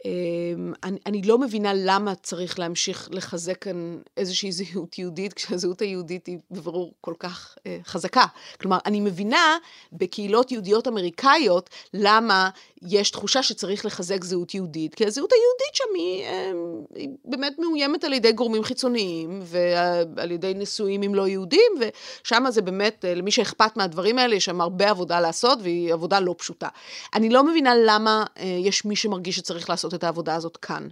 אמ, 0.04 0.72
אני, 0.84 0.98
אני 1.06 1.22
לא 1.22 1.38
מבינה 1.38 1.72
למה 1.74 2.14
צריך 2.14 2.58
להמשיך 2.58 3.08
לחזק 3.12 3.62
כאן 3.62 3.98
איזושהי 4.16 4.52
זהות 4.52 4.98
יהודית, 4.98 5.32
כשהזהות 5.32 5.80
היהודית 5.80 6.26
היא 6.26 6.38
בברור 6.50 6.94
כל 7.00 7.14
כך 7.18 7.56
אה, 7.66 7.78
חזקה. 7.84 8.24
כלומר, 8.60 8.78
אני 8.86 9.00
מבינה 9.00 9.56
בקהילות 9.92 10.52
יהודיות 10.52 10.88
אמריקאיות 10.88 11.70
למה 11.94 12.50
יש 12.82 13.10
תחושה 13.10 13.42
שצריך 13.42 13.86
לחזק 13.86 14.24
זהות 14.24 14.54
יהודית, 14.54 14.94
כי 14.94 15.06
הזהות 15.06 15.30
היהודית 15.32 15.74
שם 15.74 15.84
היא, 15.94 16.24
אה, 16.24 16.52
היא 16.94 17.08
באמת 17.24 17.58
מאוימת 17.58 18.04
על 18.04 18.12
ידי 18.12 18.32
גורמים 18.32 18.62
חיצוניים 18.62 19.40
ועל 19.42 20.30
ידי 20.30 20.52
נשואים 20.56 21.02
עם 21.02 21.14
לא 21.14 21.28
יהודים, 21.28 21.72
ושם 21.80 22.44
זה 22.48 22.62
באמת, 22.62 23.04
אה, 23.04 23.14
למי 23.14 23.30
שאכפת 23.30 23.76
מהדברים 23.76 24.18
האלה, 24.18 24.34
יש 24.34 24.44
שם 24.44 24.60
הרבה 24.60 24.90
עבודה 24.90 25.20
לעשות, 25.20 25.58
והיא 25.62 25.92
עבודה 25.92 26.20
לא 26.20 26.34
פשוטה. 26.38 26.68
אני 27.14 27.30
לא 27.30 27.44
מבינה 27.44 27.74
למה 27.86 28.24
אה, 28.38 28.44
יש 28.44 28.84
מי 28.84 28.96
שמרגיש 28.96 29.36
שצריך 29.36 29.70
לעשות 29.70 29.94
את 29.94 30.04
העבודה 30.04 30.34
הזאת 30.34 30.56
כאן. 30.56 30.88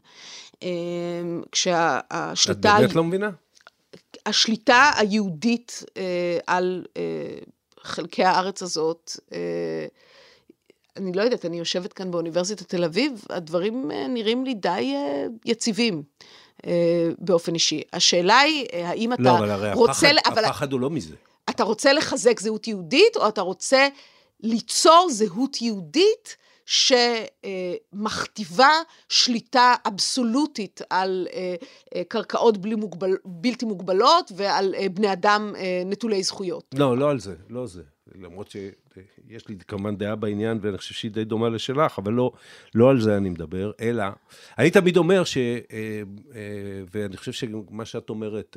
אמ, 0.62 1.42
כשהשליטה... 1.52 2.76
את 2.76 2.80
באמת 2.80 2.94
לא 2.94 3.04
מבינה? 3.04 3.30
השליטה 4.26 4.90
היהודית 4.96 5.84
אה, 5.96 6.38
על 6.46 6.84
חלקי 7.80 8.24
הארץ 8.24 8.62
הזאת, 8.62 9.16
אני 10.96 11.12
לא 11.12 11.22
יודעת, 11.22 11.44
אני 11.44 11.58
יושבת 11.58 11.92
כאן 11.92 12.10
באוניברסיטת 12.10 12.68
תל 12.68 12.84
אביב, 12.84 13.24
הדברים 13.30 13.90
נראים 14.08 14.44
לי 14.44 14.54
די 14.54 14.94
יציבים. 15.44 16.02
באופן 17.18 17.54
אישי. 17.54 17.82
השאלה 17.92 18.38
היא, 18.38 18.66
האם 18.72 19.12
אתה 19.12 19.22
לא, 19.22 19.38
אבל 19.38 19.50
הרי 19.50 19.72
רוצה... 19.72 19.92
הפחד, 19.92 20.32
אבל... 20.32 20.44
הפחד 20.44 20.72
הוא 20.72 20.80
לא 20.80 20.90
מזה. 20.90 21.14
אתה 21.50 21.64
רוצה 21.64 21.92
לחזק 21.92 22.40
זהות 22.40 22.68
יהודית, 22.68 23.16
או 23.16 23.28
אתה 23.28 23.40
רוצה 23.40 23.88
ליצור 24.40 25.08
זהות 25.10 25.62
יהודית 25.62 26.36
שמכתיבה 27.94 28.70
שליטה 29.08 29.74
אבסולוטית 29.88 30.80
על 30.90 31.26
אה, 31.32 31.54
אה, 31.94 32.02
קרקעות 32.08 32.58
בלי 32.58 32.74
מוגבל, 32.74 33.16
בלתי 33.24 33.66
מוגבלות 33.66 34.32
ועל 34.36 34.74
אה, 34.74 34.88
בני 34.88 35.12
אדם 35.12 35.52
נטולי 35.86 36.22
זכויות. 36.22 36.64
לא, 36.74 36.98
לא 36.98 37.10
על 37.10 37.20
זה, 37.20 37.34
לא 37.48 37.66
זה. 37.66 37.82
למרות 38.20 38.50
שיש 38.50 39.48
לי 39.48 39.56
כמובן 39.68 39.96
דעה 39.96 40.16
בעניין, 40.16 40.58
ואני 40.60 40.78
חושב 40.78 40.94
שהיא 40.94 41.10
די 41.10 41.24
דומה 41.24 41.48
לשלך, 41.48 41.98
אבל 41.98 42.12
לא, 42.12 42.32
לא 42.74 42.90
על 42.90 43.00
זה 43.00 43.16
אני 43.16 43.30
מדבר, 43.30 43.70
אלא, 43.80 44.04
אני 44.58 44.70
תמיד 44.70 44.96
אומר 44.96 45.24
ש... 45.24 45.38
ואני 46.92 47.16
חושב 47.16 47.32
שמה 47.32 47.84
שאת 47.84 48.10
אומרת, 48.10 48.56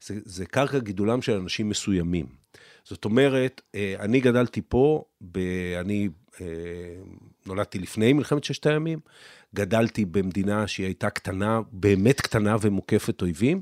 זה, 0.00 0.14
זה 0.24 0.46
קרקע 0.46 0.78
גידולם 0.78 1.22
של 1.22 1.32
אנשים 1.32 1.68
מסוימים. 1.68 2.26
זאת 2.84 3.04
אומרת, 3.04 3.60
אני 3.98 4.20
גדלתי 4.20 4.60
פה, 4.68 5.04
אני 5.80 6.08
אה, 6.40 6.46
נולדתי 7.46 7.78
לפני 7.78 8.12
מלחמת 8.12 8.44
ששת 8.44 8.66
הימים, 8.66 8.98
גדלתי 9.56 10.04
במדינה 10.04 10.66
שהיא 10.66 10.86
הייתה 10.86 11.10
קטנה, 11.10 11.60
באמת 11.72 12.20
קטנה 12.20 12.56
ומוקפת 12.60 13.22
אויבים, 13.22 13.60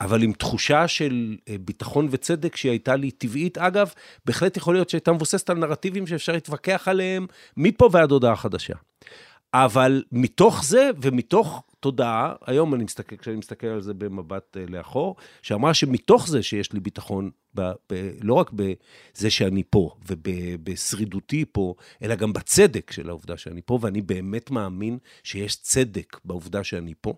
אבל 0.00 0.22
עם 0.22 0.32
תחושה 0.32 0.88
של 0.88 1.36
אה, 1.48 1.56
ביטחון 1.60 2.08
וצדק 2.10 2.56
שהיא 2.56 2.70
הייתה 2.70 2.96
לי 2.96 3.10
טבעית. 3.10 3.58
אגב, 3.58 3.92
בהחלט 4.24 4.56
יכול 4.56 4.74
להיות 4.74 4.90
שהייתה 4.90 5.12
מבוססת 5.12 5.50
על 5.50 5.56
נרטיבים 5.56 6.06
שאפשר 6.06 6.32
להתווכח 6.32 6.88
עליהם 6.88 7.26
מפה 7.56 7.88
ועד 7.92 8.10
הודעה 8.10 8.36
חדשה. 8.36 8.74
אבל 9.54 10.02
מתוך 10.12 10.64
זה 10.64 10.90
ומתוך 11.02 11.62
תודעה, 11.84 12.34
היום 12.46 12.74
אני 12.74 12.84
מסתכל, 12.84 13.16
כשאני 13.16 13.36
מסתכל 13.36 13.66
על 13.66 13.80
זה 13.80 13.94
במבט 13.94 14.56
אה, 14.56 14.64
לאחור, 14.68 15.16
שאמרה 15.42 15.74
שמתוך 15.74 16.28
זה 16.28 16.42
שיש 16.42 16.72
לי 16.72 16.80
ביטחון, 16.80 17.30
ב, 17.54 17.60
ב, 17.92 18.10
לא 18.20 18.34
רק 18.34 18.50
בזה 18.52 19.30
שאני 19.30 19.62
פה 19.70 19.94
ובשרידותי 20.06 21.44
פה, 21.52 21.74
אלא 22.02 22.14
גם 22.14 22.32
בצדק 22.32 22.90
של 22.92 23.08
העובדה 23.08 23.36
שאני 23.36 23.62
פה, 23.62 23.78
ואני 23.80 24.02
באמת 24.02 24.50
מאמין 24.50 24.98
שיש 25.22 25.56
צדק 25.56 26.20
בעובדה 26.24 26.64
שאני 26.64 26.94
פה. 27.00 27.14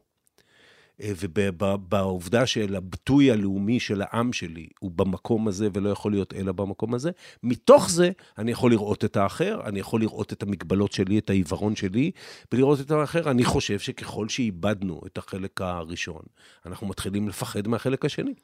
אה, 1.01 1.13
ובעובדה 1.21 2.47
של 2.47 2.77
הביטוי 2.77 3.31
הלאומי 3.31 3.81
של 3.81 4.03
העם 4.03 4.33
שלי 4.33 4.69
הוא 4.79 4.91
במקום 4.91 5.49
הזה 5.49 5.69
ולא 5.73 5.89
יכול 5.89 6.13
להיות 6.13 6.35
אלא 6.35 6.53
במקום 6.53 6.95
הזה, 6.95 7.11
מתוך 7.43 7.91
זה 7.91 8.11
אני 8.39 8.51
יכול 8.51 8.71
לראות 8.71 9.05
את 9.05 9.17
האחר, 9.17 9.61
אני 9.65 9.81
יכול 9.81 10.01
לראות 10.01 10.33
את 10.33 10.43
המגבלות 10.43 10.93
שלי, 10.93 11.19
את 11.19 11.31
העיוורון 11.31 11.77
שלי, 11.77 12.11
ולראות 12.53 12.81
את 12.81 12.91
האחר. 12.91 13.31
אני 13.31 13.45
חושב 13.45 13.79
שככל 13.79 14.29
שאיבדנו 14.29 15.01
את 15.07 15.19
החלק 15.19 15.61
הראשון, 15.61 16.23
אנחנו 16.67 16.87
מתחילים 16.87 17.29
לפחד 17.29 17.69
מהחלק 17.69 18.05
השני. 18.05 18.35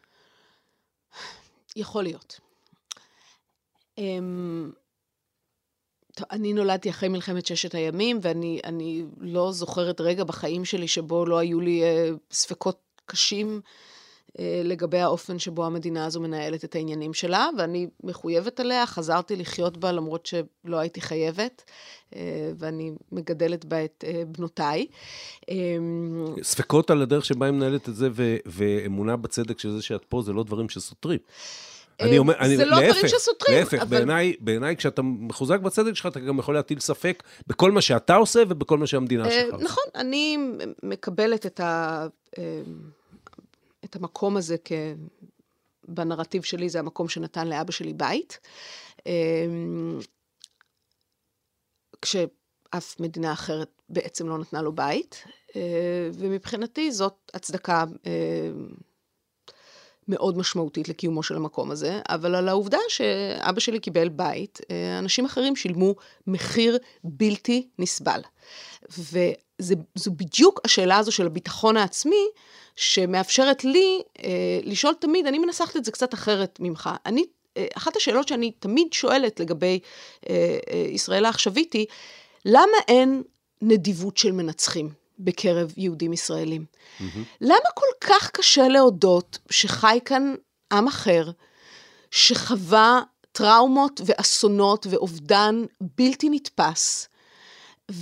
יכול 1.76 2.02
להיות. 2.02 2.40
אמ, 3.98 4.72
אני 6.30 6.52
נולדתי 6.52 6.90
אחרי 6.90 7.08
מלחמת 7.08 7.46
ששת 7.46 7.74
הימים, 7.74 8.18
ואני 8.22 9.04
לא 9.20 9.52
זוכרת 9.52 10.00
רגע 10.00 10.24
בחיים 10.24 10.64
שלי 10.64 10.88
שבו 10.88 11.26
לא 11.26 11.38
היו 11.38 11.60
לי 11.60 11.82
אה, 11.82 12.10
ספקות 12.30 12.78
קשים 13.06 13.60
אה, 14.38 14.60
לגבי 14.64 14.98
האופן 14.98 15.38
שבו 15.38 15.66
המדינה 15.66 16.06
הזו 16.06 16.20
מנהלת 16.20 16.64
את 16.64 16.74
העניינים 16.74 17.14
שלה, 17.14 17.48
ואני 17.58 17.86
מחויבת 18.04 18.60
עליה, 18.60 18.86
חזרתי 18.86 19.36
לחיות 19.36 19.76
בה 19.76 19.92
למרות 19.92 20.26
שלא 20.26 20.76
הייתי 20.76 21.00
חייבת, 21.00 21.64
אה, 22.16 22.52
ואני 22.58 22.92
מגדלת 23.12 23.64
בה 23.64 23.84
את 23.84 24.04
אה, 24.06 24.22
בנותיי. 24.26 24.86
אה, 25.50 25.76
ספקות 26.42 26.90
על 26.90 27.02
הדרך 27.02 27.24
שבה 27.24 27.46
היא 27.46 27.54
מנהלת 27.54 27.88
את 27.88 27.94
זה, 27.94 28.08
ואמונה 28.46 29.16
בצדק 29.16 29.58
של 29.58 29.70
זה 29.70 29.82
שאת 29.82 30.04
פה, 30.04 30.22
זה 30.22 30.32
לא 30.32 30.44
דברים 30.44 30.68
שסותרים. 30.68 31.18
אני 32.00 32.18
אומר, 32.18 32.34
אני, 32.38 32.56
זה 32.56 32.64
לא 32.64 32.80
להפך, 32.80 32.90
דברים 32.90 33.08
שסותרים. 33.08 33.58
להפך, 33.58 33.78
אבל... 33.82 33.96
בעיניי, 33.96 34.36
בעיניי 34.40 34.76
כשאתה 34.76 35.02
מחוזק 35.02 35.60
בצדק 35.60 35.94
שלך, 35.94 36.06
אתה 36.06 36.20
גם 36.20 36.38
יכול 36.38 36.54
להטיל 36.54 36.80
ספק 36.80 37.22
בכל 37.46 37.72
מה 37.72 37.80
שאתה 37.80 38.14
עושה 38.14 38.42
ובכל 38.48 38.78
מה 38.78 38.86
שהמדינה 38.86 39.30
שלך 39.30 39.54
עושה. 39.54 39.64
נכון, 39.64 39.84
אני 39.94 40.38
מקבלת 40.82 41.46
את, 41.46 41.60
ה, 41.60 42.06
את 43.84 43.96
המקום 43.96 44.36
הזה 44.36 44.56
כ... 44.64 44.72
בנרטיב 45.88 46.42
שלי, 46.42 46.68
זה 46.68 46.78
המקום 46.78 47.08
שנתן 47.08 47.48
לאבא 47.48 47.72
שלי 47.72 47.92
בית. 47.92 48.40
כשאף 52.02 53.00
מדינה 53.00 53.32
אחרת 53.32 53.82
בעצם 53.88 54.28
לא 54.28 54.38
נתנה 54.38 54.62
לו 54.62 54.72
בית, 54.72 55.24
ומבחינתי 56.14 56.92
זאת 56.92 57.30
הצדקה 57.34 57.84
מאוד 60.08 60.38
משמעותית 60.38 60.88
לקיומו 60.88 61.22
של 61.22 61.36
המקום 61.36 61.70
הזה, 61.70 62.00
אבל 62.08 62.34
על 62.34 62.48
העובדה 62.48 62.78
שאבא 62.88 63.60
שלי 63.60 63.80
קיבל 63.80 64.08
בית, 64.08 64.60
אה, 64.70 64.98
אנשים 64.98 65.24
אחרים 65.24 65.56
שילמו 65.56 65.94
מחיר 66.26 66.78
בלתי 67.04 67.68
נסבל. 67.78 68.20
וזו 68.88 70.10
בדיוק 70.16 70.60
השאלה 70.64 70.96
הזו 70.96 71.12
של 71.12 71.26
הביטחון 71.26 71.76
העצמי, 71.76 72.26
שמאפשרת 72.76 73.64
לי 73.64 74.02
אה, 74.24 74.60
לשאול 74.62 74.94
תמיד, 74.94 75.26
אני 75.26 75.38
מנסחת 75.38 75.76
את 75.76 75.84
זה 75.84 75.90
קצת 75.90 76.14
אחרת 76.14 76.58
ממך. 76.60 76.90
אני, 77.06 77.24
אה, 77.56 77.66
אחת 77.76 77.96
השאלות 77.96 78.28
שאני 78.28 78.50
תמיד 78.50 78.92
שואלת 78.92 79.40
לגבי 79.40 79.78
אה, 80.28 80.58
אה, 80.70 80.86
ישראל 80.90 81.24
העכשווית 81.24 81.72
היא, 81.72 81.86
למה 82.44 82.76
אין 82.88 83.22
נדיבות 83.62 84.16
של 84.16 84.32
מנצחים? 84.32 85.01
בקרב 85.24 85.72
יהודים 85.76 86.12
ישראלים. 86.12 86.64
Mm-hmm. 86.64 87.02
למה 87.40 87.68
כל 87.74 87.86
כך 88.00 88.30
קשה 88.30 88.68
להודות 88.68 89.38
שחי 89.50 89.98
כאן 90.04 90.34
עם 90.72 90.88
אחר, 90.88 91.30
שחווה 92.10 93.00
טראומות 93.32 94.00
ואסונות 94.04 94.86
ואובדן 94.90 95.64
בלתי 95.98 96.28
נתפס, 96.30 97.08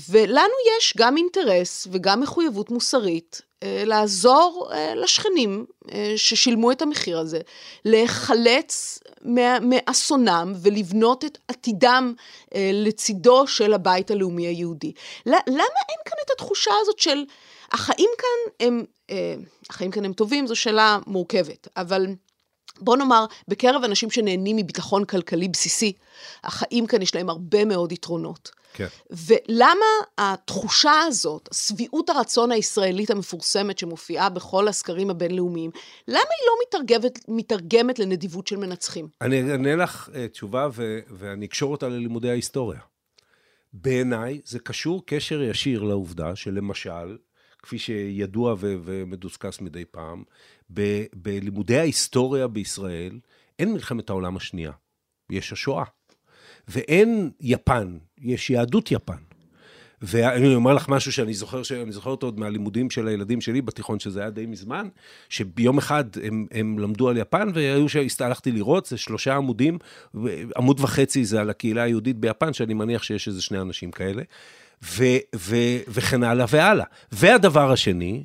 ולנו 0.08 0.54
יש 0.78 0.94
גם 0.96 1.16
אינטרס 1.16 1.86
וגם 1.90 2.20
מחויבות 2.20 2.70
מוסרית 2.70 3.42
לעזור 3.64 4.70
אה, 4.72 4.94
לשכנים 4.94 5.66
אה, 5.92 6.12
ששילמו 6.16 6.72
את 6.72 6.82
המחיר 6.82 7.18
הזה, 7.18 7.40
להיחלץ 7.84 8.98
מאסונם 9.62 10.52
ולבנות 10.62 11.24
את 11.24 11.38
עתידם 11.48 12.14
לצידו 12.54 13.46
של 13.46 13.72
הבית 13.72 14.10
הלאומי 14.10 14.46
היהודי. 14.46 14.92
למה 15.26 15.38
אין 15.88 15.98
כאן 16.04 16.18
את 16.26 16.30
התחושה 16.30 16.70
הזאת 16.80 16.98
של 16.98 17.24
החיים 17.72 18.10
כאן 18.18 18.66
הם, 18.66 18.84
החיים 19.70 19.90
כאן 19.90 20.04
הם 20.04 20.12
טובים, 20.12 20.46
זו 20.46 20.56
שאלה 20.56 20.98
מורכבת, 21.06 21.68
אבל 21.76 22.06
בוא 22.80 22.96
נאמר, 22.96 23.24
בקרב 23.48 23.84
אנשים 23.84 24.10
שנהנים 24.10 24.56
מביטחון 24.56 25.04
כלכלי 25.04 25.48
בסיסי, 25.48 25.92
החיים 26.44 26.86
כאן 26.86 27.02
יש 27.02 27.14
להם 27.14 27.30
הרבה 27.30 27.64
מאוד 27.64 27.92
יתרונות. 27.92 28.50
כן. 28.74 28.86
ולמה 29.10 29.86
התחושה 30.18 30.92
הזאת, 31.06 31.48
שביעות 31.54 32.10
הרצון 32.10 32.52
הישראלית 32.52 33.10
המפורסמת 33.10 33.78
שמופיעה 33.78 34.28
בכל 34.28 34.68
הסקרים 34.68 35.10
הבינלאומיים, 35.10 35.70
למה 36.08 36.18
היא 36.18 36.46
לא 36.46 36.52
מתרגמת, 36.66 37.18
מתרגמת 37.28 37.98
לנדיבות 37.98 38.46
של 38.46 38.56
מנצחים? 38.56 39.08
אני 39.20 39.52
אענה 39.52 39.76
לך 39.76 40.08
uh, 40.08 40.32
תשובה 40.32 40.68
ו- 40.72 41.00
ואני 41.10 41.46
אקשור 41.46 41.72
אותה 41.72 41.88
ללימודי 41.88 42.30
ההיסטוריה. 42.30 42.80
בעיניי 43.72 44.40
זה 44.44 44.58
קשור 44.58 45.02
קשר 45.06 45.42
ישיר 45.42 45.82
לעובדה 45.82 46.36
שלמשל, 46.36 47.16
כפי 47.62 47.78
שידוע 47.78 48.54
ו- 48.58 48.76
ומדוסקס 48.84 49.60
מדי 49.60 49.84
פעם, 49.84 50.24
ב- 50.74 51.04
בלימודי 51.14 51.78
ההיסטוריה 51.78 52.48
בישראל 52.48 53.18
אין 53.58 53.72
מלחמת 53.72 54.10
העולם 54.10 54.36
השנייה, 54.36 54.72
יש 55.30 55.52
השואה. 55.52 55.84
ואין 56.68 57.30
יפן, 57.40 57.98
יש 58.18 58.50
יהדות 58.50 58.92
יפן. 58.92 59.30
ואני 60.02 60.54
אומר 60.54 60.74
לך 60.74 60.88
משהו 60.88 61.12
שאני 61.12 61.34
זוכר, 61.34 61.62
שאני 61.62 61.92
זוכר 61.92 62.10
אותו 62.10 62.26
עוד 62.26 62.40
מהלימודים 62.40 62.90
של 62.90 63.08
הילדים 63.08 63.40
שלי 63.40 63.62
בתיכון, 63.62 64.00
שזה 64.00 64.20
היה 64.20 64.30
די 64.30 64.46
מזמן, 64.46 64.88
שביום 65.28 65.78
אחד 65.78 66.04
הם, 66.22 66.46
הם 66.50 66.78
למדו 66.78 67.08
על 67.08 67.16
יפן, 67.16 67.48
והיו 67.54 67.88
שהלכתי 67.88 68.52
לראות, 68.52 68.86
זה 68.86 68.96
שלושה 68.96 69.36
עמודים, 69.36 69.78
עמוד 70.56 70.80
וחצי 70.80 71.24
זה 71.24 71.40
על 71.40 71.50
הקהילה 71.50 71.82
היהודית 71.82 72.16
ביפן, 72.16 72.52
שאני 72.52 72.74
מניח 72.74 73.02
שיש 73.02 73.28
איזה 73.28 73.42
שני 73.42 73.60
אנשים 73.60 73.90
כאלה, 73.90 74.22
ו, 74.84 75.04
ו, 75.36 75.56
וכן 75.88 76.22
הלאה 76.22 76.46
והלאה. 76.48 76.86
והדבר 77.12 77.72
השני, 77.72 78.24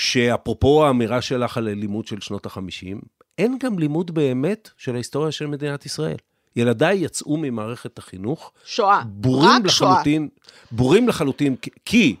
שאפרופו 0.00 0.86
האמירה 0.86 1.20
שלך 1.20 1.56
על 1.56 1.68
לימוד 1.68 2.06
של 2.06 2.20
שנות 2.20 2.46
ה-50, 2.46 2.96
אין 3.38 3.58
גם 3.62 3.78
לימוד 3.78 4.10
באמת 4.10 4.70
של 4.76 4.94
ההיסטוריה 4.94 5.32
של 5.32 5.46
מדינת 5.46 5.86
ישראל. 5.86 6.16
ילדיי 6.56 6.98
יצאו 6.98 7.36
ממערכת 7.36 7.98
החינוך. 7.98 8.52
שואה, 8.64 9.02
בורים 9.06 9.50
רק 9.50 9.64
לחלוטין, 9.64 10.28
שואה. 10.28 10.68
בורים 10.70 11.08
לחלוטין, 11.08 11.56
כי 11.84 12.16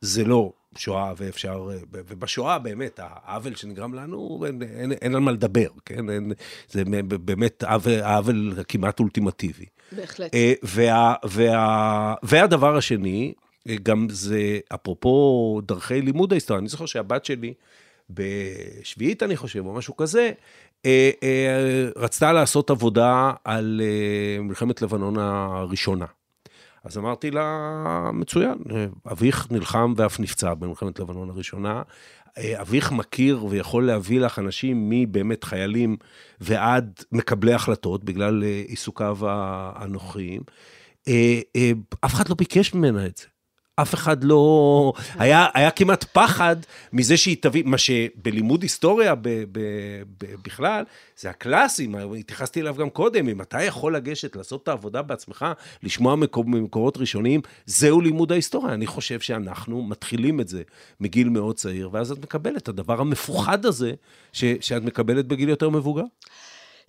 זה 0.00 0.24
לא 0.24 0.52
שואה 0.76 1.12
ואפשר, 1.16 1.68
ובשואה 1.92 2.58
באמת, 2.58 3.00
העוול 3.02 3.54
שנגרם 3.54 3.94
לנו, 3.94 4.44
אין, 4.46 4.62
אין, 4.62 4.92
אין 4.92 5.14
על 5.14 5.20
מה 5.20 5.32
לדבר, 5.32 5.68
כן? 5.84 6.10
אין, 6.10 6.32
זה 6.68 6.82
באמת 7.24 7.64
העוול 8.02 8.54
כמעט 8.68 9.00
אולטימטיבי. 9.00 9.66
בהחלט. 9.92 10.34
אה, 10.34 10.52
וה, 10.62 11.14
וה, 11.24 12.14
והדבר 12.22 12.76
השני, 12.76 13.32
גם 13.82 14.06
זה, 14.10 14.58
אפרופו 14.74 15.60
דרכי 15.66 16.02
לימוד 16.02 16.32
ההיסטוריה, 16.32 16.60
אני 16.60 16.68
זוכר 16.68 16.86
שהבת 16.86 17.24
שלי, 17.24 17.54
בשביעית, 18.10 19.22
אני 19.22 19.36
חושב, 19.36 19.66
או 19.66 19.74
משהו 19.74 19.96
כזה, 19.96 20.32
אה, 20.86 21.10
אה, 21.22 21.88
רצתה 21.96 22.32
לעשות 22.32 22.70
עבודה 22.70 23.32
על 23.44 23.80
אה, 23.84 24.42
מלחמת 24.42 24.82
לבנון 24.82 25.18
הראשונה. 25.18 26.06
אז 26.84 26.98
אמרתי 26.98 27.30
לה, 27.30 28.10
מצוין, 28.12 28.58
אביך 29.12 29.46
נלחם 29.50 29.94
ואף 29.96 30.20
נפצע 30.20 30.54
במלחמת 30.54 30.98
לבנון 31.00 31.30
הראשונה. 31.30 31.82
אביך 32.38 32.92
מכיר 32.92 33.44
ויכול 33.44 33.86
להביא 33.86 34.20
לך 34.20 34.38
אנשים 34.38 34.90
מבאמת 34.90 35.44
חיילים 35.44 35.96
ועד 36.40 37.02
מקבלי 37.12 37.52
החלטות, 37.52 38.04
בגלל 38.04 38.42
עיסוקיו 38.42 39.18
הנוכחיים. 39.74 40.40
אף 42.00 42.14
אחד 42.14 42.28
לא 42.28 42.34
ביקש 42.34 42.74
ממנה 42.74 43.06
את 43.06 43.16
זה. 43.16 43.24
אף 43.82 43.94
אחד 43.94 44.24
לא... 44.24 44.92
היה, 45.18 45.46
היה 45.54 45.70
כמעט 45.70 46.04
פחד 46.04 46.56
מזה 46.92 47.16
שהיא 47.16 47.36
תביא, 47.40 47.62
מה 47.66 47.78
שבלימוד 47.78 48.62
היסטוריה 48.62 49.14
ב, 49.14 49.28
ב, 49.28 49.60
ב, 50.18 50.34
בכלל, 50.44 50.84
זה 51.16 51.30
הקלאסי, 51.30 51.88
התייחסתי 52.18 52.60
אליו 52.60 52.74
גם 52.74 52.90
קודם, 52.90 53.28
אם 53.28 53.40
אתה 53.40 53.62
יכול 53.62 53.96
לגשת, 53.96 54.36
לעשות 54.36 54.62
את 54.62 54.68
העבודה 54.68 55.02
בעצמך, 55.02 55.46
לשמוע 55.82 56.16
מקור, 56.16 56.44
ממקורות 56.44 56.96
ראשוניים, 56.96 57.40
זהו 57.66 58.00
לימוד 58.00 58.32
ההיסטוריה. 58.32 58.74
אני 58.74 58.86
חושב 58.86 59.20
שאנחנו 59.20 59.82
מתחילים 59.82 60.40
את 60.40 60.48
זה 60.48 60.62
מגיל 61.00 61.28
מאוד 61.28 61.56
צעיר, 61.56 61.88
ואז 61.92 62.12
את 62.12 62.18
מקבלת 62.18 62.62
את 62.62 62.68
הדבר 62.68 63.00
המפוחד 63.00 63.66
הזה, 63.66 63.92
ש, 64.32 64.44
שאת 64.60 64.82
מקבלת 64.82 65.26
בגיל 65.26 65.48
יותר 65.48 65.68
מבוגר. 65.68 66.04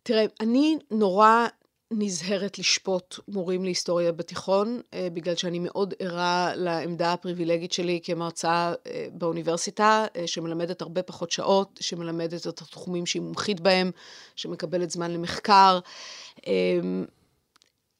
תראה, 0.04 0.25
אני 0.39 0.78
נורא 0.91 1.47
נזהרת 1.91 2.60
לשפוט 2.60 3.19
מורים 3.28 3.63
להיסטוריה 3.63 4.12
בתיכון, 4.12 4.82
אה, 4.93 5.08
בגלל 5.13 5.36
שאני 5.36 5.60
מאוד 5.60 5.93
ערה 5.99 6.52
לעמדה 6.56 7.13
הפריבילגית 7.13 7.71
שלי 7.71 7.99
כמרצה 8.04 8.73
אה, 8.88 9.08
באוניברסיטה, 9.13 10.06
אה, 10.15 10.28
שמלמדת 10.28 10.82
הרבה 10.82 11.04
פחות 11.04 11.32
שעות, 11.32 11.80
שמלמדת 11.82 12.47
את 12.47 12.62
התחומים 12.62 13.06
שהיא 13.06 13.21
מומחית 13.21 13.60
בהם, 13.60 13.91
שמקבלת 14.36 14.89
זמן 14.89 15.12
למחקר. 15.12 15.80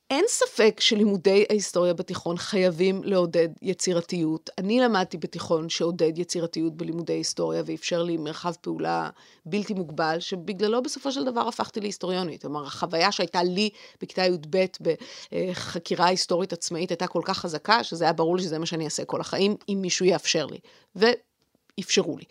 אין 0.10 0.26
ספק 0.28 0.80
שלימודי 0.80 1.45
ההיסטוריה 1.50 1.93
בתיכון 1.93 2.38
חייבים 2.38 3.04
לעודד 3.04 3.50
יצירתיות. 3.62 4.50
אני 4.58 4.80
למדתי 4.80 5.17
בתיכון 5.17 5.69
שעודד 5.69 6.17
יצירתיות 6.17 6.78
בלימודי 6.78 7.13
היסטוריה 7.13 7.63
ואפשר 7.65 8.04
לי 8.04 8.17
מרחב 8.17 8.54
פעולה 8.62 9.10
בלתי 9.45 9.74
מוגבל, 9.74 10.19
שבגללו 10.19 10.84
בסופו 10.84 11.12
של 11.12 11.24
דבר 11.26 11.48
הפכתי 11.48 11.80
להיסטוריונית. 11.80 12.41
כלומר, 12.41 12.65
החוויה 12.65 13.12
שהייתה 13.12 13.43
לי 13.43 13.69
בכיתה 14.02 14.26
י"ב 14.26 14.65
בחקירה 14.82 16.06
היסטורית 16.06 16.54
עצמאית 16.54 16.89
הייתה 16.89 17.08
כל 17.08 17.22
כך 17.26 17.38
חזקה, 17.38 17.84
שזה 17.84 18.04
היה 18.04 18.13
ברור 18.13 18.38
לי 18.38 18.43
שזה 18.43 18.60
מה 18.60 18.65
שאני 18.65 18.86
אעשה 18.86 19.06
כל 19.06 19.22
החיים, 19.22 19.56
אם 19.69 19.78
מישהו 19.82 20.06
יאפשר 20.06 20.45
לי. 20.45 20.60
ואפשרו 20.95 22.17
לי. 22.17 22.26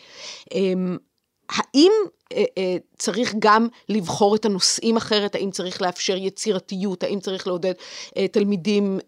אמ, 0.55 0.97
האם 1.49 1.93
צריך 2.99 3.35
גם 3.39 3.69
לבחור 3.89 4.35
את 4.35 4.45
הנושאים 4.45 4.97
אחרת, 4.97 5.35
האם 5.35 5.51
צריך 5.51 5.83
לאפשר 5.83 6.17
יצירתיות, 6.17 7.03
האם 7.03 7.21
צריך 7.21 7.47
לעודד 7.47 7.73
אה, 8.17 8.29
תלמידים 8.29 8.99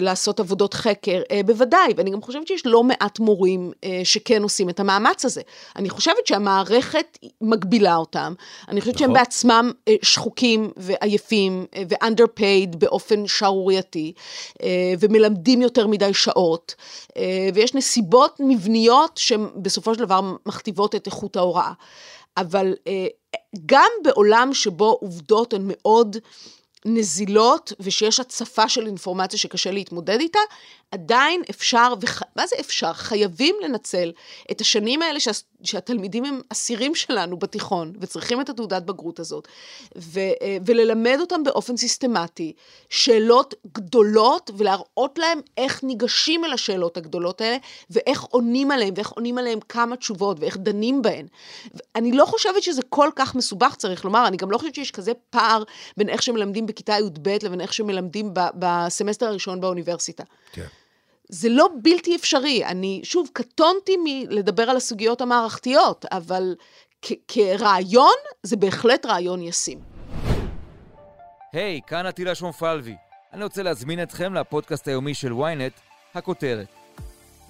לעשות 0.00 0.40
עבודות 0.40 0.74
חקר, 0.74 1.22
בוודאי, 1.46 1.92
ואני 1.96 2.10
גם 2.10 2.22
חושבת 2.22 2.46
שיש 2.46 2.62
לא 2.66 2.84
מעט 2.84 3.18
מורים 3.18 3.72
שכן 4.04 4.42
עושים 4.42 4.68
את 4.68 4.80
המאמץ 4.80 5.24
הזה. 5.24 5.42
אני 5.76 5.90
חושבת 5.90 6.26
שהמערכת 6.26 7.18
מגבילה 7.40 7.96
אותם, 7.96 8.34
אני 8.68 8.80
חושבת 8.80 8.94
נכון. 8.94 9.06
שהם 9.06 9.14
בעצמם 9.14 9.72
שחוקים 10.02 10.70
ועייפים 10.76 11.66
ו-underpaid 11.88 12.76
באופן 12.76 13.26
שערורייתי, 13.26 14.12
ומלמדים 15.00 15.62
יותר 15.62 15.86
מדי 15.86 16.14
שעות, 16.14 16.74
ויש 17.54 17.74
נסיבות 17.74 18.36
מבניות 18.40 19.16
שבסופו 19.16 19.94
של 19.94 20.00
דבר 20.00 20.20
מכתיבות 20.46 20.94
את 20.94 21.06
איכות 21.06 21.36
ההוראה. 21.36 21.72
אבל 22.36 22.74
אה, 22.86 23.06
גם 23.66 23.90
בעולם 24.04 24.54
שבו 24.54 24.98
עובדות 25.00 25.52
הן 25.52 25.62
מאוד 25.64 26.16
נזילות 26.84 27.72
ושיש 27.80 28.20
הצפה 28.20 28.68
של 28.68 28.86
אינפורמציה 28.86 29.38
שקשה 29.38 29.70
להתמודד 29.70 30.20
איתה, 30.20 30.38
עדיין 30.92 31.42
אפשר, 31.50 31.94
וח... 32.00 32.22
מה 32.36 32.46
זה 32.46 32.56
אפשר? 32.60 32.92
חייבים 32.92 33.56
לנצל 33.62 34.12
את 34.50 34.60
השנים 34.60 35.02
האלה 35.02 35.20
שה... 35.20 35.30
שהתלמידים 35.62 36.24
הם 36.24 36.40
אסירים 36.48 36.94
שלנו 36.94 37.36
בתיכון 37.36 37.92
וצריכים 38.00 38.40
את 38.40 38.48
התעודת 38.48 38.82
בגרות 38.82 39.20
הזאת, 39.20 39.48
ו... 39.96 40.20
וללמד 40.66 41.16
אותם 41.20 41.44
באופן 41.44 41.76
סיסטמטי 41.76 42.52
שאלות 42.90 43.54
גדולות 43.72 44.50
ולהראות 44.56 45.18
להם 45.18 45.40
איך 45.56 45.84
ניגשים 45.84 46.44
אל 46.44 46.52
השאלות 46.52 46.96
הגדולות 46.96 47.40
האלה 47.40 47.56
ואיך 47.90 48.22
עונים 48.22 48.70
עליהן 48.70 48.94
ואיך 48.96 49.10
עונים 49.10 49.38
עליהן 49.38 49.58
כמה 49.68 49.96
תשובות 49.96 50.40
ואיך 50.40 50.56
דנים 50.56 51.02
בהן. 51.02 51.26
אני 51.96 52.12
לא 52.12 52.24
חושבת 52.24 52.62
שזה 52.62 52.82
כל 52.88 53.08
כך 53.16 53.34
מסובך, 53.34 53.74
צריך 53.78 54.04
לומר, 54.04 54.26
אני 54.26 54.36
גם 54.36 54.50
לא 54.50 54.58
חושבת 54.58 54.74
שיש 54.74 54.90
כזה 54.90 55.12
פער 55.30 55.62
בין 55.96 56.08
איך 56.08 56.22
שמלמדים 56.22 56.66
בכיתה 56.66 56.92
י"ב 56.92 57.28
לבין 57.42 57.60
איך 57.60 57.72
שמלמדים 57.72 58.30
בסמסטר 58.34 59.26
הראשון 59.26 59.60
באוניברסיטה. 59.60 60.24
כן. 60.52 60.66
זה 61.34 61.48
לא 61.48 61.68
בלתי 61.82 62.16
אפשרי. 62.16 62.64
אני, 62.64 63.00
שוב, 63.04 63.28
קטונתי 63.32 63.96
מלדבר 64.04 64.62
על 64.62 64.76
הסוגיות 64.76 65.20
המערכתיות, 65.20 66.04
אבל 66.12 66.54
כרעיון, 67.28 68.16
זה 68.42 68.56
בהחלט 68.56 69.06
רעיון 69.06 69.42
ישים. 69.42 69.78
היי, 71.52 71.80
hey, 71.84 71.88
כאן 71.88 72.06
עטילה 72.06 72.34
שומפלבי. 72.34 72.96
אני 73.32 73.44
רוצה 73.44 73.62
להזמין 73.62 74.02
אתכם 74.02 74.34
לפודקאסט 74.34 74.88
היומי 74.88 75.14
של 75.14 75.32
ynet, 75.32 75.80
הכותרת. 76.14 76.66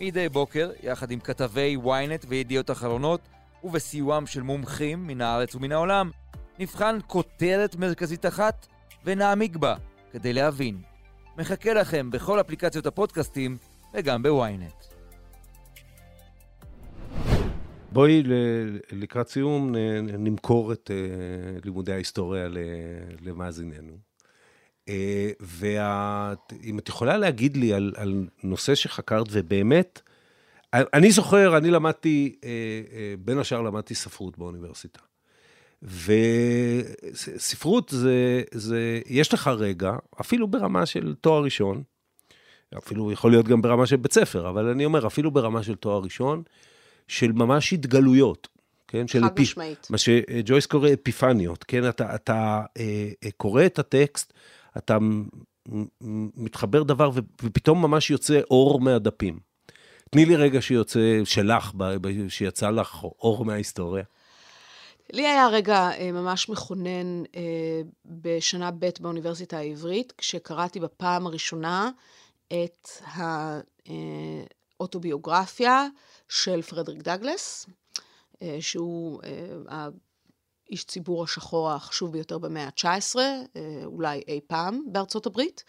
מדי 0.00 0.28
בוקר, 0.28 0.70
יחד 0.82 1.10
עם 1.10 1.20
כתבי 1.20 1.76
ynet 1.84 2.26
וידיעות 2.28 2.70
אחרונות, 2.70 3.20
ובסיועם 3.64 4.26
של 4.26 4.42
מומחים 4.42 5.06
מן 5.06 5.20
הארץ 5.20 5.54
ומן 5.54 5.72
העולם, 5.72 6.10
נבחן 6.58 6.98
כותרת 7.06 7.76
מרכזית 7.76 8.26
אחת 8.26 8.66
ונעמיק 9.04 9.56
בה 9.56 9.74
כדי 10.12 10.32
להבין. 10.32 10.82
מחכה 11.38 11.74
לכם 11.74 12.10
בכל 12.10 12.40
אפליקציות 12.40 12.86
הפודקאסטים 12.86 13.56
וגם 13.94 14.22
בוויינט. 14.22 14.72
בואי 17.92 18.22
לקראת 18.92 19.28
סיום 19.28 19.74
נמכור 20.02 20.72
את 20.72 20.90
אה, 20.90 20.96
לימודי 21.64 21.92
ההיסטוריה 21.92 22.48
למאזיננו. 23.20 23.92
אה, 24.88 25.30
ואם 25.40 26.78
את 26.78 26.88
יכולה 26.88 27.16
להגיד 27.16 27.56
לי 27.56 27.72
על, 27.72 27.92
על 27.96 28.28
נושא 28.42 28.74
שחקרת, 28.74 29.26
ובאמת, 29.30 30.00
אני 30.72 31.10
זוכר, 31.10 31.56
אני 31.56 31.70
למדתי, 31.70 32.36
אה, 32.44 32.50
בין 33.18 33.38
השאר 33.38 33.62
למדתי 33.62 33.94
ספרות 33.94 34.38
באוניברסיטה. 34.38 35.00
וספרות 37.02 37.88
זה, 37.88 38.42
זה, 38.54 39.00
יש 39.06 39.34
לך 39.34 39.48
רגע, 39.48 39.92
אפילו 40.20 40.48
ברמה 40.48 40.86
של 40.86 41.14
תואר 41.20 41.42
ראשון, 41.44 41.82
אפילו 42.78 43.12
יכול 43.12 43.30
להיות 43.30 43.48
גם 43.48 43.62
ברמה 43.62 43.86
של 43.86 43.96
בית 43.96 44.12
ספר, 44.12 44.48
אבל 44.48 44.68
אני 44.68 44.84
אומר, 44.84 45.06
אפילו 45.06 45.30
ברמה 45.30 45.62
של 45.62 45.74
תואר 45.74 46.02
ראשון, 46.02 46.42
של 47.08 47.32
ממש 47.32 47.72
התגלויות, 47.72 48.48
כן? 48.88 49.04
חד 49.08 49.24
אפי, 49.24 49.42
משמעית. 49.42 49.86
מה 49.90 49.98
שג'ויס 49.98 50.66
קורא 50.66 50.88
אפיפניות, 50.92 51.64
כן? 51.64 51.88
אתה, 51.88 52.14
אתה 52.14 52.62
אה, 52.78 53.08
אה, 53.24 53.30
קורא 53.36 53.66
את 53.66 53.78
הטקסט, 53.78 54.32
אתה 54.76 54.98
מתחבר 56.36 56.82
דבר, 56.82 57.10
ופתאום 57.42 57.82
ממש 57.82 58.10
יוצא 58.10 58.40
אור 58.50 58.80
מהדפים. 58.80 59.38
תני 60.10 60.24
לי 60.24 60.36
רגע 60.36 60.62
שיוצא, 60.62 61.20
שלך, 61.24 61.72
שיצא 62.28 62.70
לך 62.70 63.04
אור 63.04 63.44
מההיסטוריה. 63.44 64.04
לי 65.12 65.26
היה 65.26 65.48
רגע 65.48 65.90
אה, 65.98 66.12
ממש 66.12 66.48
מכונן 66.48 67.22
אה, 67.36 67.80
בשנה 68.06 68.70
ב' 68.70 68.88
באוניברסיטה 69.00 69.58
העברית, 69.58 70.12
כשקראתי 70.18 70.80
בפעם 70.80 71.26
הראשונה 71.26 71.90
את 72.52 72.88
האוטוביוגרפיה 74.78 75.86
של 76.28 76.62
פרדריק 76.62 77.02
דגלס, 77.02 77.66
אה, 78.42 78.56
שהוא 78.60 79.20
האיש 80.72 80.84
ציבור 80.84 81.24
השחור 81.24 81.70
החשוב 81.70 82.12
ביותר 82.12 82.38
במאה 82.38 82.64
ה-19, 82.64 83.16
אולי 83.84 84.22
אי 84.28 84.40
פעם 84.46 84.82
בארצות 84.86 85.26
הברית. 85.26 85.64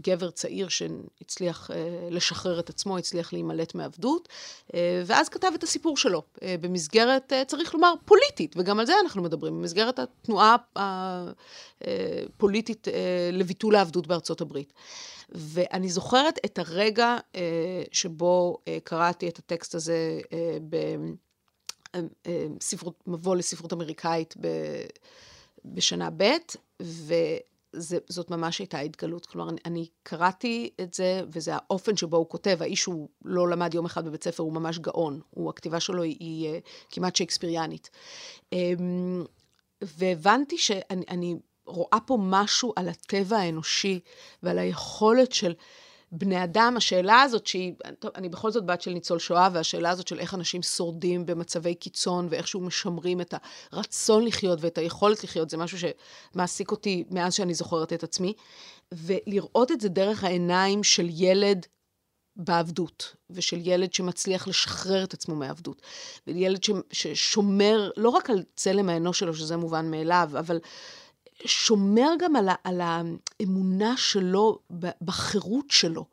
גבר 0.00 0.30
צעיר 0.30 0.68
שהצליח 0.68 1.70
אה, 1.70 2.08
לשחרר 2.10 2.60
את 2.60 2.70
עצמו, 2.70 2.98
הצליח 2.98 3.32
להימלט 3.32 3.74
מעבדות, 3.74 4.28
אה, 4.74 5.02
ואז 5.06 5.28
כתב 5.28 5.50
את 5.54 5.62
הסיפור 5.62 5.96
שלו 5.96 6.22
אה, 6.42 6.54
במסגרת, 6.60 7.32
צריך 7.46 7.74
לומר, 7.74 7.92
פוליטית, 8.04 8.54
וגם 8.56 8.80
על 8.80 8.86
זה 8.86 8.92
אנחנו 9.02 9.22
מדברים, 9.22 9.58
במסגרת 9.58 9.98
התנועה 9.98 10.56
הפוליטית 10.76 12.88
לביטול 13.32 13.76
העבדות 13.76 14.06
בארצות 14.06 14.40
הברית. 14.40 14.72
ואני 15.28 15.88
זוכרת 15.88 16.38
את 16.44 16.58
הרגע 16.58 17.16
שבו 17.92 18.58
קראתי 18.84 19.28
את 19.28 19.38
הטקסט 19.38 19.74
הזה 19.74 20.20
בספרות, 22.58 23.02
מבוא 23.06 23.36
לספרות 23.36 23.72
אמריקאית 23.72 24.34
בשנה 25.64 26.10
ב', 26.10 26.32
ו... 26.82 27.14
זה, 27.76 27.98
זאת 28.08 28.30
ממש 28.30 28.58
הייתה 28.58 28.80
התגלות. 28.80 29.26
כלומר, 29.26 29.50
אני, 29.50 29.58
אני 29.64 29.86
קראתי 30.02 30.70
את 30.80 30.94
זה, 30.94 31.20
וזה 31.28 31.54
האופן 31.54 31.96
שבו 31.96 32.16
הוא 32.16 32.28
כותב. 32.28 32.56
האיש 32.60 32.84
הוא 32.84 33.08
לא 33.24 33.48
למד 33.48 33.74
יום 33.74 33.84
אחד 33.84 34.04
בבית 34.04 34.24
ספר, 34.24 34.42
הוא 34.42 34.52
ממש 34.52 34.78
גאון. 34.78 35.20
הוא, 35.30 35.50
הכתיבה 35.50 35.80
שלו 35.80 36.02
היא, 36.02 36.16
היא 36.20 36.48
אה, 36.48 36.58
כמעט 36.90 37.16
שייקספיריאנית. 37.16 37.90
אמ, 38.52 39.24
והבנתי 39.82 40.58
שאני 40.58 41.36
רואה 41.66 41.98
פה 42.06 42.18
משהו 42.20 42.72
על 42.76 42.88
הטבע 42.88 43.36
האנושי 43.36 44.00
ועל 44.42 44.58
היכולת 44.58 45.32
של... 45.32 45.54
בני 46.18 46.44
אדם, 46.44 46.74
השאלה 46.76 47.22
הזאת 47.22 47.46
שהיא, 47.46 47.74
טוב, 47.98 48.10
אני 48.14 48.28
בכל 48.28 48.50
זאת 48.50 48.66
בת 48.66 48.82
של 48.82 48.90
ניצול 48.90 49.18
שואה, 49.18 49.48
והשאלה 49.52 49.90
הזאת 49.90 50.08
של 50.08 50.18
איך 50.18 50.34
אנשים 50.34 50.62
שורדים 50.62 51.26
במצבי 51.26 51.74
קיצון, 51.74 52.26
ואיכשהו 52.30 52.60
משמרים 52.60 53.20
את 53.20 53.34
הרצון 53.72 54.24
לחיות 54.24 54.58
ואת 54.62 54.78
היכולת 54.78 55.24
לחיות, 55.24 55.50
זה 55.50 55.56
משהו 55.56 55.78
שמעסיק 55.78 56.70
אותי 56.70 57.04
מאז 57.10 57.34
שאני 57.34 57.54
זוכרת 57.54 57.92
את 57.92 58.02
עצמי. 58.02 58.34
ולראות 58.92 59.72
את 59.72 59.80
זה 59.80 59.88
דרך 59.88 60.24
העיניים 60.24 60.82
של 60.82 61.06
ילד 61.10 61.66
בעבדות, 62.36 63.16
ושל 63.30 63.60
ילד 63.62 63.92
שמצליח 63.92 64.48
לשחרר 64.48 65.04
את 65.04 65.14
עצמו 65.14 65.34
מעבדות, 65.34 65.82
וילד 66.26 66.60
ששומר 66.92 67.90
לא 67.96 68.08
רק 68.08 68.30
על 68.30 68.42
צלם 68.56 68.88
האנוש 68.88 69.18
שלו, 69.18 69.34
שזה 69.34 69.56
מובן 69.56 69.90
מאליו, 69.90 70.30
אבל 70.38 70.58
שומר 71.44 72.10
גם 72.18 72.36
על, 72.64 72.80
האמונה 72.80 73.96
שלו 73.96 74.58
בחירות 75.02 75.70
שלו. 75.70 76.06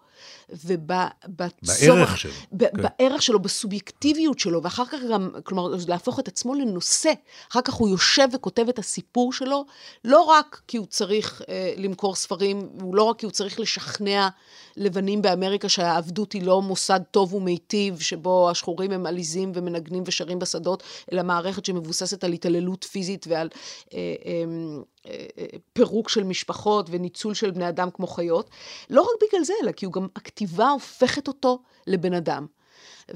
בערך 1.64 2.18
שלו. 2.18 2.32
ב- 2.52 2.66
כן. 2.66 2.82
בערך 2.82 3.22
שלו, 3.22 3.40
בסובייקטיביות 3.40 4.40
שלו, 4.40 4.64
ואחר 4.64 4.86
כך 4.86 5.00
גם, 5.12 5.30
כלומר, 5.44 5.76
להפוך 5.88 6.20
את 6.20 6.28
עצמו 6.28 6.54
לנושא. 6.54 7.12
אחר 7.52 7.62
כך 7.62 7.74
הוא 7.74 7.90
יושב 7.90 8.28
וכותב 8.34 8.70
את 8.70 8.80
הסיפור 8.80 9.34
שלו, 9.34 9.66
לא 10.06 10.22
רק 10.22 10.62
כי 10.68 10.78
הוא 10.78 10.86
צריך 10.86 11.42
אה, 11.50 11.74
למכור 11.78 12.16
ספרים, 12.16 12.70
לא 12.94 13.04
רק 13.04 13.20
כי 13.20 13.26
הוא 13.26 13.32
צריך 13.32 13.60
לשכנע 13.60 14.30
לבנים 14.78 15.22
באמריקה 15.22 15.70
שהעבדות 15.70 16.32
היא 16.32 16.44
לא 16.44 16.62
מוסד 16.62 17.00
טוב 17.12 17.34
ומיטיב, 17.34 18.00
שבו 18.00 18.50
השחורים 18.50 18.92
הם 18.92 19.06
עליזים 19.06 19.52
ומנגנים 19.56 20.04
ושרים 20.06 20.40
בשדות, 20.40 20.84
אלא 21.14 21.24
מערכת 21.24 21.66
שמבוססת 21.66 22.24
על 22.24 22.34
התעללות 22.34 22.84
פיזית 22.84 23.26
ועל 23.30 23.50
אה, 23.94 24.00
אה, 24.26 24.44
אה, 25.08 25.26
אה, 25.38 25.46
פירוק 25.74 26.10
של 26.10 26.24
משפחות 26.24 26.88
וניצול 26.90 27.34
של 27.34 27.52
בני 27.52 27.70
אדם 27.70 27.90
כמו 27.94 28.08
חיות. 28.08 28.50
לא 28.90 29.02
רק 29.02 29.28
בגלל 29.28 29.44
זה, 29.44 29.54
אלא 29.64 29.72
כי 29.72 29.86
הוא 29.86 29.94
גם, 29.94 30.08
הכתיבה 30.16 30.70
הופכת 30.70 31.28
אותו 31.28 31.60
לבן 31.88 32.14
אדם. 32.14 32.46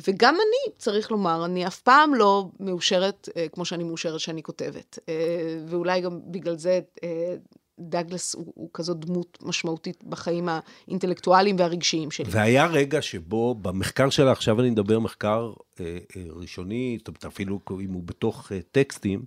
וגם 0.07 0.35
אני, 0.35 0.73
צריך 0.77 1.11
לומר, 1.11 1.45
אני 1.45 1.67
אף 1.67 1.81
פעם 1.81 2.15
לא 2.15 2.49
מאושרת 2.59 3.29
אה, 3.37 3.47
כמו 3.47 3.65
שאני 3.65 3.83
מאושרת 3.83 4.19
שאני 4.19 4.43
כותבת. 4.43 4.99
אה, 5.09 5.59
ואולי 5.67 6.01
גם 6.01 6.19
בגלל 6.31 6.57
זה 6.57 6.79
אה, 7.03 7.35
דאגלס 7.79 8.35
הוא, 8.35 8.53
הוא 8.55 8.69
כזאת 8.73 8.99
דמות 8.99 9.37
משמעותית 9.41 10.03
בחיים 10.03 10.49
האינטלקטואליים 10.49 11.55
והרגשיים 11.59 12.11
שלי. 12.11 12.25
והיה 12.29 12.65
רגע 12.65 13.01
שבו 13.01 13.55
במחקר 13.55 14.09
שלה, 14.09 14.31
עכשיו 14.31 14.61
אני 14.61 14.69
מדבר 14.69 14.99
מחקר 14.99 15.53
אה, 15.79 15.97
אה, 16.15 16.21
ראשוני, 16.29 16.97
אפילו 17.27 17.59
אם 17.81 17.93
הוא 17.93 18.03
בתוך 18.03 18.51
אה, 18.51 18.59
טקסטים, 18.71 19.25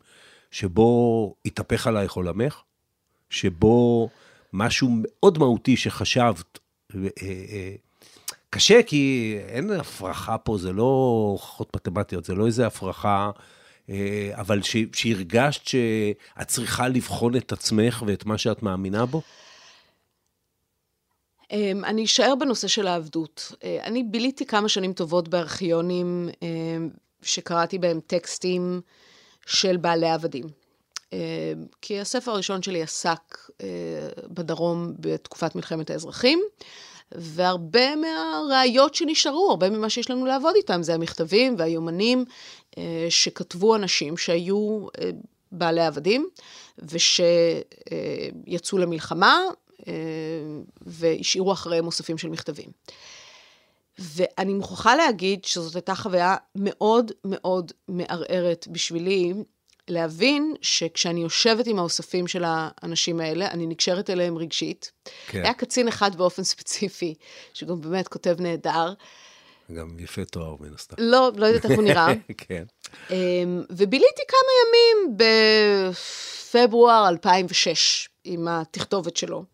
שבו 0.51 1.35
התהפך 1.45 1.87
עלייך 1.87 2.13
עולמך, 2.13 2.63
שבו 3.31 4.09
משהו 4.53 4.89
מאוד 4.91 5.39
מהותי 5.39 5.77
שחשבת, 5.77 6.59
קשה 8.51 8.83
כי 8.83 9.35
אין 9.49 9.71
הפרחה 9.71 10.39
פה, 10.39 10.59
זה 10.59 10.73
לא 10.73 11.29
הוכחות 11.33 11.77
מתמטיות, 11.77 12.25
זה 12.25 12.35
לא 12.35 12.47
איזה 12.47 12.67
הפרחה 12.67 13.31
אה, 13.91 14.31
אבל 14.33 14.61
שהרגשת 14.93 15.67
שאת 15.67 16.49
צריכה 16.49 16.89
לבחון 16.89 17.37
את 17.37 17.53
עצמך 17.53 18.03
ואת 18.07 18.27
מה 18.27 18.39
שאת 18.39 18.63
מאמינה 18.63 19.07
בו? 19.07 19.23
אמ, 21.53 21.85
אני 21.85 22.05
אשאר 22.05 22.35
בנושא 22.41 22.69
של 22.69 22.87
העבדות. 22.87 23.53
אה, 23.65 23.79
אני 23.85 24.03
ביליתי 24.03 24.47
כמה 24.47 24.69
שנים 24.69 24.93
טובות 24.93 25.29
בארכיונים 25.29 26.29
אמ, 26.43 26.91
שקראתי 27.23 27.79
בהם 27.79 28.01
טקסטים 28.07 28.81
של 29.47 29.77
בעלי 29.77 30.11
עבדים. 30.11 30.45
אמ, 31.13 31.19
כי 31.83 32.01
הספר 32.01 32.31
הראשון 32.31 32.63
שלי 32.63 32.83
עסק 32.83 33.39
אה, 33.63 33.67
בדרום 34.29 34.93
בתקופת 34.99 35.55
מלחמת 35.55 35.91
האזרחים, 35.91 36.43
והרבה 37.13 37.97
מהראיות 37.97 38.95
שנשארו, 38.95 39.51
הרבה 39.51 39.71
ממה 39.71 39.91
שיש 39.91 40.11
לנו 40.11 40.27
לעבוד 40.27 40.55
איתם, 40.57 40.83
זה 40.83 40.95
המכתבים 40.95 41.55
והיומנים 41.59 42.25
אה, 42.79 43.07
שכתבו 43.09 43.77
אנשים 43.77 44.17
שהיו 44.17 44.87
אה, 45.01 45.11
בעלי 45.53 45.87
עבדים, 45.87 46.29
ושיצאו 46.79 47.19
למלחמה, 48.79 49.41
והשאירו 50.87 51.53
אחריהם 51.53 51.87
אוספים 51.87 52.19
של 52.19 52.29
מכתבים. 52.29 52.71
ואני 53.99 54.55
מוכרחה 54.55 54.97
להגיד 54.97 55.45
שזאת 55.45 55.75
הייתה 55.75 55.95
חוויה 55.95 56.37
מאוד 56.55 57.13
מאוד 57.25 57.73
מערערת 57.89 58.69
בשבילי, 58.71 59.35
להבין 59.89 60.55
שכשאני 60.63 61.21
יושבת 61.21 61.67
עם 61.67 61.79
האוספים 61.79 62.27
של 62.27 62.45
האנשים 62.47 63.21
האלה, 63.21 63.51
אני 63.51 63.67
נקשרת 63.67 64.11
אליהם 64.11 64.39
רגשית. 64.39 64.93
כן. 65.27 65.43
היה 65.45 65.55
קצין 65.55 65.89
אחד 65.89 66.17
באופן 66.17 66.45
ספציפי, 66.45 67.15
שגם 67.55 67.81
באמת 67.81 68.09
כותב 68.09 68.37
נהדר. 68.39 68.95
גם 69.75 69.99
יפה 69.99 70.25
תואר 70.25 70.57
מן 70.61 70.75
הסתם. 70.75 70.97
לא, 70.99 71.31
לא 71.37 71.47
יודעת 71.47 71.65
איך 71.65 71.79
הוא 71.79 71.85
נראה. 71.85 72.09
כן. 72.49 72.65
אמ, 73.11 73.63
וביליתי 73.71 74.23
כמה 74.29 74.51
ימים 74.65 75.17
בפברואר 75.17 77.09
2006 77.09 78.09
עם 78.25 78.49
התכתובת 78.49 79.17
שלו. 79.17 79.45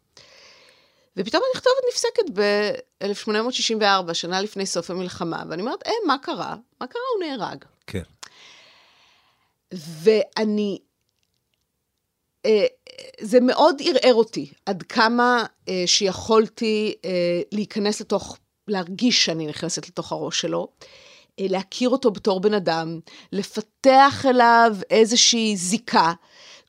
ופתאום 1.17 1.43
התכתובת 1.51 1.85
נפסקת 1.89 2.31
ב-1864, 2.35 4.15
שנה 4.15 4.41
לפני 4.41 4.67
סוף 4.67 4.91
המלחמה, 4.91 5.43
ואני 5.49 5.63
אומרת, 5.63 5.87
אה, 5.87 5.93
מה 6.07 6.17
קרה? 6.23 6.57
מה 6.81 6.87
קרה? 6.87 7.03
הוא 7.17 7.27
נהרג. 7.27 7.65
כן. 7.87 8.03
ואני... 9.73 10.79
אה, 12.47 12.67
זה 13.21 13.41
מאוד 13.41 13.83
ערער 13.85 14.15
אותי, 14.15 14.53
עד 14.67 14.83
כמה 14.83 15.45
אה, 15.69 15.83
שיכולתי 15.87 16.95
אה, 17.05 17.41
להיכנס 17.53 18.01
לתוך, 18.01 18.39
להרגיש 18.69 19.25
שאני 19.25 19.47
נכנסת 19.47 19.89
לתוך 19.89 20.13
הראש 20.13 20.41
שלו, 20.41 20.69
להכיר 21.41 21.89
אותו 21.89 22.11
בתור 22.11 22.41
בן 22.41 22.55
אדם, 22.55 23.01
לפתח 23.33 24.27
אליו 24.29 24.77
איזושהי 24.91 25.57
זיקה, 25.57 26.13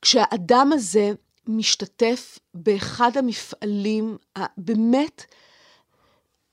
כשהאדם 0.02 0.70
הזה 0.72 1.12
משתתף 1.46 2.38
באחד 2.54 3.16
המפעלים 3.16 4.16
הבאמת 4.36 5.24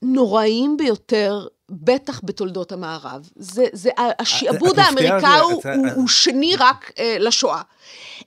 נוראיים, 0.02 0.76
ביותר 0.76 1.46
בטח 1.80 2.20
בתולדות 2.24 2.72
המערב. 2.72 3.28
זה, 3.36 3.64
זה, 3.72 3.90
השעבוד 4.18 4.78
האמריקאי 4.78 5.40
הוא, 5.40 5.62
הוא, 5.74 5.86
הוא 5.94 6.08
שני 6.08 6.56
רק 6.56 6.90
uh, 6.94 7.00
לשואה. 7.18 7.62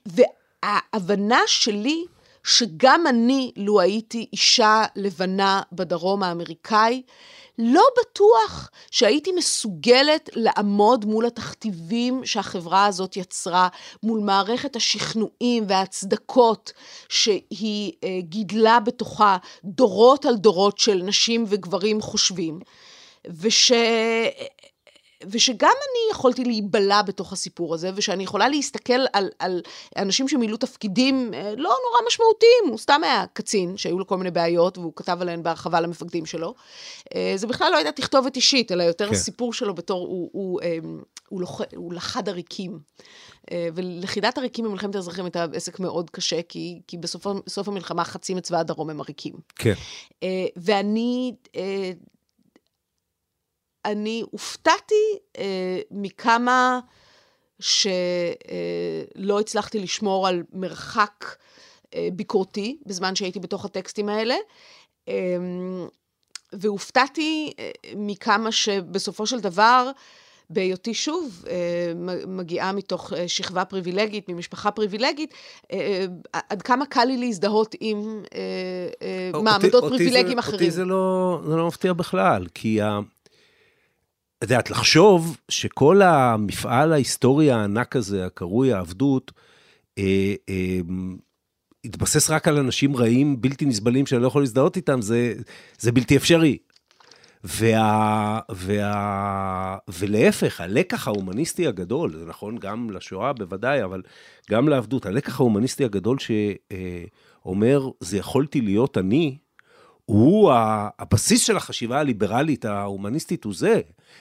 וההבנה 0.06 1.40
שלי, 1.46 2.04
שגם 2.44 3.06
אני, 3.06 3.52
לו 3.56 3.80
הייתי 3.80 4.26
אישה 4.32 4.84
לבנה 4.96 5.62
בדרום 5.72 6.22
האמריקאי, 6.22 7.02
לא 7.58 7.82
בטוח 8.00 8.70
שהייתי 8.90 9.32
מסוגלת 9.32 10.30
לעמוד 10.32 11.04
מול 11.04 11.26
התכתיבים 11.26 12.20
שהחברה 12.24 12.86
הזאת 12.86 13.16
יצרה, 13.16 13.68
מול 14.02 14.20
מערכת 14.20 14.76
השכנועים 14.76 15.64
וההצדקות 15.68 16.72
שהיא 17.08 17.92
uh, 17.92 18.06
גידלה 18.20 18.80
בתוכה 18.80 19.36
דורות 19.64 20.26
על 20.26 20.36
דורות 20.36 20.78
של 20.78 21.02
נשים 21.04 21.44
וגברים 21.48 22.00
חושבים. 22.00 22.60
וש... 23.26 23.72
ושגם 25.26 25.68
אני 25.68 26.10
יכולתי 26.12 26.44
להיבלע 26.44 27.02
בתוך 27.02 27.32
הסיפור 27.32 27.74
הזה, 27.74 27.90
ושאני 27.94 28.22
יכולה 28.22 28.48
להסתכל 28.48 29.00
על, 29.12 29.28
על 29.38 29.62
אנשים 29.96 30.28
שמילאו 30.28 30.56
תפקידים 30.56 31.34
אה, 31.34 31.50
לא 31.56 31.70
נורא 31.84 32.06
משמעותיים, 32.06 32.64
הוא 32.68 32.78
סתם 32.78 33.00
היה 33.04 33.24
קצין, 33.32 33.76
שהיו 33.76 33.98
לו 33.98 34.06
כל 34.06 34.16
מיני 34.16 34.30
בעיות, 34.30 34.78
והוא 34.78 34.92
כתב 34.96 35.18
עליהן 35.20 35.42
בהרחבה 35.42 35.80
למפקדים 35.80 36.26
שלו. 36.26 36.54
אה, 37.14 37.32
זה 37.36 37.46
בכלל 37.46 37.72
לא 37.72 37.76
הייתה 37.76 37.92
תכתובת 37.92 38.36
אישית, 38.36 38.72
אלא 38.72 38.82
יותר 38.82 39.06
כן. 39.06 39.14
הסיפור 39.14 39.52
שלו 39.52 39.74
בתור, 39.74 40.06
הוא, 40.06 40.30
הוא, 40.32 40.60
אה, 40.62 40.78
הוא, 40.82 41.00
הוא, 41.28 41.40
לוח, 41.40 41.60
הוא 41.76 41.94
לחד 41.94 42.28
עריקים. 42.28 42.78
ולכידת 43.74 44.38
עריקים 44.38 44.64
במלחמת 44.64 44.94
האזרחים 44.94 45.24
הייתה 45.24 45.46
עסק 45.52 45.80
מאוד 45.80 46.10
קשה, 46.10 46.42
כי, 46.42 46.80
כי 46.86 46.96
בסוף 47.46 47.68
המלחמה 47.68 48.04
חצי 48.04 48.34
מצבא 48.34 48.58
הדרום 48.58 48.90
הם 48.90 49.00
עריקים. 49.00 49.32
כן. 49.56 49.74
ואני... 50.56 51.32
אני 53.84 54.22
הופתעתי 54.30 55.18
אה, 55.38 55.80
מכמה 55.90 56.80
שלא 57.60 59.34
אה, 59.34 59.40
הצלחתי 59.40 59.80
לשמור 59.80 60.28
על 60.28 60.42
מרחק 60.52 61.24
אה, 61.94 62.08
ביקורתי 62.12 62.78
בזמן 62.86 63.14
שהייתי 63.14 63.40
בתוך 63.40 63.64
הטקסטים 63.64 64.08
האלה. 64.08 64.36
אה, 65.08 65.14
והופתעתי 66.52 67.52
אה, 67.58 67.70
מכמה 67.96 68.52
שבסופו 68.52 69.26
של 69.26 69.40
דבר, 69.40 69.90
בהיותי 70.50 70.94
שוב 70.94 71.44
אה, 71.48 71.92
מגיעה 72.26 72.72
מתוך 72.72 73.12
אה, 73.12 73.28
שכבה 73.28 73.64
פריבילגית, 73.64 74.28
ממשפחה 74.28 74.70
פריבילגית, 74.70 75.34
עד 76.32 76.62
כמה 76.62 76.86
קל 76.86 77.04
לי 77.04 77.16
להזדהות 77.16 77.74
עם 77.80 78.22
מעמדות 79.42 79.84
פריבילגיים 79.88 80.38
אחרים. 80.38 80.60
אותי 80.60 80.70
זה 80.70 80.84
לא, 80.84 81.40
זה 81.46 81.56
לא 81.56 81.66
מפתיע 81.66 81.92
בכלל, 81.92 82.46
כי 82.54 82.80
את 84.38 84.42
יודעת, 84.42 84.70
לחשוב 84.70 85.36
שכל 85.48 86.02
המפעל 86.02 86.92
ההיסטורי 86.92 87.50
הענק 87.50 87.96
הזה, 87.96 88.26
הקרוי 88.26 88.72
העבדות, 88.72 89.32
אה, 89.98 90.34
אה, 90.48 90.80
התבסס 91.84 92.30
רק 92.30 92.48
על 92.48 92.58
אנשים 92.58 92.96
רעים, 92.96 93.40
בלתי 93.40 93.64
נסבלים, 93.64 94.06
שאני 94.06 94.22
לא 94.22 94.26
יכול 94.26 94.42
להזדהות 94.42 94.76
איתם, 94.76 95.02
זה, 95.02 95.34
זה 95.78 95.92
בלתי 95.92 96.16
אפשרי. 96.16 96.58
וה, 97.44 98.40
וה, 98.50 99.78
ולהפך, 99.88 100.60
הלקח 100.60 101.08
ההומניסטי 101.08 101.66
הגדול, 101.66 102.12
זה 102.18 102.26
נכון 102.26 102.58
גם 102.58 102.90
לשואה 102.90 103.32
בוודאי, 103.32 103.84
אבל 103.84 104.02
גם 104.50 104.68
לעבדות, 104.68 105.06
הלקח 105.06 105.40
ההומניסטי 105.40 105.84
הגדול 105.84 106.16
שאומר, 106.18 107.88
זה 108.00 108.16
יכולתי 108.18 108.60
להיות 108.60 108.98
אני, 108.98 109.38
הוא 110.08 110.52
הבסיס 110.98 111.46
של 111.46 111.56
החשיבה 111.56 112.00
הליברלית 112.00 112.64
ההומניסטית 112.64 113.44
הוא 113.44 113.54
זה. 113.54 113.80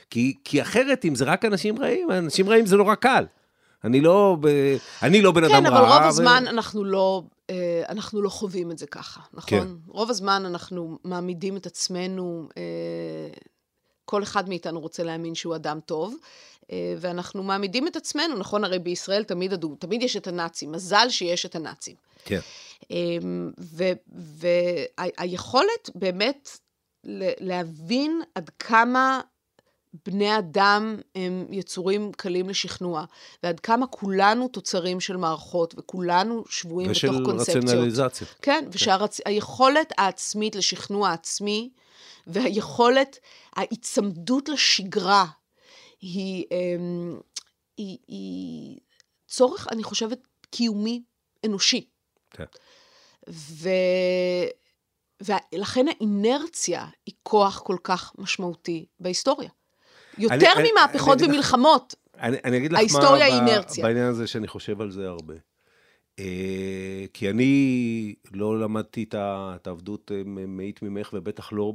כי, 0.09 0.33
כי 0.43 0.61
אחרת, 0.61 1.05
אם 1.05 1.15
זה 1.15 1.25
רק 1.25 1.45
אנשים 1.45 1.79
רעים, 1.79 2.11
אנשים 2.11 2.49
רעים 2.49 2.65
זה 2.65 2.77
נורא 2.77 2.95
קל. 2.95 3.25
אני 3.83 4.01
לא, 4.01 4.37
אני 5.01 5.21
לא 5.21 5.31
בן 5.31 5.47
כן, 5.47 5.55
אדם 5.55 5.65
רע. 5.65 5.69
כן, 5.69 5.75
אבל 5.75 5.93
רוב 5.93 6.01
ו... 6.01 6.07
הזמן 6.07 6.43
אנחנו 6.47 6.83
לא 6.83 7.23
אה, 7.49 7.83
אנחנו 7.89 8.21
לא 8.21 8.29
חווים 8.29 8.71
את 8.71 8.77
זה 8.77 8.87
ככה, 8.87 9.21
נכון? 9.33 9.59
כן. 9.59 9.67
רוב 9.87 10.09
הזמן 10.09 10.43
אנחנו 10.45 10.97
מעמידים 11.03 11.57
את 11.57 11.65
עצמנו, 11.65 12.47
אה, 12.57 12.63
כל 14.05 14.23
אחד 14.23 14.49
מאיתנו 14.49 14.79
רוצה 14.79 15.03
להאמין 15.03 15.35
שהוא 15.35 15.55
אדם 15.55 15.79
טוב, 15.85 16.15
אה, 16.71 16.95
ואנחנו 16.99 17.43
מעמידים 17.43 17.87
את 17.87 17.95
עצמנו, 17.95 18.37
נכון? 18.37 18.63
הרי 18.63 18.79
בישראל 18.79 19.23
תמיד, 19.23 19.53
תמיד 19.79 20.03
יש 20.03 20.17
את 20.17 20.27
הנאצים, 20.27 20.71
מזל 20.71 21.09
שיש 21.09 21.45
את 21.45 21.55
הנאצים. 21.55 21.95
כן. 22.27 22.39
והיכולת 24.97 25.89
באמת 25.95 26.49
להבין 27.39 28.21
עד 28.35 28.49
כמה 28.59 29.21
בני 30.05 30.37
אדם 30.37 30.95
הם 31.15 31.45
יצורים 31.51 32.11
קלים 32.11 32.49
לשכנוע, 32.49 33.05
ועד 33.43 33.59
כמה 33.59 33.87
כולנו 33.87 34.47
תוצרים 34.47 34.99
של 34.99 35.17
מערכות, 35.17 35.73
וכולנו 35.77 36.43
שבויים 36.49 36.91
בתוך 36.91 37.15
קונספציות. 37.25 37.63
ושל 37.63 37.67
רציונליזציה. 37.67 38.27
כן, 38.41 38.65
כן. 38.71 38.95
והיכולת 39.25 39.93
העצמית 39.97 40.55
לשכנוע 40.55 41.11
עצמי, 41.11 41.69
והיכולת, 42.27 43.19
ההיצמדות 43.55 44.49
לשגרה, 44.49 45.25
היא, 46.01 46.45
אמ, 46.51 47.19
היא, 47.77 47.97
היא 48.07 48.77
צורך, 49.27 49.67
אני 49.71 49.83
חושבת, 49.83 50.19
קיומי 50.49 51.03
אנושי. 51.45 51.87
כן. 52.31 52.45
ו... 53.29 53.69
ולכן 55.21 55.87
האינרציה 55.87 56.85
היא 57.05 57.15
כוח 57.23 57.59
כל 57.59 57.77
כך 57.83 58.13
משמעותי 58.17 58.85
בהיסטוריה. 58.99 59.49
יותר 60.17 60.51
אני, 60.57 60.71
ממהפכות 60.71 61.21
אני, 61.21 61.27
ומלחמות. 61.27 61.95
אני, 62.19 62.37
אני 62.43 62.57
אגיד 62.57 62.71
לך 62.71 62.79
ההיסטוריה 62.79 63.25
היא 63.25 63.35
אינרציה. 63.35 63.85
בעניין 63.85 64.05
הזה 64.05 64.27
שאני 64.27 64.47
חושב 64.47 64.81
על 64.81 64.91
זה 64.91 65.07
הרבה. 65.07 65.33
אה, 66.19 67.05
כי 67.13 67.29
אני 67.29 68.15
לא 68.33 68.59
למדתי 68.59 69.05
את 69.11 69.67
העבדות 69.67 70.11
אה, 70.11 70.21
מאית 70.25 70.81
ממך, 70.81 71.09
ובטח 71.13 71.53
לא 71.53 71.73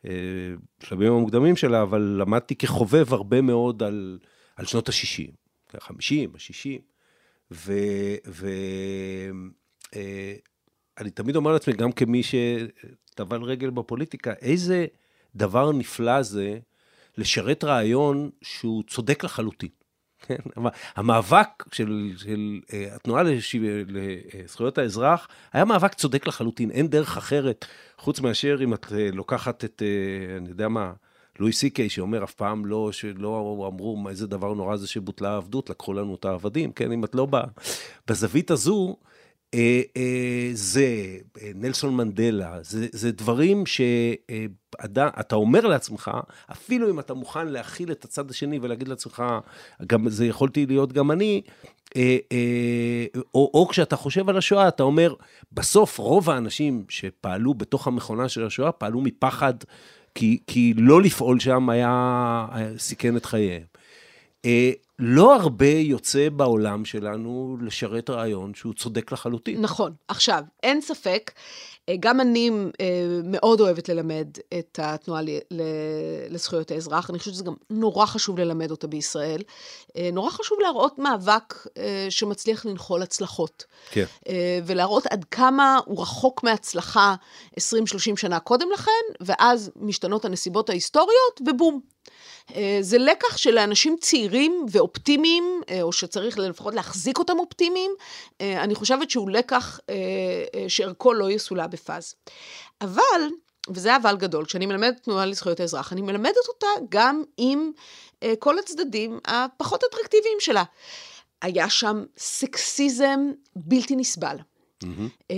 בשלבים 0.00 1.12
אה, 1.12 1.16
המוקדמים 1.16 1.56
שלה, 1.56 1.82
אבל 1.82 2.00
למדתי 2.20 2.54
כחובב 2.54 3.12
הרבה 3.12 3.40
מאוד 3.40 3.82
על, 3.82 4.18
על 4.56 4.66
שנות 4.66 4.88
ה-60, 4.88 5.30
ה-50, 5.74 6.30
ה-60, 6.34 6.80
ואני 10.96 11.10
תמיד 11.14 11.36
אומר 11.36 11.52
לעצמי, 11.52 11.74
גם 11.74 11.92
כמי 11.92 12.22
שטבל 12.22 13.42
רגל 13.42 13.70
בפוליטיקה, 13.70 14.32
איזה... 14.40 14.86
דבר 15.36 15.72
נפלא 15.72 16.22
זה 16.22 16.58
לשרת 17.18 17.64
רעיון 17.64 18.30
שהוא 18.42 18.82
צודק 18.86 19.24
לחלוטין. 19.24 19.68
כן? 20.26 20.36
המאבק 20.96 21.64
של, 21.72 22.12
של 22.16 22.60
אה, 22.72 22.94
התנועה 22.94 23.22
לזכויות 23.88 24.78
האזרח 24.78 25.28
היה 25.52 25.64
מאבק 25.64 25.94
צודק 25.94 26.26
לחלוטין, 26.26 26.70
אין 26.70 26.88
דרך 26.88 27.16
אחרת, 27.16 27.64
חוץ 27.98 28.20
מאשר 28.20 28.58
אם 28.64 28.74
את 28.74 28.92
אה, 28.92 29.08
לוקחת 29.12 29.64
את, 29.64 29.82
אה, 29.82 30.36
אני 30.36 30.48
יודע 30.48 30.68
מה, 30.68 30.92
לואי 31.38 31.52
סי 31.52 31.70
קיי 31.70 31.88
שאומר 31.88 32.24
אף 32.24 32.34
פעם 32.34 32.66
לא, 32.66 32.92
שלא 32.92 33.68
אמרו 33.72 34.08
איזה 34.08 34.26
דבר 34.26 34.54
נורא 34.54 34.76
זה 34.76 34.86
שבוטלה 34.86 35.30
העבדות, 35.30 35.70
לקחו 35.70 35.92
לנו 35.92 36.14
את 36.14 36.24
העבדים, 36.24 36.72
כן, 36.72 36.92
אם 36.92 37.04
את 37.04 37.14
לא 37.14 37.26
בזווית 38.08 38.50
הזו, 38.50 38.96
אה, 39.54 39.82
אה, 39.96 40.50
זה 40.52 40.86
אה, 41.42 41.50
נלסון 41.54 41.96
מנדלה, 41.96 42.58
זה, 42.62 42.86
זה 42.92 43.12
דברים 43.12 43.66
שאתה 43.66 45.36
אומר 45.36 45.66
לעצמך, 45.66 46.10
אפילו 46.52 46.90
אם 46.90 47.00
אתה 47.00 47.14
מוכן 47.14 47.48
להכיל 47.48 47.92
את 47.92 48.04
הצד 48.04 48.30
השני 48.30 48.58
ולהגיד 48.62 48.88
לעצמך, 48.88 49.22
גם 49.86 50.08
זה 50.08 50.26
יכולתי 50.26 50.66
להיות 50.66 50.92
גם 50.92 51.10
אני, 51.10 51.42
או, 53.34 53.50
או 53.54 53.68
כשאתה 53.70 53.96
חושב 53.96 54.28
על 54.28 54.36
השואה, 54.36 54.68
אתה 54.68 54.82
אומר, 54.82 55.14
בסוף 55.52 55.98
רוב 55.98 56.30
האנשים 56.30 56.84
שפעלו 56.88 57.54
בתוך 57.54 57.86
המכונה 57.86 58.28
של 58.28 58.46
השואה, 58.46 58.72
פעלו 58.72 59.00
מפחד, 59.00 59.54
כי, 60.14 60.38
כי 60.46 60.74
לא 60.76 61.02
לפעול 61.02 61.40
שם 61.40 61.70
היה, 61.70 62.46
סיכן 62.78 63.16
את 63.16 63.26
חייהם. 63.26 63.62
לא 64.98 65.34
הרבה 65.34 65.70
יוצא 65.70 66.28
בעולם 66.28 66.84
שלנו 66.84 67.56
לשרת 67.60 68.10
רעיון 68.10 68.54
שהוא 68.54 68.74
צודק 68.74 69.12
לחלוטין. 69.12 69.60
נכון. 69.60 69.92
עכשיו, 70.08 70.42
אין 70.62 70.80
ספק, 70.80 71.30
אה, 71.34 71.40
גם 72.00 72.20
אני 72.20 72.50
אה, 72.80 72.86
מאוד 73.24 73.60
אוהבת 73.60 73.88
ללמד 73.88 74.28
את 74.58 74.78
התנועה 74.82 75.22
לזכויות 76.30 76.70
האזרח, 76.70 77.10
אני 77.10 77.18
חושבת 77.18 77.34
שזה 77.34 77.44
גם 77.44 77.54
נורא 77.70 78.06
חשוב 78.06 78.38
ללמד 78.38 78.70
אותה 78.70 78.86
בישראל. 78.86 79.42
אה, 79.96 80.10
נורא 80.12 80.30
חשוב 80.30 80.58
להראות 80.60 80.98
מאבק 80.98 81.66
שמצליח 82.10 82.66
לנחול 82.66 83.02
הצלחות. 83.02 83.64
כן. 83.90 84.04
ולהראות 84.66 85.06
עד 85.06 85.24
כמה 85.30 85.78
הוא 85.86 86.02
רחוק 86.02 86.42
מהצלחה 86.42 87.14
20-30 87.60 87.60
שנה 88.16 88.40
קודם 88.40 88.68
לכן, 88.74 88.90
ואז 89.20 89.70
משתנות 89.76 90.24
הנסיבות 90.24 90.70
ההיסטוריות, 90.70 91.40
ובום, 91.48 91.74
אה, 91.74 91.93
זה 92.80 92.98
לקח 92.98 93.36
של 93.36 93.58
אנשים 93.58 93.96
צעירים 94.00 94.66
ואופטימיים, 94.70 95.60
אה, 95.68 95.82
או 95.82 95.92
שצריך 95.92 96.38
לפחות 96.38 96.74
להחזיק 96.74 97.18
אותם 97.18 97.38
אופטימיים, 97.38 97.90
אה, 98.40 98.62
אני 98.62 98.74
חושבת 98.74 99.10
שהוא 99.10 99.30
לקח 99.30 99.80
שערכו 100.68 101.12
לא 101.12 101.30
יסולא 101.30 101.66
בפאז. 101.66 102.14
אבל, 102.80 103.28
וזה 103.68 103.96
אבל 103.96 104.16
גדול, 104.16 104.44
כשאני 104.44 104.66
מלמדת 104.66 105.02
תנועה 105.02 105.26
לזכויות 105.26 105.60
האזרח, 105.60 105.92
אני 105.92 106.02
מלמדת 106.02 106.48
אותה 106.48 106.66
גם 106.88 107.22
עם 107.36 107.70
כל 108.38 108.58
הצדדים 108.58 109.18
הפחות 109.24 109.84
אטרקטיביים 109.84 110.36
שלה. 110.40 110.62
היה 111.42 111.70
שם 111.70 112.04
סקסיזם 112.18 113.20
בלתי 113.56 113.96
נסבל. 113.96 114.36
Mm-hmm. 114.84 115.34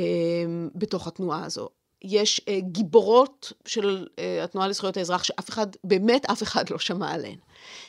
בתוך 0.74 1.06
התנועה 1.06 1.44
הזו. 1.44 1.68
יש 2.02 2.40
uh, 2.40 2.60
גיבורות 2.60 3.52
של 3.66 4.06
uh, 4.10 4.44
התנועה 4.44 4.68
לזכויות 4.68 4.96
האזרח, 4.96 5.24
שאף 5.24 5.48
אחד, 5.48 5.66
באמת 5.84 6.26
אף 6.30 6.42
אחד 6.42 6.70
לא 6.70 6.78
שמע 6.78 7.10
עליהן, 7.10 7.38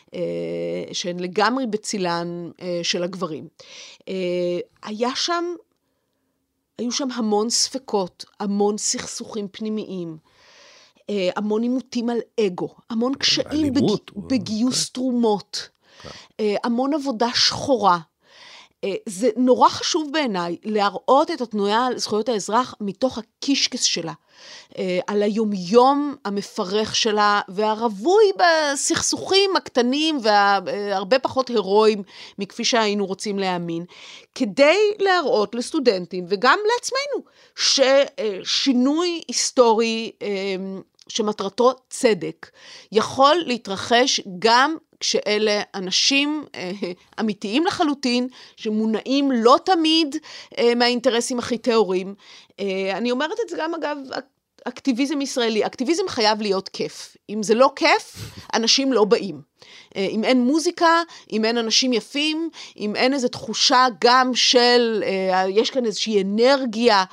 uh, 0.05 0.13
שהן 0.93 1.19
לגמרי 1.19 1.65
בצילן 1.65 2.49
uh, 2.57 2.61
של 2.83 3.03
הגברים. 3.03 3.47
Uh, 3.99 4.03
היה 4.83 5.15
שם, 5.15 5.45
היו 6.77 6.91
שם 6.91 7.11
המון 7.11 7.49
ספקות, 7.49 8.25
המון 8.39 8.77
סכסוכים 8.77 9.47
פנימיים. 9.51 10.17
uh, 10.97 11.13
המון 11.35 11.61
עימותים 11.61 12.09
על 12.09 12.17
אגו, 12.39 12.69
המון 12.89 13.15
קשיים 13.15 13.73
בג... 13.73 13.81
בגיוס 14.17 14.89
תרומות, 14.89 15.69
uh, 16.05 16.43
המון 16.63 16.93
עבודה 16.93 17.29
שחורה. 17.35 17.99
אה, 18.83 18.95
זה 19.05 19.29
נורא 19.35 19.69
חשוב 19.69 20.09
בעיניי 20.11 20.57
להראות 20.63 21.31
את 21.31 21.41
התנועה 21.41 21.87
על 21.87 21.97
זכויות 21.97 22.29
האזרח 22.29 22.75
מתוך 22.81 23.17
הקישקס 23.17 23.83
שלה, 23.83 24.13
אה, 24.77 24.99
על 25.07 25.23
היומיום 25.23 26.15
המפרך 26.25 26.95
שלה 26.95 27.41
והרווי 27.47 28.25
בסכסוכים 28.37 29.55
הקטנים 29.55 30.19
והרבה 30.21 31.19
פחות 31.19 31.49
הירואיים 31.49 32.03
מכפי 32.39 32.65
שהיינו 32.65 33.05
רוצים 33.05 33.39
להאמין, 33.39 33.85
כדי 34.35 34.77
להראות 34.99 35.55
לסטודנטים 35.55 36.25
וגם 36.27 36.59
לעצמנו 36.73 37.23
ששינוי 37.55 39.21
היסטורי 39.27 40.11
אה, 40.21 40.27
שמטרתו 41.07 41.73
צדק, 41.89 42.49
יכול 42.91 43.35
להתרחש 43.45 44.21
גם 44.39 44.77
כשאלה 44.99 45.61
אנשים 45.75 46.45
אה, 46.55 46.71
אמיתיים 47.19 47.65
לחלוטין, 47.65 48.27
שמונעים 48.55 49.31
לא 49.31 49.57
תמיד 49.65 50.15
אה, 50.57 50.75
מהאינטרסים 50.75 51.39
הכי 51.39 51.57
טהורים. 51.57 52.15
אה, 52.59 52.97
אני 52.97 53.11
אומרת 53.11 53.37
את 53.45 53.49
זה 53.49 53.57
גם, 53.59 53.73
אגב, 53.73 53.97
אקטיביזם 54.67 55.21
ישראלי. 55.21 55.65
אקטיביזם 55.65 56.03
חייב 56.07 56.41
להיות 56.41 56.69
כיף. 56.69 57.17
אם 57.29 57.43
זה 57.43 57.55
לא 57.55 57.71
כיף, 57.75 58.15
אנשים 58.53 58.93
לא 58.93 59.05
באים. 59.05 59.41
אם 59.95 60.23
אין 60.23 60.41
מוזיקה, 60.41 61.01
אם 61.31 61.45
אין 61.45 61.57
אנשים 61.57 61.93
יפים, 61.93 62.49
אם 62.77 62.95
אין 62.95 63.13
איזו 63.13 63.27
תחושה 63.27 63.85
גם 64.01 64.35
של, 64.35 65.03
יש 65.49 65.69
כאן 65.69 65.85
איזושהי 65.85 66.21
אנרגיה 66.21 67.03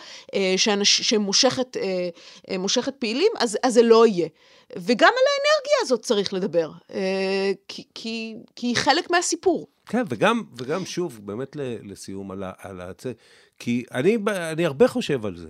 שאנש, 0.56 1.02
שמושכת 1.02 1.76
מושכת 2.58 2.94
פעילים, 2.94 3.32
אז, 3.38 3.58
אז 3.62 3.74
זה 3.74 3.82
לא 3.82 4.06
יהיה. 4.06 4.28
וגם 4.76 5.08
על 5.08 5.24
האנרגיה 5.30 5.76
הזאת 5.82 6.02
צריך 6.02 6.34
לדבר, 6.34 6.70
כי, 7.68 7.84
כי, 7.94 8.36
כי 8.56 8.66
היא 8.66 8.76
חלק 8.76 9.10
מהסיפור. 9.10 9.68
כן, 9.86 10.02
וגם, 10.08 10.42
וגם 10.56 10.84
שוב, 10.84 11.20
באמת 11.22 11.56
לסיום, 11.82 12.30
על, 12.30 12.44
על 12.58 12.80
הצ... 12.80 13.06
כי 13.58 13.84
אני, 13.92 14.18
אני 14.52 14.66
הרבה 14.66 14.88
חושב 14.88 15.26
על 15.26 15.36
זה. 15.36 15.48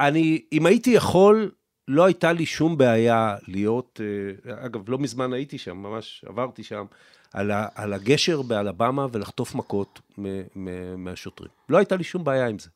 אני, 0.00 0.42
אם 0.52 0.66
הייתי 0.66 0.90
יכול, 0.90 1.50
לא 1.88 2.04
הייתה 2.04 2.32
לי 2.32 2.46
שום 2.46 2.78
בעיה 2.78 3.36
להיות, 3.48 4.00
אה, 4.48 4.66
אגב, 4.66 4.90
לא 4.90 4.98
מזמן 4.98 5.32
הייתי 5.32 5.58
שם, 5.58 5.76
ממש 5.76 6.24
עברתי 6.28 6.62
שם, 6.62 6.84
על, 7.32 7.50
ה, 7.50 7.68
על 7.74 7.92
הגשר 7.92 8.42
באלבמה 8.42 9.06
ולחטוף 9.12 9.54
מכות 9.54 10.00
מ, 10.18 10.42
מ, 10.54 11.04
מהשוטרים. 11.04 11.50
לא 11.68 11.78
הייתה 11.78 11.96
לי 11.96 12.04
שום 12.04 12.24
בעיה 12.24 12.46
עם 12.46 12.58
זה. 12.58 12.68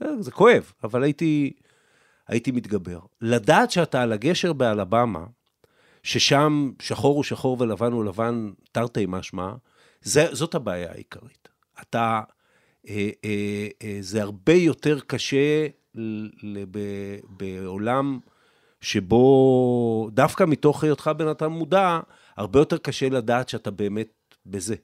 זה, 0.00 0.06
זה 0.22 0.30
כואב, 0.30 0.72
אבל 0.84 1.02
הייתי, 1.02 1.52
הייתי 2.28 2.50
מתגבר. 2.50 2.98
לדעת 3.20 3.70
שאתה 3.70 4.02
על 4.02 4.12
הגשר 4.12 4.52
באלבמה, 4.52 5.26
ששם 6.02 6.72
שחור 6.82 7.14
הוא 7.16 7.24
שחור 7.24 7.56
ולבן 7.60 7.92
הוא 7.92 8.04
לבן, 8.04 8.50
תרתי 8.72 9.04
משמע, 9.08 9.52
זאת 10.32 10.54
הבעיה 10.54 10.92
העיקרית. 10.92 11.48
אתה 11.80 12.20
אה, 12.88 13.10
אה, 13.24 13.68
אה, 13.82 13.98
זה 14.00 14.22
הרבה 14.22 14.52
יותר 14.52 15.00
קשה 15.00 15.66
ל- 15.94 16.28
ל- 16.42 16.64
ב- 16.70 17.18
בעולם 17.28 18.18
שבו, 18.80 20.08
דווקא 20.12 20.44
מתוך 20.44 20.84
היותך 20.84 21.10
בן 21.16 21.28
אדם 21.28 21.52
מודע, 21.52 22.00
הרבה 22.36 22.58
יותר 22.58 22.78
קשה 22.78 23.08
לדעת 23.08 23.48
שאתה 23.48 23.70
באמת 23.70 24.34
בזה. 24.46 24.74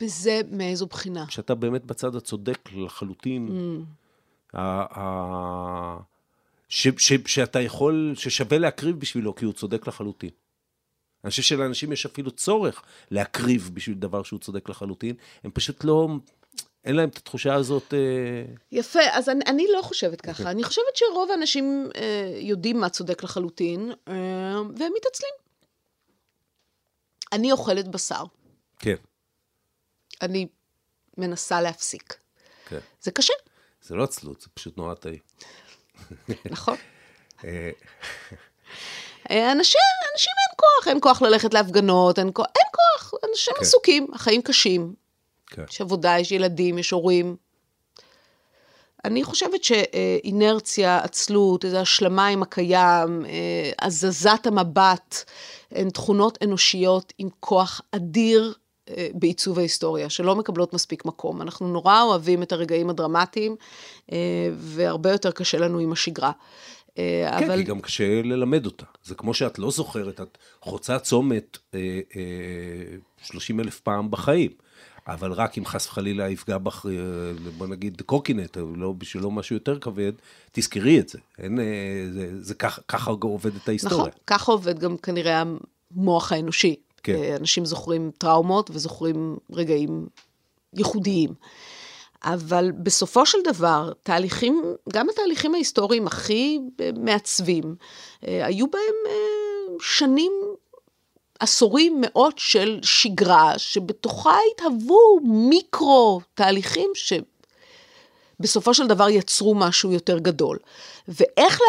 בזה 0.00 0.40
מאיזו 0.50 0.86
בחינה? 0.86 1.24
שאתה 1.28 1.54
באמת 1.54 1.84
בצד 1.84 2.14
הצודק 2.16 2.58
לחלוטין. 2.72 3.48
Mm. 3.48 4.01
ש, 6.68 6.88
ש, 6.98 7.12
שאתה 7.26 7.60
יכול, 7.60 8.12
ששווה 8.16 8.58
להקריב 8.58 9.00
בשבילו, 9.00 9.34
כי 9.34 9.44
הוא 9.44 9.52
צודק 9.52 9.86
לחלוטין. 9.86 10.30
אני 11.24 11.30
חושב 11.30 11.42
שלאנשים 11.42 11.92
יש 11.92 12.06
אפילו 12.06 12.30
צורך 12.30 12.82
להקריב 13.10 13.70
בשביל 13.74 13.98
דבר 13.98 14.22
שהוא 14.22 14.40
צודק 14.40 14.68
לחלוטין, 14.68 15.14
הם 15.44 15.50
פשוט 15.50 15.84
לא, 15.84 16.08
אין 16.84 16.96
להם 16.96 17.08
את 17.08 17.16
התחושה 17.16 17.54
הזאת, 17.54 17.94
אה, 17.94 18.54
יפה, 18.72 19.00
אז 19.12 19.28
אני, 19.28 19.44
אני 19.46 19.66
לא 19.72 19.82
חושבת 19.82 20.20
ככה. 20.20 20.50
אני 20.50 20.64
חושבת 20.64 20.96
שרוב 20.96 21.30
האנשים 21.30 21.90
אה, 21.96 22.38
יודעים 22.40 22.80
מה 22.80 22.88
צודק 22.88 23.24
לחלוטין, 23.24 23.92
אה, 24.08 24.14
והם 24.76 24.92
מתעצלים. 24.96 25.34
אני 27.32 27.52
אוכלת 27.52 27.88
בשר, 27.88 28.24
כן, 28.78 28.96
אני 30.22 30.46
מנסה 31.18 31.60
להפסיק. 31.60 32.16
כן. 32.68 32.78
זה 33.02 33.10
קשה, 33.10 33.34
זה 33.82 33.94
לא 33.94 34.04
עצלות, 34.04 34.40
זה 34.40 34.46
פשוט 34.54 34.76
נורא 34.76 34.94
טעים. 34.94 35.18
נכון? 36.50 36.76
אה, 37.44 37.70
אה, 39.30 39.52
אנשים, 39.52 39.80
אנשים 40.12 40.32
אין 40.48 40.56
כוח, 40.56 40.88
אין 40.88 40.98
כוח 41.00 41.22
ללכת 41.22 41.54
להפגנות, 41.54 42.18
אין 42.18 42.30
כוח, 42.32 42.46
אין 42.56 42.66
כוח, 42.72 43.12
אנשים 43.30 43.54
כן. 43.56 43.62
עסוקים, 43.62 44.06
החיים 44.12 44.42
קשים, 44.42 44.94
כן. 45.46 45.64
יש 45.70 45.80
עבודה, 45.80 46.18
יש 46.18 46.32
ילדים, 46.32 46.78
יש 46.78 46.90
הורים. 46.90 47.36
אני 49.04 49.24
חושבת 49.24 49.64
שאינרציה, 49.64 50.98
עצלות, 50.98 51.64
איזו 51.64 51.78
השלמה 51.78 52.26
עם 52.26 52.42
הקיים, 52.42 53.24
אה, 53.26 53.86
הזזת 53.86 54.46
המבט, 54.46 55.24
הן 55.70 55.90
תכונות 55.90 56.38
אנושיות 56.42 57.12
עם 57.18 57.28
כוח 57.40 57.80
אדיר 57.92 58.54
בעיצוב 59.14 59.58
ההיסטוריה, 59.58 60.10
שלא 60.10 60.36
מקבלות 60.36 60.74
מספיק 60.74 61.04
מקום. 61.04 61.42
אנחנו 61.42 61.68
נורא 61.68 62.02
אוהבים 62.02 62.42
את 62.42 62.52
הרגעים 62.52 62.90
הדרמטיים, 62.90 63.56
אה, 64.12 64.18
והרבה 64.56 65.10
יותר 65.10 65.30
קשה 65.30 65.58
לנו 65.58 65.78
עם 65.78 65.92
השגרה. 65.92 66.32
אה, 66.98 67.36
כן, 67.38 67.44
אבל... 67.44 67.56
כי 67.56 67.62
גם 67.62 67.80
קשה 67.80 68.22
ללמד 68.22 68.66
אותה. 68.66 68.84
זה 69.04 69.14
כמו 69.14 69.34
שאת 69.34 69.58
לא 69.58 69.70
זוכרת, 69.70 70.20
את 70.20 70.38
חוצה 70.60 70.98
צומת 70.98 71.58
אה, 71.74 72.00
אה, 72.16 72.96
30 73.22 73.60
אלף 73.60 73.80
פעם 73.80 74.10
בחיים, 74.10 74.50
אבל 75.06 75.32
רק 75.32 75.58
אם 75.58 75.66
חס 75.66 75.86
וחלילה 75.86 76.28
יפגע 76.28 76.58
בך, 76.58 76.86
אה, 76.86 77.50
בוא 77.58 77.66
נגיד 77.66 78.02
קורקינט, 78.06 78.58
או 78.58 78.76
לא 78.76 78.92
בשבילו 78.98 79.30
משהו 79.30 79.56
יותר 79.56 79.78
כבד, 79.78 80.12
תזכרי 80.52 81.00
את 81.00 81.08
זה. 81.08 81.18
אין, 81.38 81.60
אה, 81.60 81.64
זה, 82.12 82.42
זה 82.42 82.54
ככה, 82.54 82.82
ככה 82.88 83.10
עובדת 83.10 83.68
ההיסטוריה. 83.68 83.98
נכון, 83.98 84.10
ככה 84.26 84.52
עובד 84.52 84.78
גם 84.78 84.96
כנראה 84.96 85.42
המוח 85.96 86.32
האנושי. 86.32 86.76
כן. 87.02 87.14
אה, 87.14 87.36
אנשים 87.36 87.64
זוכרים 87.64 88.10
טראומות 88.18 88.70
וזוכרים 88.72 89.36
רגעים 89.52 90.06
ייחודיים. 90.74 91.34
אבל 92.24 92.72
בסופו 92.82 93.26
של 93.26 93.38
דבר, 93.44 93.92
תהליכים, 94.02 94.62
גם 94.92 95.08
התהליכים 95.08 95.54
ההיסטוריים 95.54 96.06
הכי 96.06 96.58
אה, 96.80 96.90
מעצבים, 96.96 97.74
אה, 98.26 98.46
היו 98.46 98.66
בהם 98.70 99.14
שנים, 99.80 100.32
עשורים, 101.40 102.00
מאות 102.00 102.38
של 102.38 102.78
שגרה, 102.82 103.58
שבתוכה 103.58 104.36
התהוו 104.52 105.20
מיקרו 105.22 106.20
תהליכים 106.34 106.90
ש... 106.94 107.12
בסופו 108.40 108.74
של 108.74 108.86
דבר 108.86 109.08
יצרו 109.08 109.54
משהו 109.54 109.92
יותר 109.92 110.18
גדול. 110.18 110.58
ואיך 111.08 111.60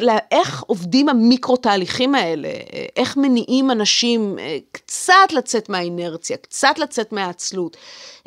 לה, 0.00 0.18
איך 0.30 0.62
עובדים 0.62 1.08
המיקרו-תהליכים 1.08 2.14
האלה, 2.14 2.48
איך 2.96 3.16
מניעים 3.16 3.70
אנשים 3.70 4.38
אה, 4.38 4.58
קצת 4.72 5.32
לצאת 5.36 5.68
מהאינרציה, 5.68 6.36
קצת 6.36 6.78
לצאת 6.78 7.12
מהעצלות, 7.12 7.76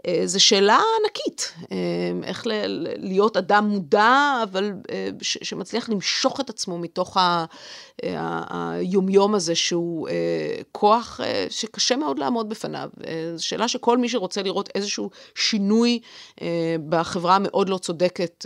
אה, 0.08 0.22
זו 0.26 0.44
שאלה 0.44 0.80
ענקית. 1.00 1.54
אה, 1.72 1.78
איך 2.24 2.48
ל, 2.48 2.52
להיות 2.98 3.38
אדם 3.38 3.66
מודע, 3.66 4.40
אבל 4.44 4.72
ש, 5.22 5.38
שמצליח 5.42 5.90
למשוך 5.90 6.40
את 6.40 6.50
עצמו 6.50 6.78
מתוך 6.78 7.18
ה, 7.18 7.46
היומיום 8.50 9.36
הזה, 9.36 9.56
שהוא 9.56 10.08
כוח 10.72 11.20
שקשה 11.50 11.96
מאוד 11.96 12.20
לעמוד 12.20 12.50
בפניו. 12.50 12.90
זו 13.36 13.46
שאלה 13.48 13.68
שכל 13.68 13.98
מי 13.98 14.10
שרוצה 14.10 14.42
לראות 14.42 14.70
איזשהו 14.76 15.10
שינוי 15.36 16.00
בחברה 16.90 17.36
המאוד 17.36 17.70
לא 17.70 17.78
צודקת 17.78 18.46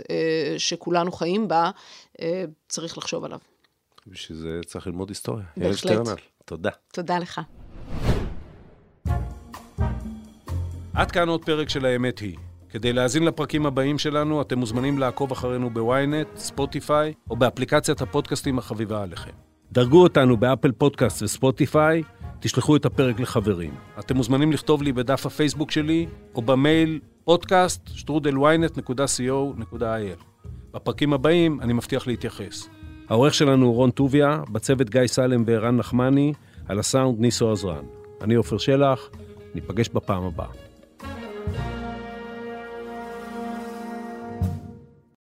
שכולנו 0.58 1.12
חיים 1.12 1.48
בה, 1.48 1.70
צריך 2.68 2.98
לחשוב 2.98 3.24
עליו. 3.24 3.38
בשביל 4.06 4.38
זה 4.38 4.60
צריך 4.66 4.86
ללמוד 4.86 5.08
היסטוריה. 5.08 5.44
בהחלט. 5.56 6.08
תודה. 6.44 6.70
תודה 6.92 7.18
לך. 7.18 7.40
עד 10.94 11.10
כאן 11.10 11.28
עוד 11.28 11.44
פרק 11.44 11.68
של 11.68 11.84
האמת 11.84 12.18
היא. 12.18 12.36
כדי 12.68 12.92
להאזין 12.92 13.24
לפרקים 13.24 13.66
הבאים 13.66 13.98
שלנו, 13.98 14.42
אתם 14.42 14.58
מוזמנים 14.58 14.98
לעקוב 14.98 15.32
אחרינו 15.32 15.70
ב 15.70 15.80
ynet, 15.80 16.28
ספוטיפיי, 16.36 17.14
או 17.30 17.36
באפליקציית 17.36 18.00
הפודקאסטים 18.00 18.58
החביבה 18.58 19.02
עליכם. 19.02 19.30
דרגו 19.72 20.02
אותנו 20.02 20.36
באפל 20.36 20.72
פודקאסט 20.72 21.22
וספוטיפיי, 21.22 22.02
תשלחו 22.40 22.76
את 22.76 22.84
הפרק 22.84 23.20
לחברים. 23.20 23.74
אתם 23.98 24.16
מוזמנים 24.16 24.52
לכתוב 24.52 24.82
לי 24.82 24.92
בדף 24.92 25.26
הפייסבוק 25.26 25.70
שלי, 25.70 26.06
או 26.34 26.42
במייל 26.42 27.00
שטרודל 27.94 28.83
ynet.co.il. 28.83 30.24
בפרקים 30.76 31.12
הבאים 31.12 31.60
אני 31.60 31.72
מבטיח 31.72 32.06
להתייחס. 32.06 32.68
העורך 33.08 33.34
שלנו 33.34 33.66
הוא 33.66 33.74
רון 33.74 33.90
טוביה, 33.90 34.40
בצוות 34.52 34.90
גיא 34.90 35.06
סלם 35.06 35.42
וערן 35.46 35.76
נחמני, 35.76 36.32
על 36.68 36.78
הסאונד 36.78 37.20
ניסו 37.20 37.52
עזרן. 37.52 37.84
אני 38.22 38.34
עופר 38.34 38.58
שלח, 38.58 39.10
ניפגש 39.54 39.88
בפעם 39.88 40.24
הבאה. 40.24 40.48